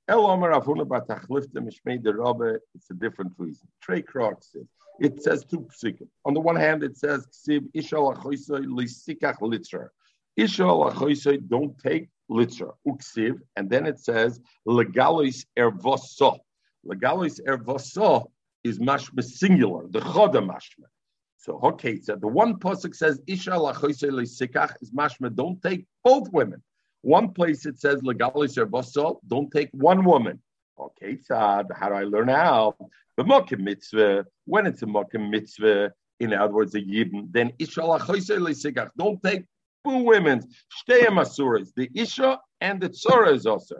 El 0.09 0.27
Omer 0.27 0.53
Avuna 0.53 0.85
Batachlifta 0.85 1.57
Mishmei 1.57 2.01
Rava, 2.05 2.59
it's 2.75 2.91
a 2.91 2.95
different 2.95 3.33
reason. 3.39 3.67
Trey 3.81 4.05
says, 4.13 4.67
it 5.01 5.23
says 5.23 5.45
two 5.45 5.67
psikim. 5.73 6.09
On 6.25 6.35
the 6.35 6.41
one 6.41 6.57
hand, 6.57 6.83
it 6.83 6.99
says, 6.99 7.27
Ksiv 7.27 7.67
Isha 7.73 7.97
Lachoisoi 7.97 8.67
Lisikach 8.67 9.39
Litzer. 9.41 9.89
Isha 10.37 10.63
Lachoisoi 10.63 11.49
don't 11.49 11.79
take 11.79 12.09
Litzer. 12.31 12.73
Uksiv, 12.87 13.41
and 13.57 13.71
then 13.71 13.87
it 13.87 13.99
says, 13.99 14.41
Legalis 14.69 15.47
Ervoso. 15.59 16.39
Legalis 16.87 17.41
Ervoso 17.49 18.27
is 18.65 18.79
mashma 18.79 19.23
singular, 19.23 19.87
the 19.89 20.01
choda 20.01 20.43
mashma. 20.43 20.87
So 21.37 21.61
okay, 21.63 22.01
so 22.01 22.17
the 22.17 22.27
one 22.27 22.59
pasuk 22.59 22.95
says 22.95 23.21
Isha 23.27 23.51
sikach 23.51 24.75
is 24.81 24.91
mashma. 24.93 25.35
Don't 25.35 25.63
take 25.63 25.87
both 26.03 26.33
women. 26.33 26.63
One 27.03 27.33
place 27.33 27.67
it 27.67 27.79
says 27.79 28.01
legalis 28.01 28.57
basal. 28.71 29.21
Don't 29.29 29.51
take 29.51 29.69
one 29.73 30.05
woman. 30.05 30.41
Okay, 30.81 31.19
so 31.23 31.37
how 31.37 31.63
do 31.63 31.95
I 31.95 32.05
learn 32.05 32.29
how? 32.29 32.75
The 33.19 33.25
mokim 33.25 33.61
mitzvah. 33.61 34.25
When 34.47 34.67
it's 34.67 34.83
a 34.83 34.87
mokim 34.87 35.29
mitzvah, 35.29 35.93
in 36.19 36.33
other 36.33 36.55
words, 36.55 36.75
a 36.75 36.81
yibn, 36.81 37.31
then 37.31 37.53
Isha 37.59 37.83
sikach. 37.83 38.91
Don't 38.97 39.23
take 39.23 39.45
two 39.87 39.99
women. 39.99 40.41
Shtei 40.89 41.07
masuras. 41.09 41.73
The 41.77 41.91
Isha 41.95 42.41
and 42.63 42.81
the 42.81 42.89
tzora 42.89 43.35
is 43.35 43.45
also. 43.45 43.77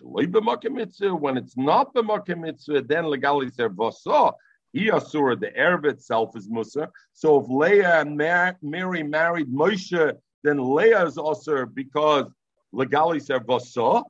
When 0.00 1.36
it's 1.36 1.56
not 1.56 1.94
the 1.94 2.36
mitzvah, 2.36 2.82
then 2.82 3.04
legalis 3.04 3.76
basal. 3.76 4.36
He 4.72 4.90
asura, 4.90 5.34
the 5.34 5.56
Arab 5.56 5.86
itself 5.86 6.36
is 6.36 6.48
Musa. 6.48 6.90
So 7.14 7.40
if 7.40 7.48
Leah 7.48 8.00
and 8.00 8.16
Mary 8.16 9.02
married 9.02 9.48
Moshe, 9.48 10.12
then 10.44 10.74
Leah 10.74 11.06
is 11.06 11.18
also 11.18 11.66
because 11.66 12.32
legali 12.72 13.18
Materis, 13.18 14.04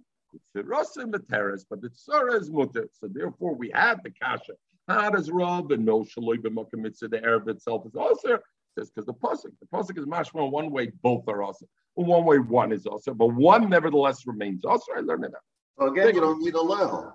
but 1.70 1.81
the 1.81 1.89
Tzara 1.89 2.41
is 2.41 2.51
Mutter. 2.51 2.89
So 2.93 3.09
therefore 3.09 3.55
we 3.55 3.70
have 3.70 4.03
the 4.03 4.11
Kasha. 4.11 4.55
How 4.89 5.11
does 5.11 5.31
Rav 5.31 5.70
and 5.70 5.85
no 5.85 6.01
Shaloi 6.01 6.39
b'Mokamitza, 6.39 7.09
the 7.09 7.22
Arab 7.22 7.49
itself 7.49 7.87
is? 7.87 7.93
Says 8.76 8.91
because 8.91 9.07
the 9.07 9.14
pasuk, 9.14 9.53
the 9.61 9.66
pasuk 9.72 9.99
is 9.99 10.07
mashma 10.07 10.51
one 10.51 10.70
way, 10.70 10.91
both 11.03 11.29
are 11.29 11.43
also. 11.43 11.66
One 11.95 12.24
way, 12.24 12.39
one 12.39 12.72
is 12.72 12.87
also, 12.87 13.14
but 13.14 13.29
one 13.29 13.70
nevertheless 13.70 14.26
remains 14.26 14.64
also. 14.64 14.93
I 14.97 15.01
learned 15.01 15.24
it 15.24 15.33
now. 15.33 15.39
So 15.79 15.87
again, 15.93 16.14
you 16.14 16.20
don't 16.20 16.41
need 16.41 16.55
a 16.55 16.61
level. 16.61 17.14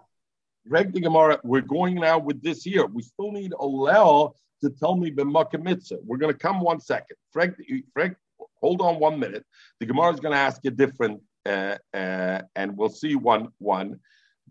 Reg 0.65 0.93
the 0.93 1.01
Gemara, 1.01 1.39
we're 1.43 1.61
going 1.61 1.95
now 1.95 2.17
with 2.17 2.41
this 2.41 2.63
here. 2.63 2.85
We 2.85 3.01
still 3.01 3.31
need 3.31 3.51
a 3.59 3.65
Lel 3.65 4.35
to 4.61 4.69
tell 4.69 4.95
me 4.95 5.11
b'makamitza. 5.11 5.97
We're 6.05 6.17
going 6.17 6.31
to 6.31 6.39
come 6.39 6.61
one 6.61 6.79
second. 6.79 7.17
Frank, 7.33 7.55
Frank, 7.91 8.15
hold 8.61 8.81
on 8.81 8.99
one 8.99 9.19
minute. 9.19 9.45
The 9.81 9.85
Gemara 9.85 10.13
is 10.13 10.21
going 10.21 10.31
to 10.31 10.39
ask 10.39 10.63
a 10.65 10.71
different, 10.71 11.21
uh, 11.45 11.75
uh, 11.93 12.41
and 12.55 12.77
we'll 12.77 12.89
see 12.89 13.15
one 13.15 13.49
one. 13.57 13.99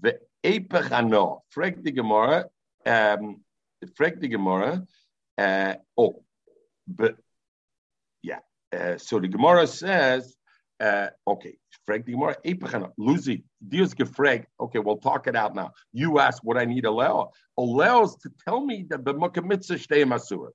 The 0.03 0.19
epechano, 0.45 1.41
Frank 1.49 1.83
the 1.83 1.93
Gemara, 1.93 2.47
um, 2.85 3.41
Frank 3.97 4.21
the 4.21 4.29
Gemara. 4.29 4.87
Uh, 5.39 5.77
oh, 5.97 6.23
but 6.87 7.17
yeah. 8.23 8.41
Uh, 8.71 8.99
so 8.99 9.19
the 9.19 9.29
Gemara 9.29 9.67
says 9.67 10.37
uh, 10.83 11.09
okay, 11.27 11.57
frag 11.85 12.05
the 12.05 12.13
Gemara, 12.13 12.37
Luzi, 12.99 13.43
Dios 13.67 13.95
gefrag. 13.95 14.45
Okay, 14.61 14.79
we'll 14.79 14.99
talk 14.99 15.27
it 15.27 15.37
out 15.37 15.55
now. 15.55 15.73
You 15.93 16.19
ask 16.19 16.43
what 16.45 16.57
I 16.57 16.65
need 16.65 16.85
a 16.85 16.91
Leo. 16.91 17.31
A 17.59 17.63
to 17.63 18.33
tell 18.45 18.65
me 18.65 18.87
that 18.89 19.05
the 19.05 19.15
Mukamitzah 19.15 19.79
Shtei 19.79 20.05
Masuras. 20.07 20.53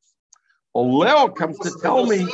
A 0.76 0.80
Leo 0.80 1.30
comes 1.30 1.60
to 1.60 1.72
tell 1.82 2.06
me. 2.06 2.28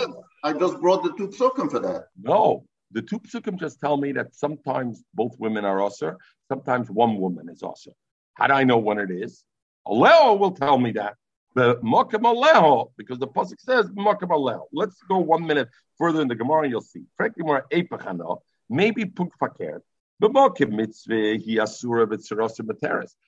I 0.44 0.54
just 0.54 0.80
brought 0.80 1.04
the 1.04 1.14
two 1.14 1.30
psukim 1.30 1.72
for 1.72 1.80
that. 1.80 2.08
No, 2.22 2.66
the 2.92 3.02
two 3.02 3.20
psukim 3.20 3.60
just 3.60 3.80
tell 3.80 3.98
me 3.98 4.12
that 4.14 4.36
sometimes 4.36 5.04
both 5.14 5.36
women 5.40 5.66
are 5.66 5.82
usher, 5.82 6.18
sometimes 6.50 6.90
one 6.90 7.18
woman 7.18 7.50
is 7.50 7.64
usher. 7.64 7.92
How 8.36 8.48
do 8.48 8.54
I 8.54 8.64
know 8.64 8.78
when 8.78 8.98
it 8.98 9.12
is? 9.12 9.44
A 9.86 9.94
Leo 9.94 10.34
will 10.34 10.52
tell 10.52 10.78
me 10.78 10.92
that. 10.94 11.16
The 11.56 11.76
Makam 11.78 12.24
Aleho, 12.24 12.92
because 12.98 13.20
the 13.20 13.28
Pasuk 13.28 13.60
says 13.60 13.86
Makam 13.92 14.30
Aleho. 14.30 14.64
Let's 14.72 14.98
go 15.08 15.20
one 15.20 15.46
minute 15.46 15.70
further 15.98 16.22
in 16.22 16.28
the 16.28 16.36
Gemara 16.36 16.64
and 16.64 16.72
you'll 16.72 16.82
see. 16.82 17.04
Frank 17.16 17.38
Gemara 17.38 17.64
Epachano, 17.72 18.40
maybe 18.70 19.06
Punk 19.06 19.34
Fakir. 19.38 19.82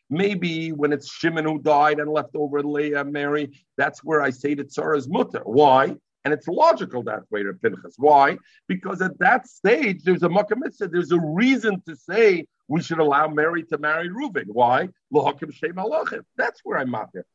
Maybe 0.10 0.72
when 0.72 0.94
it's 0.94 1.12
Shimon 1.12 1.46
who 1.46 1.60
died 1.60 2.00
and 2.00 2.10
left 2.10 2.36
over 2.36 2.64
Leah 2.64 3.02
and 3.02 3.12
Mary, 3.12 3.66
that's 3.76 4.04
where 4.04 4.22
I 4.22 4.30
say 4.30 4.54
that 4.54 4.72
Sarah's 4.72 5.10
mutter. 5.10 5.42
Why? 5.44 5.96
And 6.24 6.34
it's 6.34 6.48
logical 6.48 7.04
that 7.04 7.24
way 7.30 7.44
to 7.44 7.54
Pinchas. 7.54 7.96
Why? 7.98 8.38
Because 8.68 9.02
at 9.02 9.20
that 9.20 9.48
stage, 9.48 10.04
there's 10.04 10.24
a 10.24 10.30
mitzvah. 10.30 10.88
There's 10.88 11.12
a 11.12 11.20
reason 11.20 11.82
to 11.88 11.96
say 11.96 12.48
we 12.68 12.82
should 12.82 13.00
allow 13.00 13.28
Mary 13.28 13.64
to 13.64 13.78
marry 13.78 14.10
Reuben. 14.10 14.48
Why? 14.48 14.90
That's 15.12 16.62
where 16.64 16.80
I'm 16.80 16.96
out 16.96 17.12
there. 17.14 17.26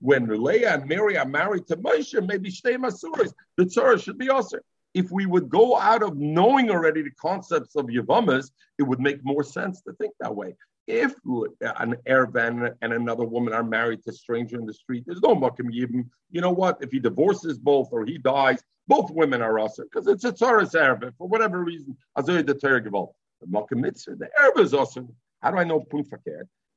When 0.00 0.28
Leah 0.44 0.74
and 0.74 0.86
Mary 0.86 1.16
are 1.18 1.26
married 1.26 1.66
to 1.68 1.76
Moshe, 1.76 2.24
maybe 2.24 2.50
Shtei 2.50 2.76
Masuris, 2.76 3.32
the 3.56 3.66
Torah 3.66 3.98
should 3.98 4.18
be 4.18 4.28
also. 4.28 4.58
If 4.94 5.10
we 5.10 5.26
would 5.26 5.48
go 5.48 5.76
out 5.76 6.02
of 6.02 6.16
knowing 6.16 6.70
already 6.70 7.02
the 7.02 7.10
concepts 7.10 7.76
of 7.76 7.86
Yavamas, 7.86 8.50
it 8.78 8.84
would 8.84 9.00
make 9.00 9.24
more 9.24 9.42
sense 9.42 9.82
to 9.82 9.92
think 9.94 10.14
that 10.20 10.34
way. 10.34 10.54
If 10.86 11.14
an 11.24 11.96
Ervan 12.06 12.74
and 12.82 12.92
another 12.92 13.24
woman 13.24 13.54
are 13.54 13.64
married 13.64 14.02
to 14.04 14.10
a 14.10 14.12
stranger 14.12 14.58
in 14.58 14.66
the 14.66 14.74
street, 14.74 15.04
there's 15.06 15.22
no 15.22 15.34
Makim 15.34 15.70
Yibim. 15.72 16.08
You 16.30 16.40
know 16.42 16.52
what? 16.52 16.78
If 16.80 16.92
he 16.92 17.00
divorces 17.00 17.58
both 17.58 17.88
or 17.90 18.04
he 18.04 18.18
dies, 18.18 18.62
both 18.86 19.10
women 19.10 19.40
are 19.40 19.58
also 19.58 19.84
because 19.84 20.06
it's 20.06 20.24
a 20.24 20.32
Torah 20.32 20.66
Ervan 20.66 21.12
for 21.16 21.26
whatever 21.26 21.64
reason. 21.64 21.96
Azoy 22.18 22.46
the 22.46 22.54
Torah. 22.54 22.82
The 22.82 23.46
Makim 23.48 23.78
Mitzvah, 23.78 24.16
the 24.16 24.28
Erva 24.38 24.60
is 24.60 24.74
also. 24.74 25.08
How 25.42 25.50
do 25.50 25.58
I 25.58 25.64
know 25.64 25.80
Pun 25.80 26.04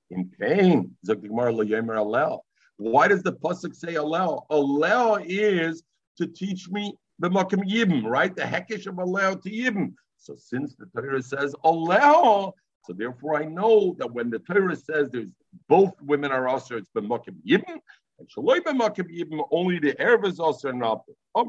in 0.10 0.30
pain. 0.40 0.96
Why 2.78 3.08
does 3.08 3.24
the 3.24 3.34
pasuk 3.34 3.76
say 3.76 3.94
alel? 3.96 4.46
Alel 4.52 5.24
is 5.26 5.84
to 6.18 6.28
teach 6.28 6.70
me 6.70 6.96
the 7.20 7.30
makam 7.30 7.64
yibim, 7.70 8.04
right? 8.04 8.36
The 8.36 8.44
hekish 8.44 8.88
of 8.88 8.96
alel 8.96 9.42
to 9.44 9.50
yibim. 9.50 9.94
So 10.18 10.36
since 10.36 10.76
the 10.76 10.86
Torah 10.96 11.22
says 11.22 11.56
alel, 11.64 12.54
so 12.86 12.94
therefore 12.94 13.36
I 13.42 13.46
know 13.46 13.96
that 14.00 14.12
when 14.12 14.30
the 14.30 14.40
Torah 14.40 14.76
says 14.76 15.10
there's 15.10 15.32
both 15.68 15.94
women 16.02 16.32
are 16.32 16.48
also 16.48 16.78
it's 16.78 16.90
b'makam 16.96 17.36
yibim, 17.48 17.80
and 18.20 18.30
shaloi 18.30 18.60
b'makam 18.60 19.10
yibim 19.16 19.46
only 19.52 19.80
the 19.80 19.94
erv 19.96 20.26
is 20.26 20.40
also 20.40 20.72
not. 20.72 21.04
How 21.36 21.44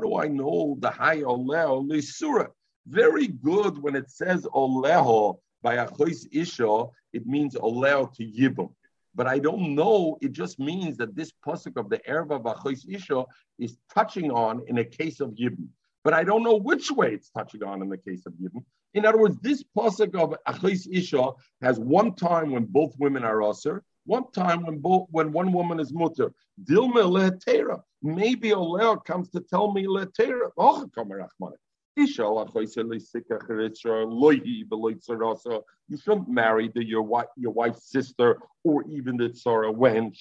do 0.00 0.16
I 0.16 0.28
know 0.28 0.76
the 0.80 0.90
high 0.90 1.22
oleo 1.22 1.82
lisura? 1.82 2.48
Very 2.86 3.28
good 3.28 3.82
when 3.82 3.96
it 3.96 4.10
says 4.10 4.46
oleho 4.54 5.38
by 5.62 5.76
Achois 5.76 6.26
Isha, 6.30 6.86
it 7.14 7.26
means 7.26 7.54
allowed 7.54 8.12
to 8.14 8.24
Yibum. 8.24 8.70
But 9.14 9.26
I 9.26 9.38
don't 9.38 9.74
know, 9.74 10.18
it 10.20 10.32
just 10.32 10.58
means 10.58 10.96
that 10.96 11.14
this 11.14 11.32
pasuk 11.46 11.76
of 11.76 11.88
the 11.88 11.98
Erva 12.08 12.32
of 12.32 12.42
Achois 12.42 12.84
Isha 12.88 13.24
is 13.58 13.78
touching 13.94 14.30
on 14.30 14.62
in 14.66 14.78
a 14.78 14.84
case 14.84 15.20
of 15.20 15.30
Yibum. 15.30 15.68
But 16.02 16.14
I 16.14 16.24
don't 16.24 16.42
know 16.42 16.56
which 16.56 16.90
way 16.90 17.14
it's 17.14 17.30
touching 17.30 17.62
on 17.62 17.80
in 17.80 17.88
the 17.88 17.96
case 17.96 18.26
of 18.26 18.32
Yibum. 18.34 18.64
In 18.94 19.06
other 19.06 19.18
words, 19.18 19.38
this 19.40 19.64
pasuk 19.76 20.14
of 20.14 20.34
Achois 20.48 20.86
Isha 20.90 21.30
has 21.62 21.78
one 21.78 22.14
time 22.14 22.50
when 22.50 22.64
both 22.64 22.94
women 22.98 23.24
are 23.24 23.42
Aser, 23.42 23.82
one 24.04 24.30
time 24.32 24.64
when 24.66 24.78
both 24.78 25.06
when 25.10 25.32
one 25.32 25.52
woman 25.52 25.80
is 25.80 25.92
mutter. 25.92 26.32
Dilma 26.62 27.04
lehetera. 27.04 27.82
Maybe 28.02 28.52
Oleo 28.52 28.96
comes 28.96 29.30
to 29.30 29.40
tell 29.40 29.72
me 29.72 29.86
lehetera. 29.86 30.50
You 31.96 32.08
shouldn't 32.08 32.54
marry 36.28 36.68
the, 36.74 36.84
your 36.84 37.02
wife, 37.02 37.26
your 37.36 37.52
wife's 37.52 37.88
sister, 37.90 38.38
or 38.64 38.84
even 38.88 39.16
the 39.16 39.28
tzara 39.28 39.72
when 39.74 40.12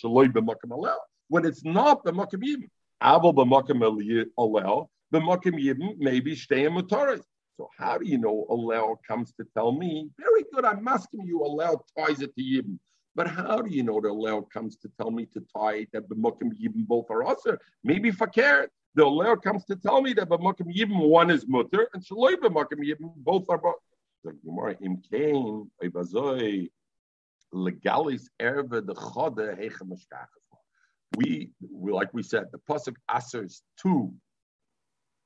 when 1.29 1.45
it's 1.45 1.63
not 1.63 2.03
the 2.03 2.11
makam 2.11 2.43
yibim. 2.43 2.69
Abel 3.01 3.33
b'makam 3.33 3.81
alel, 3.81 4.87
yibim 5.11 5.97
maybe. 5.97 6.35
So 6.35 7.69
how 7.77 7.97
do 7.97 8.05
you 8.07 8.17
know 8.17 8.45
alel 8.49 8.97
comes 9.07 9.31
to 9.33 9.45
tell 9.55 9.71
me? 9.71 10.09
Very 10.19 10.43
good. 10.53 10.65
I'm 10.65 10.87
asking 10.87 11.25
you. 11.25 11.39
Alel 11.39 11.79
ties 11.97 12.21
it 12.21 12.35
to 12.35 12.41
yibim. 12.41 12.77
But 13.15 13.27
how 13.27 13.61
do 13.61 13.69
you 13.69 13.83
know 13.83 14.01
the 14.01 14.11
Leo 14.11 14.41
comes 14.41 14.75
to 14.77 14.89
tell 14.99 15.11
me 15.11 15.27
to 15.33 15.43
tie 15.55 15.85
that 15.93 16.09
b'mukim 16.09 16.51
yibim 16.59 16.87
both 16.87 17.11
are 17.11 17.23
usher? 17.23 17.59
Maybe 17.83 18.09
fakir. 18.11 18.69
The 18.95 19.05
Leo 19.05 19.35
comes 19.35 19.65
to 19.65 19.75
tell 19.75 20.01
me 20.01 20.13
that 20.13 20.29
b'mukim 20.29 20.73
yibim 20.75 21.07
one 21.07 21.31
is 21.31 21.47
mutter 21.47 21.89
and 21.93 22.03
shaloi 22.03 22.35
b'mukim 22.35 22.79
yibim 22.83 23.13
both 23.17 23.45
are. 23.49 23.61
The 24.23 24.33
Gemara 24.45 24.77
im 24.81 25.01
kain 25.11 25.69
bazoi 25.83 26.69
legalis 27.53 28.23
erve 28.39 28.69
the 28.69 28.95
chode 28.95 29.59
heichem 29.59 29.91
we, 31.15 31.51
we, 31.71 31.91
like 31.91 32.13
we 32.13 32.23
said, 32.23 32.45
the 32.51 32.59
pasuk 32.69 32.95
asers 33.09 33.61
two 33.79 34.13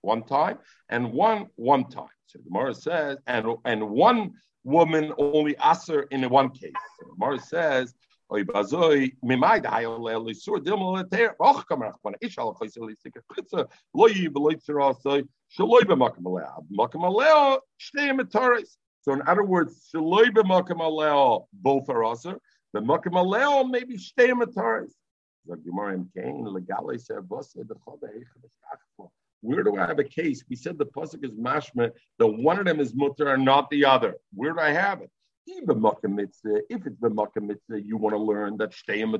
one 0.02 0.24
time 0.24 0.60
and 0.90 1.12
one 1.12 1.48
one 1.56 1.90
time. 1.90 2.08
So 2.28 2.40
the 2.40 2.50
Gemara 2.50 2.74
says, 2.74 3.18
and 3.28 3.48
and 3.66 3.90
one 3.90 4.34
woman 4.64 5.14
only 5.18 5.56
aser 5.64 6.02
in 6.12 6.30
one 6.30 6.50
case. 6.50 6.74
So 7.00 7.08
the 7.08 7.14
Gemara 7.16 7.40
says, 7.40 7.94
So 8.30 8.36
in 8.36 8.46
other 19.26 19.44
words 19.44 19.90
shloy 19.94 20.34
be 20.34 20.42
makam 20.42 20.80
le 20.80 21.40
both 21.54 21.90
are 21.90 22.04
also 22.04 22.38
the 22.74 22.82
makam 22.82 23.14
bosse 27.30 27.54
the 27.54 27.76
khoda 27.76 28.10
he 28.14 28.24
where 29.42 29.64
do 29.64 29.78
I 29.78 29.88
have 29.88 30.00
a 30.00 30.04
case? 30.04 30.44
We 30.50 30.56
said 30.56 30.78
the 30.78 30.86
pasuk 30.86 31.24
is 31.24 31.32
mashma, 31.32 31.92
that 32.20 32.28
one 32.28 32.60
of 32.60 32.66
them 32.66 32.80
is 32.80 32.94
mutter 32.96 33.28
and 33.30 33.46
not 33.46 33.70
the 33.70 33.86
other. 33.86 34.16
Where 34.34 34.54
do 34.54 34.60
I 34.60 34.72
have 34.72 35.02
it? 35.02 35.12
If 35.50 36.86
it's 36.86 37.00
the 37.00 37.10
mitzvah, 37.42 37.82
you 37.82 37.96
want 37.98 38.14
to 38.14 38.20
learn 38.20 38.58
that 38.58 38.74
in 39.02 39.12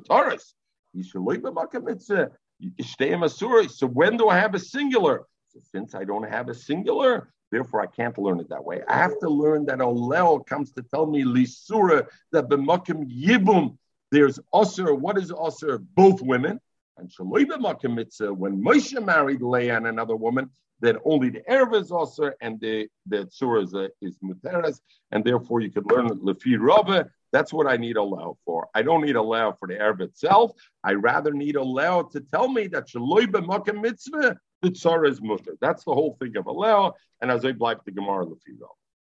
masuri. 3.20 3.72
So 3.72 3.88
when 3.88 4.18
do 4.18 4.28
I 4.28 4.38
have 4.38 4.54
a 4.54 4.60
singular? 4.60 5.26
So 5.48 5.60
since 5.72 5.96
I 5.96 6.04
don't 6.04 6.30
have 6.30 6.50
a 6.50 6.54
singular, 6.54 7.30
therefore 7.50 7.82
I 7.82 7.86
can't 7.86 8.18
learn 8.18 8.42
it 8.42 8.50
that 8.50 8.64
way. 8.64 8.82
I 8.90 8.98
have 8.98 9.18
to 9.20 9.30
learn 9.30 9.66
that 9.68 9.80
Olel 9.80 10.46
comes 10.46 10.74
to 10.74 10.84
tell 10.84 11.06
me 11.06 11.24
lisura 11.24 12.08
that 12.34 12.50
b'makim 12.50 13.10
yibum. 13.10 13.78
There's 14.12 14.38
usher. 14.54 14.94
What 14.94 15.18
is 15.18 15.32
usher? 15.32 15.78
Both 15.78 16.22
women. 16.22 16.60
And 16.98 17.10
Shaloiba 17.10 17.94
mitzvah, 17.94 18.34
when 18.34 18.62
Moshe 18.62 19.04
married 19.04 19.42
Leah 19.42 19.78
and 19.78 19.88
another 19.88 20.16
woman, 20.16 20.50
then 20.80 20.98
only 21.06 21.30
the 21.30 21.42
Erev 21.50 21.80
is 21.80 21.92
also 21.92 22.32
and 22.42 22.60
the, 22.60 22.88
the 23.08 23.22
is, 23.22 23.74
uh, 23.74 23.88
is 24.02 24.18
Muteres, 24.24 24.80
and 25.12 25.24
therefore 25.24 25.62
you 25.62 25.72
could 25.72 25.90
learn 25.92 26.10
Lefi 26.10 26.58
Rabba. 26.60 27.10
That's 27.32 27.52
what 27.52 27.68
I 27.68 27.78
need 27.78 27.98
a 27.98 28.04
Lao 28.04 28.38
for. 28.46 28.68
I 28.74 28.84
don't 28.84 29.04
need 29.04 29.16
a 29.16 29.22
Lao 29.22 29.52
for 29.52 29.68
the 29.68 29.76
Erev 29.76 30.02
itself. 30.02 30.52
I 30.84 30.94
rather 30.94 31.34
need 31.34 31.56
a 31.56 31.64
Lao 31.64 32.04
to 32.04 32.20
tell 32.20 32.48
me 32.48 32.68
that 32.68 32.88
Shaloiba 32.88 33.46
Makim 33.46 33.82
Mitzvah, 33.82 34.38
the 34.62 34.70
Tzara 34.70 35.10
is 35.10 35.22
Mutter. 35.22 35.56
That's 35.62 35.84
the 35.84 35.94
whole 35.94 36.16
thing 36.20 36.36
of 36.38 36.48
a 36.48 36.52
Lao, 36.52 36.94
and 37.22 37.32
as 37.32 37.46
I 37.46 37.52
like 37.60 37.84
the 37.84 37.92
Gemara 37.92 38.26
Lefi 38.26 38.54
Rabba. 38.60 38.74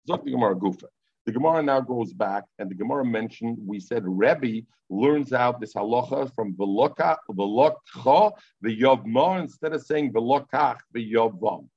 Zok 0.09 0.23
the 0.23 0.31
Gemara 0.31 0.55
Gufa. 0.55 0.85
The 1.29 1.33
Gemara 1.33 1.61
now 1.61 1.79
goes 1.79 2.11
back, 2.11 2.45
and 2.57 2.71
the 2.71 2.73
Gemara 2.73 3.05
mentioned, 3.05 3.59
we 3.63 3.79
said 3.79 4.01
Rebbe 4.03 4.65
learns 4.89 5.31
out 5.31 5.59
this 5.59 5.75
halacha 5.75 6.33
from 6.33 6.55
Velokha, 6.55 7.17
Velokha, 7.29 8.31
Yovma, 8.65 9.39
instead 9.39 9.73
of 9.73 9.83
saying 9.83 10.11
Velokach, 10.11 10.79
Yovvam. 10.95 11.67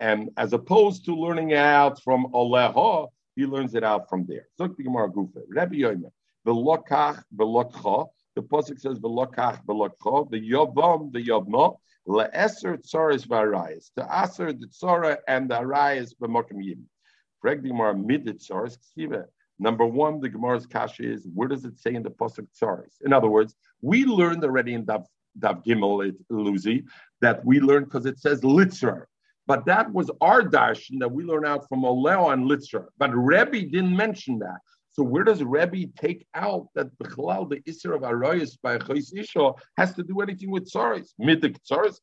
And 0.00 0.30
as 0.38 0.54
opposed 0.54 1.04
to 1.04 1.14
learning 1.14 1.52
out 1.52 2.02
from 2.02 2.28
Oleha, 2.32 3.08
he 3.36 3.44
learns 3.44 3.74
it 3.74 3.84
out 3.84 4.08
from 4.08 4.24
there. 4.24 4.46
So 4.56 4.66
the 4.66 4.82
Gemara 4.82 5.10
Gufa, 5.10 5.42
Rebbe 5.46 5.74
Yomer, 5.74 6.10
Velokach, 6.46 7.22
Velokha, 7.36 8.08
the 8.34 8.40
Pasuk 8.40 8.80
says 8.80 8.98
Velokach, 8.98 9.62
Velokha, 9.66 10.30
the 10.30 10.40
the 10.40 11.28
Yovma, 11.28 11.76
Le'eser 12.08 12.78
Tzaris 12.78 13.26
Varayas, 13.26 13.90
to 13.94 14.08
Aser 14.10 14.54
the 14.54 14.68
Tzara 14.68 15.18
and 15.28 15.50
the 15.50 15.56
Arayas 15.56 16.14
B'mokim 16.14 16.64
Yim. 16.64 16.88
Number 19.58 19.86
one, 19.86 20.20
the 20.20 20.28
Gemara's 20.28 20.66
kasha 20.66 21.02
is 21.04 21.26
where 21.34 21.48
does 21.48 21.64
it 21.64 21.78
say 21.78 21.94
in 21.94 22.02
the 22.02 22.10
pasuk 22.10 22.46
tzaris? 22.60 22.96
In 23.04 23.12
other 23.12 23.28
words, 23.28 23.54
we 23.80 24.04
learned 24.04 24.42
already 24.44 24.74
in 24.74 24.84
Dav, 24.84 25.06
Dav 25.38 25.62
Gimel 25.62 26.12
Luzi 26.30 26.84
that 27.20 27.44
we 27.44 27.60
learned 27.60 27.86
because 27.86 28.06
it 28.06 28.18
says 28.18 28.40
litzer. 28.40 29.04
But 29.46 29.64
that 29.66 29.92
was 29.92 30.10
our 30.20 30.42
darshan 30.42 30.98
that 31.00 31.10
we 31.10 31.24
learned 31.24 31.46
out 31.46 31.68
from 31.68 31.84
Oleo 31.84 32.30
and 32.30 32.50
litzer. 32.50 32.86
But 32.98 33.10
Rebbe 33.14 33.62
didn't 33.62 33.96
mention 33.96 34.38
that. 34.40 34.58
So 34.92 35.02
where 35.02 35.24
does 35.24 35.42
Rebbe 35.42 35.90
take 35.96 36.26
out 36.34 36.68
that 36.74 36.88
the 36.98 37.04
Chalal, 37.04 37.48
the 37.48 37.60
Isser 37.60 37.94
of 37.94 38.02
Arayas 38.02 38.58
by 38.62 38.76
Chais 38.76 39.16
Isha 39.16 39.52
has 39.78 39.94
to 39.94 40.02
do 40.02 40.20
anything 40.20 40.50
with 40.50 40.70
Tsaris? 40.70 41.14
Midik 41.20 41.56
Tsaris 41.68 41.98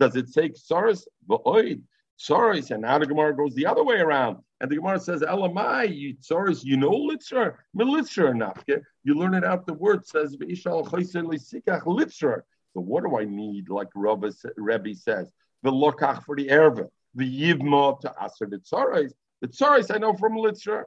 Does 0.00 0.16
it 0.16 0.28
say 0.30 0.48
Tsaris? 0.50 1.04
V'oid. 1.28 1.82
Tsaris, 2.18 2.70
and 2.70 2.82
now 2.82 2.98
the 2.98 3.06
Gemara 3.06 3.36
goes 3.36 3.54
the 3.54 3.66
other 3.66 3.84
way 3.84 3.96
around. 3.96 4.38
And 4.60 4.70
the 4.70 4.76
Gemara 4.76 4.98
says, 4.98 5.20
Elamai, 5.20 5.94
you 5.94 6.14
Tsaris, 6.14 6.64
you 6.64 6.76
know 6.76 6.90
Litzer, 6.90 7.56
Militzer 7.76 8.32
nafke. 8.32 8.80
You 9.04 9.14
learn 9.14 9.34
it 9.34 9.44
out 9.44 9.66
the 9.66 9.74
word 9.74 10.06
says 10.06 10.36
Ishal 10.36 10.86
Litzer. 10.88 12.40
So 12.72 12.80
what 12.80 13.04
do 13.04 13.18
I 13.18 13.24
need, 13.24 13.68
like 13.68 13.88
Rabbi, 13.94 14.30
Rebbe 14.56 14.94
says? 14.94 15.30
The 15.62 15.70
lokach 15.70 16.24
for 16.24 16.36
the 16.36 16.48
erva, 16.48 16.88
the 17.14 17.54
yivma 17.54 18.00
to 18.00 18.14
aser 18.22 18.46
the 18.46 18.58
tsarais. 18.58 19.12
The 19.42 19.48
tsarais 19.48 19.94
I 19.94 19.98
know 19.98 20.14
from 20.14 20.36
Litzer. 20.36 20.84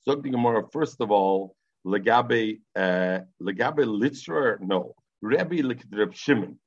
So 0.00 0.16
the 0.16 0.30
Gemara, 0.30 0.64
first 0.72 1.00
of 1.00 1.10
all, 1.10 1.56
legabe 1.86 2.60
uh, 2.76 3.20
legabe 3.42 3.84
Litzer, 3.84 4.60
no. 4.60 4.94
Rebbe 5.22 5.62
Reb 5.90 6.14
Shimon. 6.14 6.58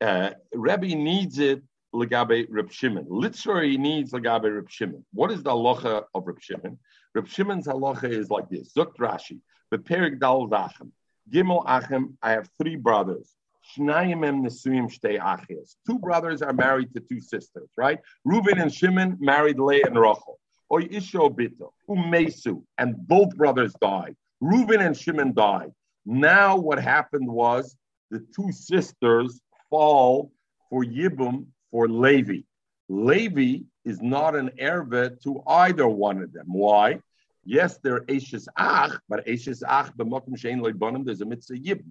Uh, 0.00 0.30
needs 0.54 1.38
it 1.38 1.62
legabe 1.94 2.46
Reb 2.50 2.70
Shimon. 2.70 3.06
Literally 3.08 3.76
needs 3.76 4.12
legabe 4.12 4.54
Reb 4.54 4.70
Shimon. 4.70 5.04
What 5.12 5.30
is 5.30 5.42
the 5.42 5.50
halacha 5.50 6.04
of 6.14 6.26
Reb 6.26 6.40
Shimon? 6.40 6.78
Reb 7.14 7.28
Shimon's 7.28 7.66
halacha 7.66 8.10
is 8.10 8.30
like 8.30 8.48
this. 8.48 8.72
Zukt 8.72 8.96
Rashi. 8.98 9.40
Beperik 9.72 10.20
dal 10.20 10.48
dachem. 10.48 10.90
Gimel 11.30 11.64
achem. 11.66 12.14
I 12.22 12.32
have 12.32 12.48
three 12.60 12.76
brothers. 12.76 13.34
Shnayim 13.76 14.26
em 14.26 14.42
nesuyim 14.42 14.88
achias. 15.02 15.76
Two 15.86 15.98
brothers 15.98 16.42
are 16.42 16.52
married 16.52 16.94
to 16.94 17.00
two 17.00 17.20
sisters, 17.20 17.68
right? 17.76 17.98
Reuben 18.24 18.58
and 18.58 18.72
Shimon 18.72 19.16
married 19.20 19.58
Leah 19.58 19.86
and 19.86 19.98
Rachel. 19.98 20.38
Oy 20.72 20.84
isho 20.84 21.34
bito 21.34 21.72
umesu, 21.88 22.62
and 22.78 22.96
both 23.06 23.34
brothers 23.36 23.74
died. 23.80 24.16
Reuben 24.40 24.80
and 24.80 24.96
Shimon 24.96 25.34
died. 25.34 25.70
Now 26.06 26.56
what 26.56 26.78
happened 26.78 27.28
was 27.28 27.76
the 28.10 28.24
two 28.34 28.52
sisters 28.52 29.40
fall 29.68 30.32
for 30.70 30.84
Yibum 30.84 31.46
for 31.70 31.88
Levi. 31.88 32.40
Levi 32.88 33.64
is 33.84 34.00
not 34.00 34.34
an 34.34 34.50
ervet 34.58 35.22
to 35.22 35.42
either 35.46 35.86
one 35.88 36.22
of 36.22 36.32
them. 36.32 36.46
Why? 36.48 37.00
Yes, 37.44 37.78
they're 37.82 38.04
Ashes 38.10 38.48
Ach, 38.56 38.98
but 39.08 39.28
Ashes 39.28 39.62
Ach, 39.66 39.90
b'mokum 39.96 40.36
shein 40.36 40.60
leibonim, 40.60 41.04
there's 41.04 41.20
a 41.20 41.26
mitzvah 41.26 41.58
yib. 41.58 41.82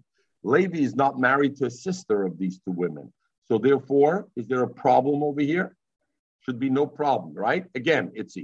Levi 0.43 0.79
is 0.79 0.95
not 0.95 1.19
married 1.19 1.55
to 1.57 1.65
a 1.65 1.71
sister 1.71 2.23
of 2.23 2.37
these 2.37 2.59
two 2.59 2.71
women. 2.71 3.11
So 3.47 3.57
therefore, 3.57 4.27
is 4.35 4.47
there 4.47 4.63
a 4.63 4.69
problem 4.69 5.23
over 5.23 5.41
here? 5.41 5.75
Should 6.41 6.59
be 6.59 6.69
no 6.69 6.85
problem, 6.85 7.33
right? 7.33 7.65
Again, 7.75 8.11
it's 8.13 8.37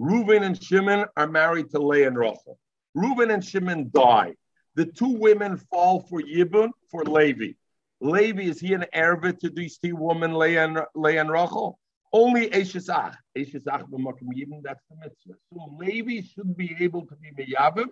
Reuven 0.00 0.42
and 0.42 0.62
Shimon 0.62 1.06
are 1.16 1.26
married 1.26 1.70
to 1.70 1.78
Leah 1.78 2.08
and 2.08 2.18
Rachel. 2.18 2.58
Reuven 2.96 3.32
and 3.32 3.44
Shimon 3.44 3.90
die. 3.92 4.34
The 4.74 4.86
two 4.86 5.08
women 5.08 5.56
fall 5.56 6.00
for 6.08 6.20
Yibun 6.20 6.70
for 6.90 7.04
Levi. 7.04 7.52
Levi, 8.00 8.42
is 8.42 8.60
he 8.60 8.74
an 8.74 8.84
Ervit 8.94 9.40
to 9.40 9.50
these 9.50 9.78
two 9.78 9.96
women, 9.96 10.34
Leah 10.34 10.64
and, 10.64 10.80
Leah 10.94 11.20
and 11.20 11.30
Rachel? 11.30 11.78
Only 12.12 12.48
Eshesach. 12.50 13.14
Eshesach 13.36 13.88
b'makim 13.90 14.62
that's 14.62 14.84
the 14.88 14.96
mitzvah. 14.96 15.38
So 15.52 15.76
Levi 15.78 16.26
should 16.26 16.56
be 16.56 16.76
able 16.80 17.06
to 17.06 17.16
be 17.16 17.32
meyavim, 17.32 17.86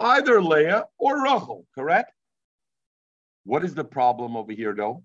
either 0.00 0.42
Leah 0.42 0.84
or 0.98 1.22
Rachel, 1.22 1.66
correct? 1.74 2.12
What 3.44 3.64
is 3.64 3.74
the 3.74 3.84
problem 3.84 4.36
over 4.36 4.52
here, 4.52 4.74
though? 4.74 5.04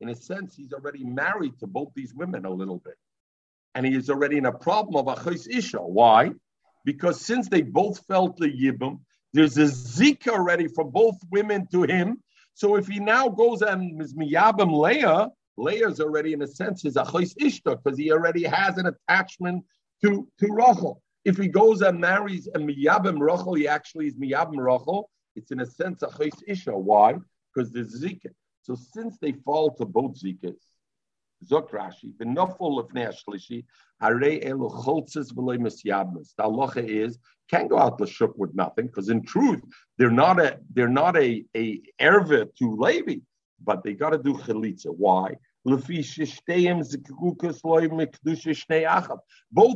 In 0.00 0.08
a 0.08 0.14
sense, 0.14 0.54
he's 0.54 0.72
already 0.72 1.04
married 1.04 1.58
to 1.60 1.66
both 1.66 1.92
these 1.94 2.12
women 2.12 2.44
a 2.44 2.50
little 2.50 2.78
bit. 2.78 2.96
And 3.74 3.86
he 3.86 3.94
is 3.94 4.10
already 4.10 4.36
in 4.36 4.46
a 4.46 4.52
problem 4.52 5.06
of 5.06 5.18
Achos 5.18 5.48
Isha. 5.48 5.78
Why? 5.78 6.32
Because 6.84 7.20
since 7.20 7.48
they 7.48 7.62
both 7.62 8.04
felt 8.06 8.36
the 8.36 8.46
Yibum, 8.46 9.00
there's 9.32 9.58
a 9.58 9.64
zika 9.64 10.28
already 10.28 10.68
from 10.68 10.90
both 10.90 11.16
women 11.30 11.66
to 11.72 11.82
him, 11.82 12.22
so 12.56 12.76
if 12.76 12.86
he 12.88 12.98
now 12.98 13.28
goes 13.28 13.60
and 13.60 14.00
is 14.00 14.14
miyabim 14.14 14.72
Leah, 14.72 15.28
Leah 15.58 15.88
is 15.88 16.00
already 16.00 16.32
in 16.32 16.40
a 16.40 16.46
sense 16.46 16.82
his 16.82 16.94
achos 16.94 17.36
ishta 17.36 17.76
because 17.76 17.98
he 17.98 18.10
already 18.10 18.44
has 18.44 18.78
an 18.78 18.86
attachment 18.86 19.62
to 20.02 20.26
to 20.38 20.46
Rachel. 20.50 21.02
If 21.26 21.36
he 21.36 21.48
goes 21.48 21.82
and 21.82 22.00
marries 22.00 22.48
a 22.54 22.58
miyabim 22.58 23.20
Rachel, 23.20 23.52
he 23.52 23.68
actually 23.68 24.06
is 24.06 24.14
miyabim 24.16 24.56
Rachel. 24.56 25.10
It's 25.34 25.50
in 25.50 25.60
a 25.60 25.66
sense 25.66 26.00
achos 26.00 26.32
isha. 26.48 26.72
Why? 26.72 27.16
Because 27.54 27.72
there's 27.72 28.02
zika. 28.02 28.30
So 28.62 28.74
since 28.74 29.18
they 29.18 29.32
fall 29.32 29.72
to 29.72 29.84
both 29.84 30.18
zikas, 30.18 30.56
Zok 31.44 31.70
Rashi, 31.72 32.14
v'nofol 32.14 32.82
lefnei 32.82 33.12
hashlishi, 33.12 33.66
harei 34.02 34.42
elu 34.42 34.70
choltzes 34.82 35.30
v'loy 35.34 35.58
misyabmas. 35.58 36.32
The 36.38 36.44
halacha 36.44 36.88
is 36.88 37.18
can't 37.50 37.70
go 37.70 37.78
out 37.78 37.98
the 37.98 38.06
shuk 38.06 38.36
with 38.36 38.54
nothing 38.54 38.86
because 38.86 39.08
in 39.08 39.22
truth 39.22 39.62
they're 39.98 40.10
not 40.10 40.40
a 40.40 40.58
they're 40.74 40.88
not 40.88 41.16
a 41.16 41.44
a 41.56 41.80
erva 42.00 42.54
to 42.56 42.76
Levi, 42.76 43.16
but 43.62 43.82
they 43.82 43.94
got 43.94 44.10
to 44.10 44.18
do 44.18 44.34
chalitza. 44.34 44.88
Why? 44.88 45.36
Both 45.64 45.88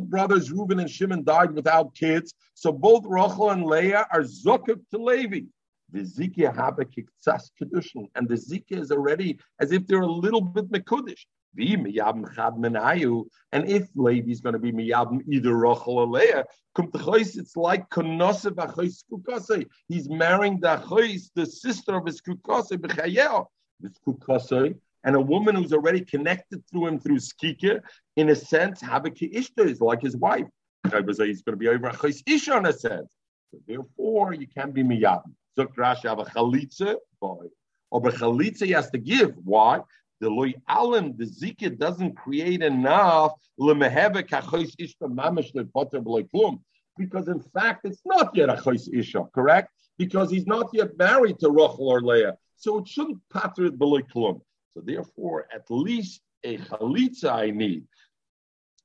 brothers, 0.03 0.53
Reuben 0.53 0.79
and 0.79 0.89
Shimon, 0.89 1.25
died 1.25 1.53
without 1.53 1.97
kids, 1.97 2.33
so 2.55 2.71
both 2.71 3.03
Rachel 3.07 3.51
and 3.51 3.65
Leah 3.65 4.07
are 4.13 4.21
zukuk 4.21 4.81
to 4.93 4.99
Levi. 4.99 5.41
The 5.93 6.03
zikah 6.03 6.55
have 6.55 6.79
a 6.79 6.85
kedushin, 6.85 8.07
and 8.15 8.29
the 8.29 8.37
zikah 8.37 8.79
is 8.79 8.93
already 8.93 9.41
as 9.61 9.73
if 9.73 9.89
they're 9.89 10.03
a 10.03 10.07
little 10.07 10.41
bit 10.41 10.71
mekudish. 10.71 11.27
And 11.57 11.87
if 13.69 13.89
Levi 13.95 14.31
is 14.31 14.41
going 14.41 14.53
to 14.53 14.59
be 14.59 14.73
miyabim 14.73 15.21
either 15.29 15.57
Rachel 15.57 15.99
or 15.99 16.07
Leah, 16.07 16.45
it's 16.79 17.57
like 17.57 17.85
He's 19.89 20.09
marrying 20.09 20.61
the 20.61 21.31
the 21.35 21.47
sister 21.47 21.97
of 21.97 22.07
his 22.07 22.21
kukase, 22.21 23.51
this 23.81 23.99
kukase, 24.07 24.79
and 25.05 25.17
a 25.17 25.21
woman 25.21 25.57
who's 25.57 25.73
already 25.73 26.03
connected 26.03 26.63
through 26.69 26.87
him 26.87 27.01
through 27.01 27.19
skika, 27.19 27.81
in 28.17 28.29
a 28.29 28.37
sense, 28.37 28.83
Habaki 28.83 29.35
Ishta 29.35 29.65
is 29.67 29.81
like 29.81 30.03
his 30.03 30.17
wife. 30.17 30.47
He's 30.85 30.93
going 30.93 31.35
to 31.45 31.57
be 31.57 31.69
over 31.69 31.89
a 31.89 32.13
Isha 32.27 32.57
in 32.59 32.67
a 32.67 32.73
sense. 32.73 33.13
So 33.51 33.59
therefore, 33.67 34.35
you 34.35 34.47
can't 34.47 34.73
be 34.73 34.83
miyabim. 34.83 35.35
Zok 35.59 35.75
Rashi 35.75 36.09
have 36.09 36.21
a 36.21 36.25
chalitza, 36.25 36.97
boy. 37.21 37.47
Or 37.91 38.07
a 38.07 38.13
chalitza 38.13 38.67
he 38.67 38.73
has 38.73 38.91
to 38.91 38.99
give. 38.99 39.35
Why? 39.43 39.81
The 40.21 40.29
loy 40.29 40.53
alim, 40.69 41.17
the 41.17 41.25
zikah 41.25 41.79
doesn't 41.79 42.15
create 42.15 42.63
enough 42.63 43.33
because 46.99 47.29
in 47.29 47.41
fact 47.55 47.81
it's 47.85 48.03
not 48.05 48.37
yet 48.37 48.51
a 48.51 48.55
chayis 48.55 48.89
isha, 48.93 49.25
correct? 49.35 49.71
Because 49.97 50.31
he's 50.31 50.47
not 50.47 50.69
yet 50.73 50.97
married 50.99 51.39
to 51.41 51.51
Rachel 51.51 51.89
or 51.89 52.03
Leah, 52.03 52.37
so 52.57 52.79
it 52.79 52.89
shouldn't 52.89 53.19
patter 53.33 53.65
it 53.65 53.79
below 53.79 54.01
klum. 54.01 54.41
So 54.75 54.83
therefore, 54.83 55.47
at 55.53 55.71
least 55.71 56.21
a 56.45 56.59
chalitza 56.59 57.33
I 57.33 57.51
need. 57.51 57.85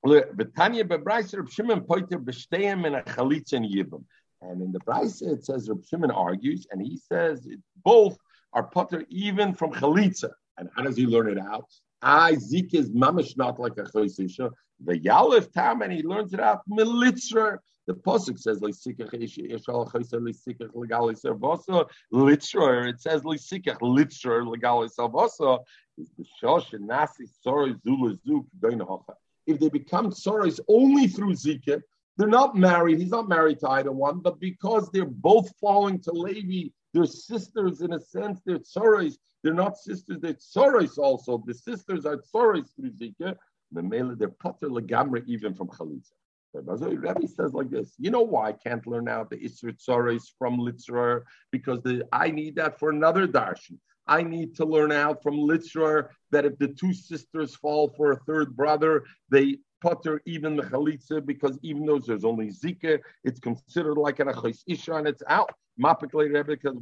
Betanya 0.06 0.84
bebraiser 0.88 1.40
Reb 1.40 1.50
Shimon 1.50 1.82
poiter 1.82 2.20
b'shteim 2.20 2.86
and 2.86 2.96
a 2.96 3.02
chalitza 3.02 3.54
and 3.54 3.66
yibam. 3.66 4.04
And 4.42 4.62
in 4.62 4.72
the 4.72 4.80
Brisa, 4.80 5.34
it 5.34 5.46
says 5.46 5.70
Reb 5.70 5.84
Shimon 5.86 6.12
argues, 6.12 6.68
and 6.72 6.82
he 6.82 6.98
says 6.98 7.48
both 7.84 8.18
are 8.54 8.64
putter 8.64 9.06
even 9.10 9.54
from 9.54 9.74
chalitza. 9.74 10.32
And 10.58 10.70
how 10.76 10.84
does 10.84 10.98
he 10.98 11.06
learn 11.06 11.30
it 11.30 11.40
out? 11.40 11.70
Ah, 12.02 12.26
I 12.26 12.36
zik 12.36 12.74
is 12.74 12.92
mamish 12.92 13.38
not 13.38 13.60
like 13.60 13.78
a 13.78 13.84
chalitza. 13.84 14.52
The 14.84 15.00
yalef 15.00 15.52
tam, 15.52 15.82
and 15.82 15.92
he 15.92 16.04
learns 16.04 16.34
it 16.34 16.40
out 16.40 16.62
militzra. 16.70 17.58
The 17.88 17.94
pasuk 17.94 18.40
says 18.40 18.62
lisikach 18.62 19.12
yishal 19.14 19.92
chayser 19.92 20.20
lisikach 20.20 20.72
legali 20.74 21.16
servosa 21.16 21.88
litra. 22.14 22.90
It 22.90 23.00
says 23.00 23.22
lisikach 23.22 23.80
litra 23.80 24.48
legali 24.48 24.88
servosa. 24.88 25.60
Is 25.98 26.10
the 26.18 26.26
shosh 26.42 26.74
and 26.74 26.88
nasi 26.88 27.26
sorry 27.42 27.76
zuk 27.88 29.04
If 29.48 29.60
they 29.60 29.70
become 29.70 30.12
sorrows 30.12 30.60
only 30.68 31.08
through 31.08 31.34
zikah, 31.34 31.82
they're 32.18 32.28
not 32.28 32.56
married. 32.56 33.00
He's 33.00 33.12
not 33.12 33.30
married 33.30 33.60
to 33.60 33.70
either 33.70 33.92
one, 33.92 34.20
but 34.20 34.40
because 34.40 34.90
they're 34.92 35.06
both 35.06 35.52
falling 35.60 36.00
to 36.02 36.12
Levi, 36.12 36.70
they're 36.96 37.06
sisters 37.06 37.82
in 37.82 37.92
a 37.92 38.00
sense. 38.00 38.40
They're 38.46 38.64
sorrows. 38.64 39.18
They're 39.44 39.54
not 39.54 39.78
sisters. 39.78 40.18
They're 40.22 40.38
sorrows 40.40 40.98
also. 40.98 41.44
The 41.46 41.54
sisters 41.54 42.06
are 42.06 42.22
sorrows 42.24 42.72
through 42.74 42.92
zikah. 42.92 43.36
The 43.74 43.84
male, 43.84 44.16
they're 44.16 44.30
putter 44.30 44.70
legamra 44.70 45.22
even 45.28 45.54
from 45.54 45.68
chalitza. 45.68 46.14
Rabbi 46.54 47.26
says 47.26 47.54
like 47.54 47.70
this, 47.70 47.96
you 47.98 48.12
know 48.12 48.22
why 48.22 48.48
I 48.48 48.54
can't 48.54 48.88
learn 48.88 49.10
out 49.10 49.30
the 49.30 49.36
Isra 49.36 49.76
Tzoros 49.78 50.24
from 50.40 50.58
Litzrar? 50.58 51.24
Because 51.52 51.82
the, 51.82 52.08
I 52.14 52.32
need 52.32 52.56
that 52.56 52.80
for 52.80 52.92
another 52.92 53.28
darshan. 53.28 53.78
I 54.08 54.24
need 54.24 54.56
to 54.56 54.66
learn 54.66 54.94
out 54.94 55.22
from 55.22 55.36
Litzrar 55.36 56.08
that 56.32 56.46
if 56.46 56.58
the 56.60 56.70
two 56.70 56.94
sisters 56.94 57.58
fall 57.58 57.94
for 57.98 58.14
a 58.14 58.20
third 58.20 58.56
brother, 58.56 59.04
they 59.30 59.58
putter 59.82 60.22
even 60.26 60.56
the 60.56 60.64
chalitza 60.64 61.26
because 61.26 61.60
even 61.62 61.86
though 61.86 62.00
there's 62.00 62.24
only 62.24 62.52
zika, 62.52 63.00
it's 63.26 63.42
considered 63.42 63.98
like 63.98 64.22
an 64.22 64.28
achos 64.28 64.64
isha 64.66 64.94
and 64.94 65.10
it's 65.10 65.24
out. 65.28 65.52
Mapik 65.82 66.14
later 66.14 66.44
because. 66.44 66.76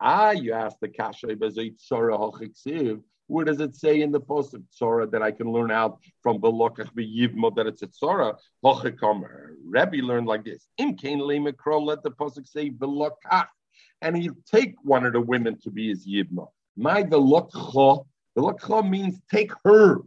Ah, 0.00 0.30
you 0.30 0.52
ask 0.52 0.76
the 0.80 0.88
kasha 0.88 1.26
where 3.28 3.44
does 3.44 3.60
it 3.60 3.76
say 3.76 4.00
in 4.00 4.10
the 4.10 4.20
post 4.20 4.54
of 4.54 4.62
Tzora 4.80 5.10
that 5.10 5.22
I 5.22 5.30
can 5.30 5.52
learn 5.52 5.70
out 5.70 5.98
from 6.22 6.40
Belokach 6.40 6.90
Yivmo 6.96 7.54
that 7.56 7.66
it's 7.66 7.82
a 7.82 7.88
Tzora? 7.88 8.36
Rebbe 8.62 9.96
learned 9.96 10.26
like 10.26 10.44
this. 10.44 10.66
Im 10.78 10.96
Kain 10.96 11.18
let 11.18 12.02
the 12.02 12.10
post 12.10 12.40
say 12.46 12.70
Belokach. 12.70 13.48
And 14.00 14.16
he'll 14.16 14.36
take 14.50 14.76
one 14.82 15.04
of 15.04 15.12
the 15.12 15.20
women 15.20 15.58
to 15.60 15.70
be 15.70 15.88
his 15.88 16.06
Yivmo. 16.06 16.48
My 16.76 17.02
Velokcha, 17.02 18.06
Velokcha 18.36 18.88
means 18.88 19.20
take 19.30 19.52
her. 19.64 19.98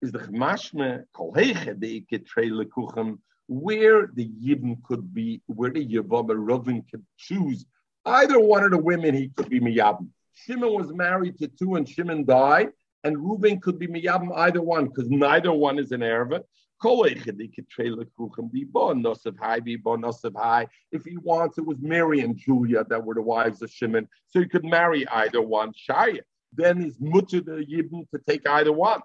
Is 0.00 0.12
the 0.12 0.20
Chmashme 0.20 1.02
Kolheche 1.16 1.80
de 1.80 2.06
Lekuchem, 2.50 3.18
where 3.48 4.08
the 4.14 4.28
Yibn 4.28 4.82
could 4.84 5.12
be, 5.12 5.42
where 5.46 5.70
the 5.70 5.84
Yavama 5.84 6.36
Rovin 6.36 6.84
could 6.90 7.04
choose 7.16 7.66
either 8.04 8.38
one 8.38 8.62
of 8.62 8.70
the 8.70 8.78
women 8.78 9.14
he 9.14 9.28
could 9.28 9.50
be 9.50 9.60
Miyabim. 9.60 10.08
Shimon 10.34 10.74
was 10.74 10.92
married 10.92 11.38
to 11.38 11.48
two 11.48 11.74
and 11.74 11.88
Shimon 11.88 12.24
died, 12.24 12.70
and 13.04 13.18
Reuben 13.18 13.60
could 13.60 13.78
be 13.78 13.86
miyabim 13.88 14.34
either 14.36 14.62
one 14.62 14.86
because 14.86 15.10
neither 15.10 15.52
one 15.52 15.78
is 15.78 15.92
an 15.92 16.00
Erva. 16.00 16.42
If 16.80 17.24
he 21.04 21.16
wants, 21.16 21.58
it 21.58 21.66
was 21.66 21.76
Mary 21.80 22.20
and 22.20 22.36
Julia 22.36 22.84
that 22.84 23.04
were 23.04 23.14
the 23.14 23.22
wives 23.22 23.62
of 23.62 23.70
Shimon, 23.70 24.08
so 24.28 24.40
he 24.40 24.46
could 24.46 24.64
marry 24.64 25.08
either 25.08 25.42
one. 25.42 25.72
Shaya. 25.72 26.20
Then 26.52 26.80
he's 26.80 27.00
mutter 27.00 27.40
the 27.40 27.66
Yibn 27.68 28.08
to 28.10 28.20
take 28.26 28.48
either 28.48 28.72
one. 28.72 29.00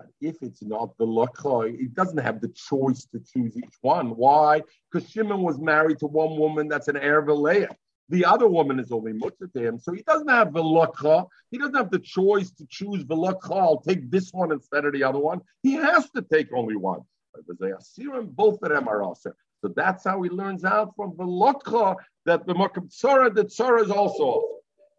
But 0.00 0.08
if 0.22 0.42
it's 0.42 0.62
not 0.62 0.96
the 0.96 1.04
Lakhoi, 1.04 1.78
he 1.78 1.86
doesn't 1.88 2.16
have 2.16 2.40
the 2.40 2.48
choice 2.48 3.04
to 3.12 3.20
choose 3.20 3.54
each 3.54 3.74
one. 3.82 4.16
Why? 4.16 4.62
Because 4.90 5.10
Shimon 5.10 5.42
was 5.42 5.58
married 5.58 5.98
to 5.98 6.06
one 6.06 6.38
woman 6.38 6.68
that's 6.68 6.88
an 6.88 6.94
Erva 6.96 7.38
Leah. 7.38 7.76
The 8.08 8.24
other 8.24 8.48
woman 8.48 8.80
is 8.80 8.92
only 8.92 9.12
mutter 9.12 9.50
to 9.54 9.62
him, 9.62 9.78
so 9.78 9.92
he 9.92 10.02
doesn't 10.02 10.30
have 10.30 10.54
the 10.54 10.62
velakha. 10.62 11.28
He 11.50 11.58
doesn't 11.58 11.74
have 11.74 11.90
the 11.90 11.98
choice 11.98 12.50
to 12.52 12.66
choose 12.70 13.04
the 13.04 13.14
velakha. 13.14 13.60
I'll 13.60 13.82
take 13.82 14.10
this 14.10 14.32
one 14.32 14.52
instead 14.52 14.86
of 14.86 14.94
the 14.94 15.04
other 15.04 15.18
one. 15.18 15.42
He 15.62 15.74
has 15.74 16.08
to 16.12 16.22
take 16.22 16.48
only 16.54 16.76
one. 16.76 17.00
Both 17.34 18.62
of 18.62 18.70
them 18.70 18.88
are 18.88 19.02
also. 19.02 19.32
So 19.60 19.68
that's 19.76 20.04
how 20.04 20.22
he 20.22 20.30
learns 20.30 20.64
out 20.64 20.96
from 20.96 21.12
the 21.18 21.24
velakha 21.24 21.96
that 22.24 22.46
the 22.46 22.54
makam 22.54 22.88
tzara, 22.88 23.34
the 23.34 23.44
tzara 23.44 23.84
is 23.84 23.90
also 23.90 24.42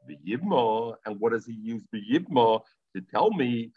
the 0.08 0.18
yibma. 0.28 0.94
And 1.08 1.20
what 1.20 1.32
does 1.32 1.48
he 1.48 1.54
use 1.54 1.84
the 1.92 2.00
yibma 2.00 2.62
to 2.96 3.02
tell 3.02 3.32
me 3.32 3.72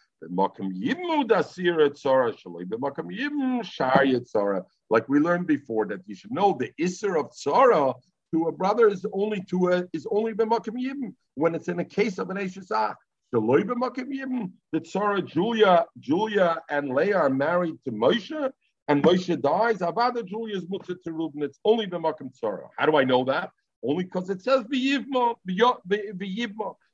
Like 4.91 5.09
we 5.09 5.19
learned 5.19 5.47
before 5.47 5.87
that 5.87 6.01
you 6.07 6.15
should 6.15 6.31
know 6.31 6.57
the 6.59 6.71
isser 6.81 7.19
of 7.19 7.31
tzara 7.31 7.95
to 8.33 8.45
a 8.49 8.53
brother 8.53 8.89
is 8.89 9.07
only 9.13 9.43
to 9.51 9.69
a 9.69 9.89
is 9.93 10.07
only 10.11 10.35
b'makim 10.35 10.77
yibim 10.77 11.15
when 11.35 11.55
it's 11.55 11.69
in 11.69 11.79
a 11.79 11.85
case 11.85 12.19
of 12.19 12.31
an 12.31 12.37
eshesach. 12.37 12.97
The 13.33 13.41
loy. 13.41 13.63
The 13.63 14.51
tzara 14.75 15.27
Julia, 15.27 15.87
Julia 15.99 16.63
and 16.71 16.95
Leah 16.95 17.17
are 17.19 17.31
married 17.31 17.83
to 17.85 17.91
Moshe, 17.91 18.53
and 18.89 19.03
Moshe 19.03 19.41
dies. 19.41 19.79
Avada 19.79 20.25
Julia 20.25 20.57
is 20.57 20.69
mutter 20.69 20.95
to 20.95 21.13
Reuben. 21.13 21.43
It's 21.43 21.59
only 21.65 21.87
b'makim 21.87 22.31
tzara. 22.39 22.69
How 22.77 22.87
do 22.87 22.97
I 22.97 23.05
know 23.05 23.25
that? 23.25 23.51
Only 23.83 24.05
because 24.05 24.31
it 24.31 24.43
says 24.43 24.63
b'yivma. 24.65 25.35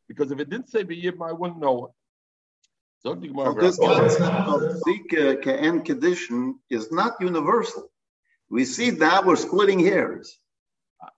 Because 0.08 0.32
if 0.32 0.40
it 0.40 0.50
didn't 0.50 0.68
say 0.70 0.82
b'yivma, 0.84 1.28
I 1.28 1.32
wouldn't 1.32 1.60
know 1.60 1.86
it. 1.86 1.92
So 3.02 3.14
this 3.14 3.78
concept 3.78 4.20
of 4.20 4.60
Zika 4.82 5.42
Ka'en 5.42 5.82
condition 5.82 6.58
is 6.68 6.92
not 6.92 7.14
universal. 7.18 7.90
We 8.50 8.66
see 8.66 8.90
that 8.90 9.24
we're 9.24 9.36
splitting 9.36 9.78
hairs. 9.78 10.38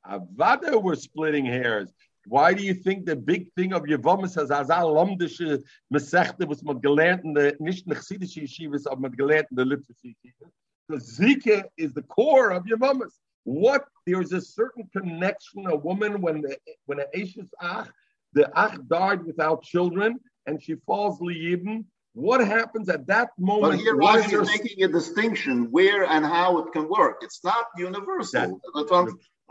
Avada, 0.06 0.80
we're 0.80 0.94
splitting 0.94 1.44
hairs. 1.44 1.92
Why 2.28 2.54
do 2.54 2.62
you 2.62 2.74
think 2.74 3.04
the 3.04 3.16
big 3.16 3.52
thing 3.54 3.72
of 3.72 3.82
Yevomis 3.82 4.36
has 4.36 4.50
Azal 4.50 4.94
Lomdische 4.94 5.60
Mesechte 5.92 6.46
was 6.46 6.62
mit 6.62 6.80
gelernt 6.82 7.24
in 7.24 7.32
the 7.32 7.56
nicht 7.58 7.88
Chassidische 7.88 8.42
Yeshivas, 8.42 8.86
aber 8.86 9.00
mit 9.00 9.16
gelernt 9.18 9.46
in 9.50 9.56
the 9.56 9.64
Litvishe 9.64 10.14
Yeshivas? 10.14 10.52
Because 10.86 11.18
Zika 11.18 11.64
is 11.76 11.92
the 11.92 12.02
core 12.02 12.50
of 12.50 12.64
Yevomis. 12.64 13.14
What 13.42 13.86
there's 14.06 14.32
a 14.32 14.40
certain 14.40 14.88
connection. 14.92 15.66
A 15.66 15.74
woman 15.74 16.20
when 16.20 16.42
the 16.42 16.56
when 16.86 17.00
an 17.00 17.06
Ashes 17.12 17.52
Ach, 17.60 17.88
the 18.34 18.48
Ach 18.56 18.78
died 18.86 19.24
without 19.24 19.64
children, 19.64 20.20
and 20.46 20.62
she 20.62 20.76
falls 20.86 21.20
liyibim. 21.20 21.84
What 22.14 22.46
happens 22.46 22.88
at 22.88 23.06
that 23.06 23.30
moment? 23.38 23.72
But 23.72 23.80
here, 23.80 23.96
Rashi 23.96 24.40
is 24.42 24.48
making 24.48 24.84
a 24.84 24.88
distinction 24.88 25.70
where 25.70 26.04
and 26.04 26.24
how 26.24 26.58
it 26.58 26.72
can 26.72 26.88
work. 26.88 27.18
It's 27.22 27.42
not 27.42 27.66
universal. 27.78 28.60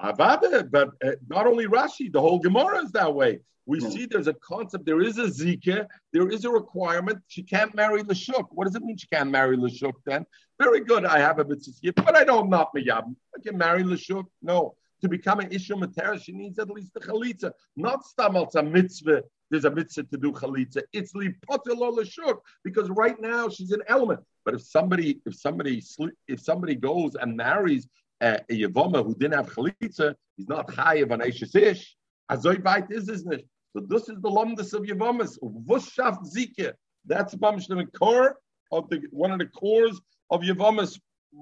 That, 0.01 0.69
but 0.71 0.89
uh, 1.03 1.11
not 1.27 1.47
only 1.47 1.65
Rashi, 1.65 2.11
the 2.11 2.21
whole 2.21 2.39
Gemara 2.39 2.83
is 2.83 2.91
that 2.91 3.13
way. 3.13 3.39
We 3.65 3.79
yeah. 3.79 3.89
see 3.89 4.05
there's 4.05 4.27
a 4.27 4.33
concept, 4.33 4.85
there 4.85 5.01
is 5.01 5.17
a 5.17 5.25
Zika, 5.25 5.87
there 6.13 6.27
is 6.29 6.45
a 6.45 6.49
requirement. 6.49 7.19
She 7.27 7.43
can't 7.43 7.73
marry 7.75 8.03
Lashuk. 8.03 8.47
What 8.51 8.65
does 8.65 8.75
it 8.75 8.83
mean 8.83 8.97
she 8.97 9.07
can't 9.07 9.29
marry 9.29 9.55
Lashuk 9.57 9.93
then? 10.05 10.25
Very 10.59 10.81
good, 10.81 11.05
I 11.05 11.19
have 11.19 11.39
a 11.39 11.45
mitzvah, 11.45 11.93
but 11.93 12.15
I 12.15 12.23
don't 12.23 12.49
not 12.49 12.69
miyab. 12.75 13.03
I 13.35 13.41
can 13.41 13.57
marry 13.57 13.83
Lashuk. 13.83 14.25
No. 14.41 14.75
To 15.01 15.09
become 15.09 15.39
an 15.39 15.51
Isha 15.51 15.73
Matera, 15.73 16.21
she 16.21 16.31
needs 16.31 16.59
at 16.59 16.69
least 16.69 16.93
the 16.93 16.99
Chalitza. 16.99 17.51
Not 17.75 18.05
Stamal's 18.05 18.55
a 18.55 18.61
mitzvah. 18.61 19.23
There's 19.49 19.65
a 19.65 19.71
mitzvah 19.71 20.03
to 20.03 20.17
do 20.17 20.31
Chalitza. 20.31 20.83
It's 20.93 21.13
Lipotel 21.13 22.37
because 22.63 22.89
right 22.89 23.19
now 23.19 23.49
she's 23.49 23.71
an 23.71 23.81
element. 23.87 24.21
But 24.45 24.53
if 24.55 24.61
somebody, 24.61 25.19
if 25.25 25.35
somebody, 25.35 25.81
if 26.27 26.39
somebody 26.39 26.75
goes 26.75 27.15
and 27.15 27.35
marries 27.35 27.87
a, 28.21 28.39
a 28.49 28.55
who 29.03 29.15
didn't 29.15 29.33
have 29.33 29.49
Chalitza, 29.49 30.15
he's 30.37 30.47
not 30.47 30.67
Chayiv 30.67 31.11
on 31.11 31.19
Eishes 31.19 31.55
Ish. 31.55 31.95
Azoy 32.31 32.63
Bait 32.63 32.85
is 32.95 33.25
nicht. 33.25 33.45
So 33.73 33.83
this 33.87 34.09
is 34.09 34.21
the 34.21 34.29
lumdus 34.29 34.73
of 34.73 34.83
Yavomas. 34.83 35.37
Vushaf 35.41 36.17
Zike. 36.33 36.73
That's 37.05 37.33
the 37.33 37.87
core 37.97 38.37
of 38.71 38.89
the 38.89 39.01
one 39.11 39.31
of 39.31 39.39
the 39.39 39.47
cores 39.47 39.99
of 40.29 40.41
Yavomas, 40.41 40.99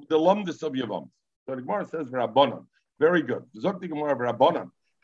the 0.10 0.18
lumdus 0.18 0.64
of 0.64 0.74
Yavomas. 0.74 1.10
So 1.48 1.56
the 1.56 1.62
Gemara 1.62 1.88
says 1.88 2.10
Rabbanon. 2.10 2.66
Very 3.00 3.22
good. 3.22 3.44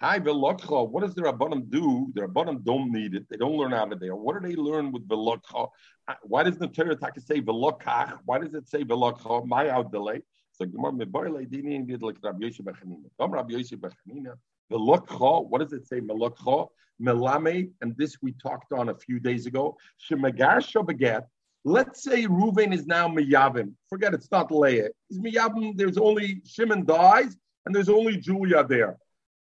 Hi, 0.02 0.20
Velokcha. 0.20 0.90
What 0.90 1.04
does 1.04 1.16
the 1.16 1.22
Rabbanim 1.22 1.70
do? 1.70 2.12
The 2.14 2.24
Rabbanim 2.24 2.66
don't 2.66 2.92
need 2.92 3.16
it. 3.16 3.26
They 3.30 3.38
don't 3.38 3.56
learn 3.56 3.74
out 3.74 3.94
of 3.94 4.02
there. 4.02 4.16
What 4.18 4.42
do 4.42 4.46
they 4.46 4.56
learn 4.58 4.92
with 4.92 5.08
Velokcha? 5.08 5.70
Uh, 6.06 6.14
why 6.24 6.44
does 6.44 6.58
the 6.58 6.68
Torah 6.68 6.98
say 7.18 7.40
Velokach? 7.40 8.20
Why 8.26 8.40
does 8.40 8.54
it 8.54 8.68
say 8.68 8.84
Velokcha? 8.84 9.46
My 9.48 9.70
out 9.70 9.94
delay. 9.94 10.22
So 10.52 10.66
Gemara 10.66 10.92
Mebarle 10.92 11.48
Dini 11.50 11.88
did 11.88 12.02
like 12.02 12.18
Rabbi 12.22 12.46
Yosef 12.46 12.66
Bechanina. 12.66 13.06
Come 13.18 13.32
Rabbi 13.32 13.54
Yosef 13.54 13.80
Bechanina. 13.80 14.34
Velokcha. 14.70 15.48
What 15.48 15.62
does 15.62 15.72
it 15.72 15.88
say? 15.88 16.02
Velokcha. 16.02 16.68
Melame. 17.02 17.70
And 17.80 17.96
this 17.96 18.18
we 18.22 18.34
talked 18.34 18.74
on 18.74 18.90
a 18.90 18.96
few 18.96 19.22
days 19.22 19.46
ago. 19.46 19.78
Shemagar 20.10 20.58
Shabagat. 20.58 21.24
Let's 21.64 22.04
say 22.04 22.26
Ruvain 22.26 22.74
is 22.74 22.86
now 22.86 23.08
Miyavim. 23.08 23.74
Forget 23.90 24.14
it's 24.14 24.30
not 24.32 24.52
Leah. 24.52 24.90
He's 25.10 25.20
Miyavim. 25.20 25.76
There's 25.76 25.98
only 25.98 26.42
Shimon 26.46 26.86
dies, 26.86 27.38
and 27.66 27.76
there's 27.76 27.90
only 27.90 28.18
Julia 28.18 28.64
there. 28.64 28.98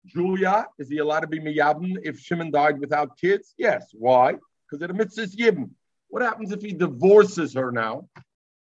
Julia, 0.05 0.67
is 0.77 0.89
he 0.89 0.99
allowed 0.99 1.21
to 1.21 1.27
be 1.27 1.39
Miyavim 1.39 1.97
if 2.03 2.19
Shimon 2.19 2.51
died 2.51 2.79
without 2.79 3.17
kids? 3.17 3.53
Yes. 3.57 3.87
Why? 3.93 4.33
Because 4.69 4.81
it 4.83 4.89
admits 4.89 5.17
his 5.17 5.35
Yibn. 5.35 5.71
What 6.09 6.21
happens 6.23 6.51
if 6.51 6.61
he 6.61 6.73
divorces 6.73 7.53
her 7.53 7.71
now? 7.71 8.07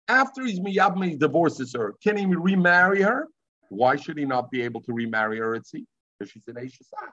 After 0.07 0.45
he's 0.45 0.59
Miyabim, 0.59 1.07
he 1.07 1.15
divorces 1.15 1.73
her. 1.73 1.93
Can 2.03 2.17
he 2.17 2.25
remarry 2.25 3.01
her? 3.01 3.27
Why 3.69 3.95
should 3.95 4.17
he 4.17 4.25
not 4.25 4.51
be 4.51 4.61
able 4.61 4.81
to 4.81 4.93
remarry 4.93 5.39
her? 5.39 5.57
Itzi? 5.57 5.85
Because 6.17 6.31
she's 6.31 6.47
an 6.47 6.55
Eishasah. 6.55 7.11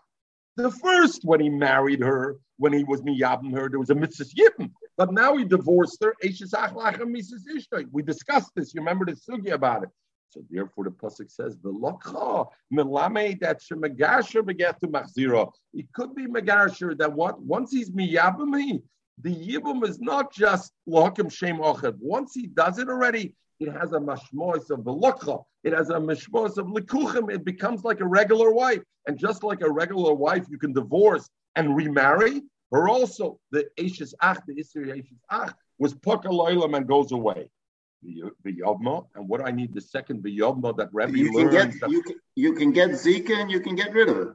The 0.57 0.71
first, 0.71 1.25
when 1.25 1.41
he 1.41 1.49
married 1.49 2.01
her, 2.01 2.37
when 2.59 2.75
he 2.75 2.85
was 2.85 3.01
miyabim 3.01 3.55
her, 3.55 3.71
there 3.71 3.79
was 3.79 3.89
a 3.89 3.95
mitzvah 3.95 4.25
yibim. 4.25 4.71
But 4.99 5.13
now 5.13 5.37
he 5.37 5.45
divorced 5.45 6.03
her. 6.03 6.15
We 6.21 8.03
discussed 8.03 8.51
this. 8.55 8.75
You 8.75 8.81
remember 8.81 9.07
the 9.07 9.13
sugi 9.13 9.53
about 9.53 9.85
it. 9.85 9.89
So 10.33 10.43
therefore, 10.49 10.85
the 10.85 10.91
pasuk 10.91 11.31
says, 11.31 11.59
"V'locha 11.59 12.49
milame 12.73 13.39
that 13.41 13.61
shemagasher 13.61 14.43
begetu 14.43 14.91
machzira." 14.91 15.53
It 15.75 15.93
could 15.93 16.15
be 16.15 16.27
megasher 16.27 16.97
that 16.97 17.13
what 17.13 17.43
once 17.43 17.71
he's 17.71 17.91
miyabim, 17.91 18.83
the 19.21 19.35
yibum 19.35 19.87
is 19.87 20.01
not 20.01 20.33
just 20.33 20.73
lohakim 20.89 21.31
shem 21.31 21.59
ochev. 21.59 21.99
Once 22.01 22.33
he 22.35 22.47
does 22.47 22.79
it 22.79 22.89
already, 22.89 23.37
it 23.61 23.71
has 23.71 23.93
a 23.93 24.01
mashmois 24.01 24.71
of 24.71 24.81
v'locha. 24.81 25.45
It 25.65 25.75
has 25.75 25.91
a 25.91 25.97
mashmois 25.97 26.57
of 26.57 26.67
likuchim. 26.69 27.31
It 27.31 27.45
becomes 27.45 27.85
like 27.85 28.01
a 28.01 28.07
regular 28.07 28.53
wife, 28.53 28.83
and 29.07 29.19
just 29.19 29.45
like 29.45 29.61
a 29.61 29.71
regular 29.71 30.15
wife, 30.15 30.47
you 30.49 30.57
can 30.57 30.73
divorce 30.73 31.29
and 31.57 31.77
remarry. 31.77 32.41
Her 32.71 32.89
also 32.89 33.39
the 33.51 33.69
Ashes 33.79 34.15
Ach, 34.23 34.39
the 34.47 34.55
Isri 34.55 34.93
Ashes 34.93 35.21
Ach, 35.31 35.53
was 35.79 35.93
Pokaloilam 35.93 36.75
and 36.75 36.89
goes 36.89 37.13
away 37.13 37.51
the 38.03 38.53
Yavma, 38.53 39.07
and 39.15 39.29
what 39.29 39.41
I 39.47 39.51
need 39.51 39.75
the 39.75 39.81
second 39.81 40.23
the 40.23 40.39
Yavma 40.39 40.77
that 40.77 40.89
Rebbe 40.93 41.17
you 41.17 41.31
can 41.33 41.51
learns. 41.51 41.79
Get, 41.79 41.91
you, 41.91 42.03
can, 42.03 42.17
you 42.35 42.53
can 42.55 42.73
get 42.73 42.91
Zika 42.91 43.41
and 43.41 43.51
you 43.51 43.61
can 43.61 43.75
get 43.75 43.93
rid 43.93 44.09
of 44.09 44.19
it. 44.19 44.29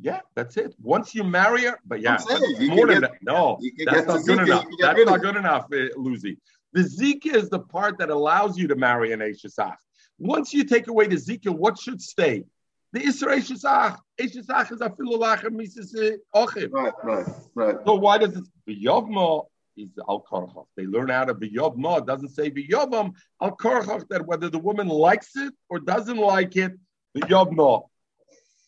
Yeah, 0.00 0.20
that's 0.34 0.56
it. 0.56 0.74
Once 0.82 1.14
you 1.14 1.22
marry 1.22 1.64
her, 1.64 1.78
but 1.86 2.00
yeah, 2.00 2.18
but 2.28 2.40
more 2.60 2.86
than 2.88 3.00
get, 3.00 3.12
that. 3.12 3.12
No, 3.22 3.58
that's 3.84 4.06
not 4.06 4.24
good 4.24 4.40
enough. 4.40 4.66
That's 4.80 5.04
not 5.04 5.20
good 5.20 5.36
enough, 5.36 5.66
uh, 5.72 5.86
Lucy. 5.96 6.38
The 6.72 6.82
Zika 6.82 7.34
is 7.34 7.48
the 7.48 7.60
part 7.60 7.98
that 7.98 8.10
allows 8.10 8.58
you 8.58 8.66
to 8.68 8.74
marry 8.74 9.12
an 9.12 9.20
Eshesach. 9.20 9.76
Once 10.18 10.52
you 10.52 10.64
take 10.64 10.88
away 10.88 11.06
the 11.06 11.16
Zika, 11.16 11.50
what 11.50 11.78
should 11.78 12.02
stay? 12.02 12.44
The 12.92 13.00
Isra 13.00 13.36
Eshesach. 13.36 13.98
Eshesach 14.20 14.72
is 14.72 14.80
a 14.80 14.90
filolach 14.90 15.50
mises 15.52 15.94
Right, 16.34 16.92
right, 17.04 17.26
right. 17.54 17.76
So 17.84 17.94
why 17.94 18.18
does 18.18 18.36
it? 18.36 18.44
The 18.66 18.84
Yavma 18.84 19.46
is 19.76 19.90
al 20.08 20.22
karchach. 20.30 20.66
They 20.76 20.86
learn 20.86 21.10
out 21.10 21.30
of 21.30 21.38
v'yavma. 21.38 21.98
It 21.98 22.06
doesn't 22.06 22.30
say 22.30 22.50
v'yavam 22.50 23.14
al 23.40 23.56
karchach 23.56 24.08
that 24.08 24.26
whether 24.26 24.48
the 24.48 24.58
woman 24.58 24.88
likes 24.88 25.36
it 25.36 25.52
or 25.68 25.78
doesn't 25.78 26.18
like 26.18 26.56
it, 26.56 26.72
v'yavma. 27.16 27.84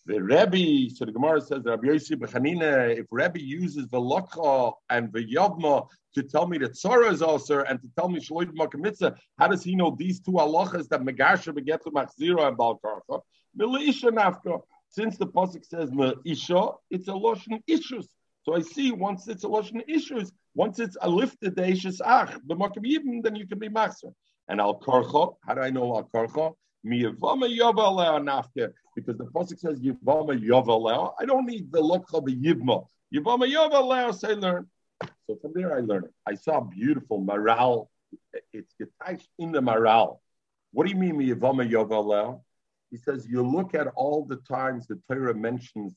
The 0.06 0.22
Rebbe, 0.22 0.88
so 0.94 1.04
the 1.04 1.12
Gemara 1.12 1.38
says 1.42 1.64
Rabbi 1.66 1.88
Yossi 1.88 2.16
Bechanina, 2.16 2.96
if 2.98 3.04
Rebbe 3.10 3.42
uses 3.42 3.88
the 3.88 4.00
lokha 4.00 4.72
and 4.88 5.12
the 5.12 5.22
yavma 5.22 5.86
to 6.14 6.22
tell 6.22 6.46
me 6.46 6.56
that 6.58 6.72
Tzara 6.72 7.12
is 7.12 7.20
also 7.20 7.62
and 7.64 7.78
to 7.82 7.88
tell 7.94 8.08
me 8.08 8.18
shloim 8.18 8.54
makamitza, 8.54 9.14
how 9.38 9.48
does 9.48 9.62
he 9.62 9.74
know 9.74 9.94
these 9.98 10.20
two 10.20 10.30
halachas 10.30 10.88
that 10.88 11.02
Megasha 11.02 11.52
begetu 11.52 11.92
machzira 11.92 12.48
and 12.48 12.56
Bal 12.56 12.80
Karcha? 12.82 13.20
Milisha 13.54 14.10
nafka. 14.10 14.62
Since 14.88 15.18
the 15.18 15.26
pasuk 15.26 15.66
says 15.66 15.90
Isha, 16.24 16.70
it's 16.90 17.08
a 17.08 17.12
loshen 17.12 17.60
issues. 17.66 18.08
So 18.44 18.54
I 18.54 18.62
see 18.62 18.92
once 18.92 19.28
it's 19.28 19.44
a 19.44 19.48
loshen 19.48 19.82
issues, 19.86 20.32
once 20.58 20.80
it's 20.80 20.96
a 21.02 21.08
lifted 21.08 21.54
the 21.54 21.62
Eishes 21.62 22.00
Ach, 22.04 22.36
the 22.48 22.56
Makabibim, 22.56 23.22
then 23.22 23.36
you 23.36 23.46
can 23.46 23.60
be 23.60 23.68
Master. 23.68 24.08
And 24.48 24.60
Al 24.60 24.80
Karcha, 24.80 25.36
how 25.46 25.54
do 25.54 25.60
I 25.60 25.70
know 25.70 25.94
Al 25.94 26.10
Karcha? 26.12 26.52
Miyavama 26.84 27.46
Yavalea 27.56 28.20
Nafke, 28.20 28.72
because 28.96 29.16
the 29.18 29.26
Pasuk 29.26 29.60
says 29.60 29.78
Yivama 29.78 30.34
Yavalea. 30.36 31.12
I 31.20 31.26
don't 31.26 31.46
need 31.46 31.70
the 31.70 31.80
look 31.80 32.08
of 32.12 32.24
the 32.24 32.34
Yivma. 32.34 32.84
Yivama 33.14 33.46
Yavalea, 33.48 34.12
say 34.12 34.34
learn. 34.34 34.66
So 35.28 35.38
from 35.40 35.52
there 35.54 35.76
I 35.76 35.80
learned 35.80 36.06
it. 36.06 36.14
I 36.26 36.34
saw 36.34 36.58
beautiful 36.60 37.20
morale. 37.20 37.88
It's 38.52 38.74
attached 38.80 39.28
in 39.38 39.52
the 39.52 39.62
morale. 39.62 40.20
What 40.72 40.88
do 40.88 40.92
you 40.92 40.98
mean 40.98 41.14
Miyavama 41.14 41.70
Yavalea? 41.70 42.40
He 42.90 42.96
says 42.96 43.28
you 43.28 43.42
look 43.42 43.76
at 43.76 43.86
all 43.94 44.24
the 44.24 44.38
times 44.38 44.88
the 44.88 45.00
Torah 45.08 45.34
mentions 45.36 45.94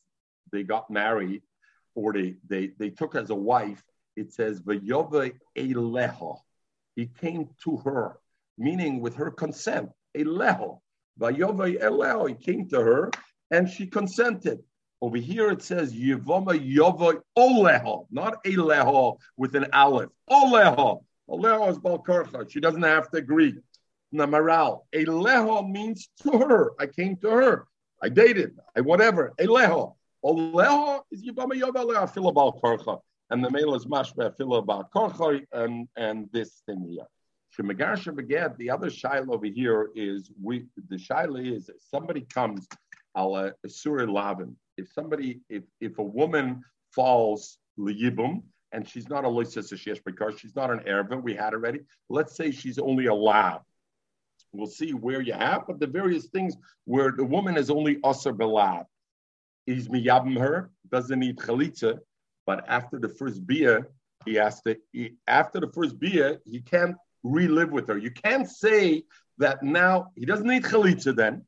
they 0.52 0.62
got 0.62 0.92
married 0.92 1.42
or 1.96 2.14
they, 2.14 2.36
they, 2.48 2.68
they 2.78 2.92
took 2.92 3.16
as 3.16 3.32
a 3.32 3.36
wife 3.36 3.84
it 4.22 4.34
says 4.34 4.62
Vayova 4.62 5.34
Eleha. 5.58 6.38
He 6.96 7.08
came 7.08 7.50
to 7.64 7.78
her, 7.78 8.18
meaning 8.58 9.02
with 9.02 9.16
her 9.16 9.32
consent. 9.32 9.90
Eleho. 10.16 10.80
Vayova 11.20 11.78
Eleho. 11.80 12.30
He 12.30 12.36
came 12.36 12.70
to 12.70 12.80
her 12.80 13.12
and 13.50 13.70
she 13.70 13.88
consented. 13.88 14.60
Over 15.02 15.18
here 15.18 15.50
it 15.50 15.64
says 15.64 15.94
Yevoma 15.94 16.54
Yova 16.54 17.22
Oleho, 17.36 18.06
not 18.12 18.44
Eleho 18.44 19.18
with 19.36 19.56
an 19.56 19.66
aleph. 19.74 20.10
Oleho. 20.30 21.04
Oleho 21.28 21.72
is 21.72 21.80
Balkarcha. 21.80 22.50
She 22.50 22.60
doesn't 22.60 22.84
have 22.84 23.10
to 23.12 23.18
agree. 23.18 23.56
Namaral. 24.14 24.82
Eleho 24.94 25.68
means 25.68 26.10
to 26.22 26.38
her. 26.38 26.74
I 26.80 26.86
came 26.86 27.16
to 27.18 27.30
her. 27.30 27.68
I 28.04 28.10
dated. 28.10 28.60
I 28.76 28.82
whatever. 28.82 29.34
Eleho. 29.40 29.96
Oleho 30.24 31.02
is 31.12 31.24
Yevoma 31.24 31.56
Yova 31.60 31.84
Oleho. 31.84 32.14
Filabal 32.14 32.62
Karcha 32.62 33.00
and 33.32 33.44
the 33.44 33.50
male 33.50 33.74
is 33.76 33.86
mashma 33.86 34.36
filo 34.38 34.58
about 34.58 34.92
korchoy 34.92 35.46
and 35.54 35.88
and 35.96 36.30
this 36.32 36.62
thing 36.66 36.86
here. 36.88 37.08
Shemagasha 37.58 38.14
begad. 38.14 38.58
The 38.58 38.70
other 38.70 38.90
shaila 38.90 39.30
over 39.30 39.46
here 39.46 39.90
is 39.96 40.30
we. 40.42 40.66
The 40.90 40.98
shaila 40.98 41.56
is 41.56 41.70
somebody 41.80 42.22
comes 42.22 42.68
ala 43.18 43.54
surah 43.68 44.06
lavin. 44.06 44.56
If 44.78 44.92
somebody, 44.92 45.40
if 45.50 45.64
if 45.80 45.98
a 45.98 46.04
woman 46.04 46.62
falls 46.94 47.58
liyibum 47.80 48.44
and 48.74 48.88
she's 48.88 49.10
not 49.10 49.24
a 49.26 49.28
loises 49.28 50.00
because 50.06 50.40
she's 50.40 50.56
not 50.56 50.70
an 50.70 50.80
erva, 50.80 51.22
we 51.22 51.34
had 51.34 51.54
already. 51.54 51.80
Let's 52.10 52.36
say 52.36 52.52
she's 52.52 52.80
only 52.80 53.06
a 53.08 53.14
lab. 53.14 53.62
We'll 54.54 54.68
see 54.68 54.92
where 54.92 55.22
you 55.22 55.34
have, 55.34 55.66
but 55.68 55.80
the 55.80 55.88
various 55.88 56.28
things 56.28 56.58
where 56.84 57.12
the 57.12 57.24
woman 57.24 57.56
is 57.56 57.70
only 57.70 58.00
aser 58.06 58.34
belab. 58.34 58.86
Is 59.68 59.88
miyabim 59.88 60.40
her, 60.40 60.72
doesn't 60.90 61.20
need 61.20 61.38
chalitza, 61.38 62.00
but 62.52 62.66
after 62.68 63.00
the 63.00 63.08
first 63.08 63.48
beer, 63.48 63.88
he 64.26 64.34
has 64.34 64.62
to, 64.64 64.76
he, 64.92 65.14
after 65.26 65.62
the 65.62 65.72
first 65.72 65.98
beer, 65.98 66.42
he 66.44 66.60
can't 66.60 66.98
relive 67.24 67.72
with 67.72 67.88
her. 67.88 67.98
You 67.98 68.12
can't 68.12 68.46
say 68.46 69.04
that 69.38 69.64
now 69.64 70.08
he 70.18 70.26
doesn't 70.26 70.46
need 70.46 70.64
chalitza 70.64 71.16
then. 71.16 71.46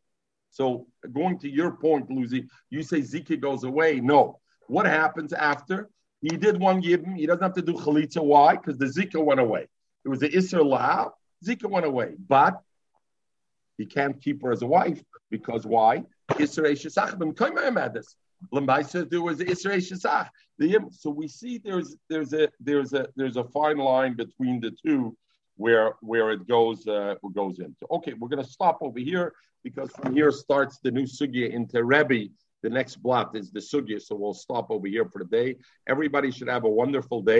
So 0.51 0.87
going 1.11 1.39
to 1.39 1.49
your 1.49 1.71
point, 1.71 2.09
Lucy, 2.09 2.47
you 2.69 2.83
say 2.83 3.01
Zika 3.01 3.37
goes 3.37 3.65
away. 3.65 3.99
No. 3.99 4.39
What 4.67 4.85
happens 4.85 5.33
after? 5.33 5.89
He 6.21 6.37
did 6.37 6.57
one 6.57 6.81
yibim. 6.81 7.17
He 7.17 7.25
doesn't 7.25 7.43
have 7.43 7.55
to 7.55 7.61
do 7.61 7.73
chalitza. 7.73 8.23
Why? 8.23 8.55
Because 8.55 8.77
the 8.77 8.85
Zika 8.85 9.21
went 9.21 9.41
away. 9.41 9.67
It 10.05 10.07
was 10.07 10.19
the 10.19 10.29
Isser 10.29 10.65
La. 10.65 11.09
Zika 11.45 11.69
went 11.69 11.85
away. 11.85 12.13
But 12.29 12.61
he 13.77 13.85
can't 13.85 14.21
keep 14.21 14.41
her 14.41 14.53
as 14.53 14.61
a 14.61 14.67
wife 14.67 15.03
because 15.29 15.65
why? 15.65 16.05
Israel 16.39 16.75
Shesach. 16.75 17.19
Lembaisa, 18.51 19.09
there 19.09 19.21
was 19.21 19.39
Israel 19.39 19.77
Shesach. 19.77 20.29
So 20.91 21.09
we 21.09 21.27
see 21.27 21.57
there's 21.57 21.95
there's 22.09 22.33
a 22.33 22.49
there's 22.59 22.93
a 22.93 23.07
there's 23.15 23.37
a 23.37 23.43
fine 23.45 23.77
line 23.77 24.15
between 24.15 24.59
the 24.59 24.71
two 24.85 25.15
where 25.57 25.93
where 26.01 26.31
it 26.31 26.47
goes 26.47 26.87
uh, 26.87 27.15
goes 27.33 27.59
into. 27.59 27.85
Okay, 27.91 28.13
we're 28.13 28.29
to 28.29 28.49
stop 28.49 28.79
over 28.81 28.99
here 28.99 29.33
because 29.63 29.91
from 29.91 30.13
here 30.13 30.31
starts 30.31 30.79
the 30.83 30.91
new 30.91 31.03
sugya 31.03 31.51
into 31.51 31.83
Rebbe. 31.83 32.29
The 32.61 32.69
next 32.69 32.97
blot 32.97 33.35
is 33.35 33.51
the 33.51 33.59
sugya, 33.59 34.01
so 34.01 34.15
we'll 34.15 34.33
stop 34.33 34.71
over 34.71 34.87
here 34.87 35.05
for 35.05 35.19
the 35.19 35.29
day. 35.29 35.57
Everybody 35.87 36.31
should 36.31 36.47
have 36.47 36.63
a 36.63 36.69
wonderful 36.69 37.21
day. 37.21 37.31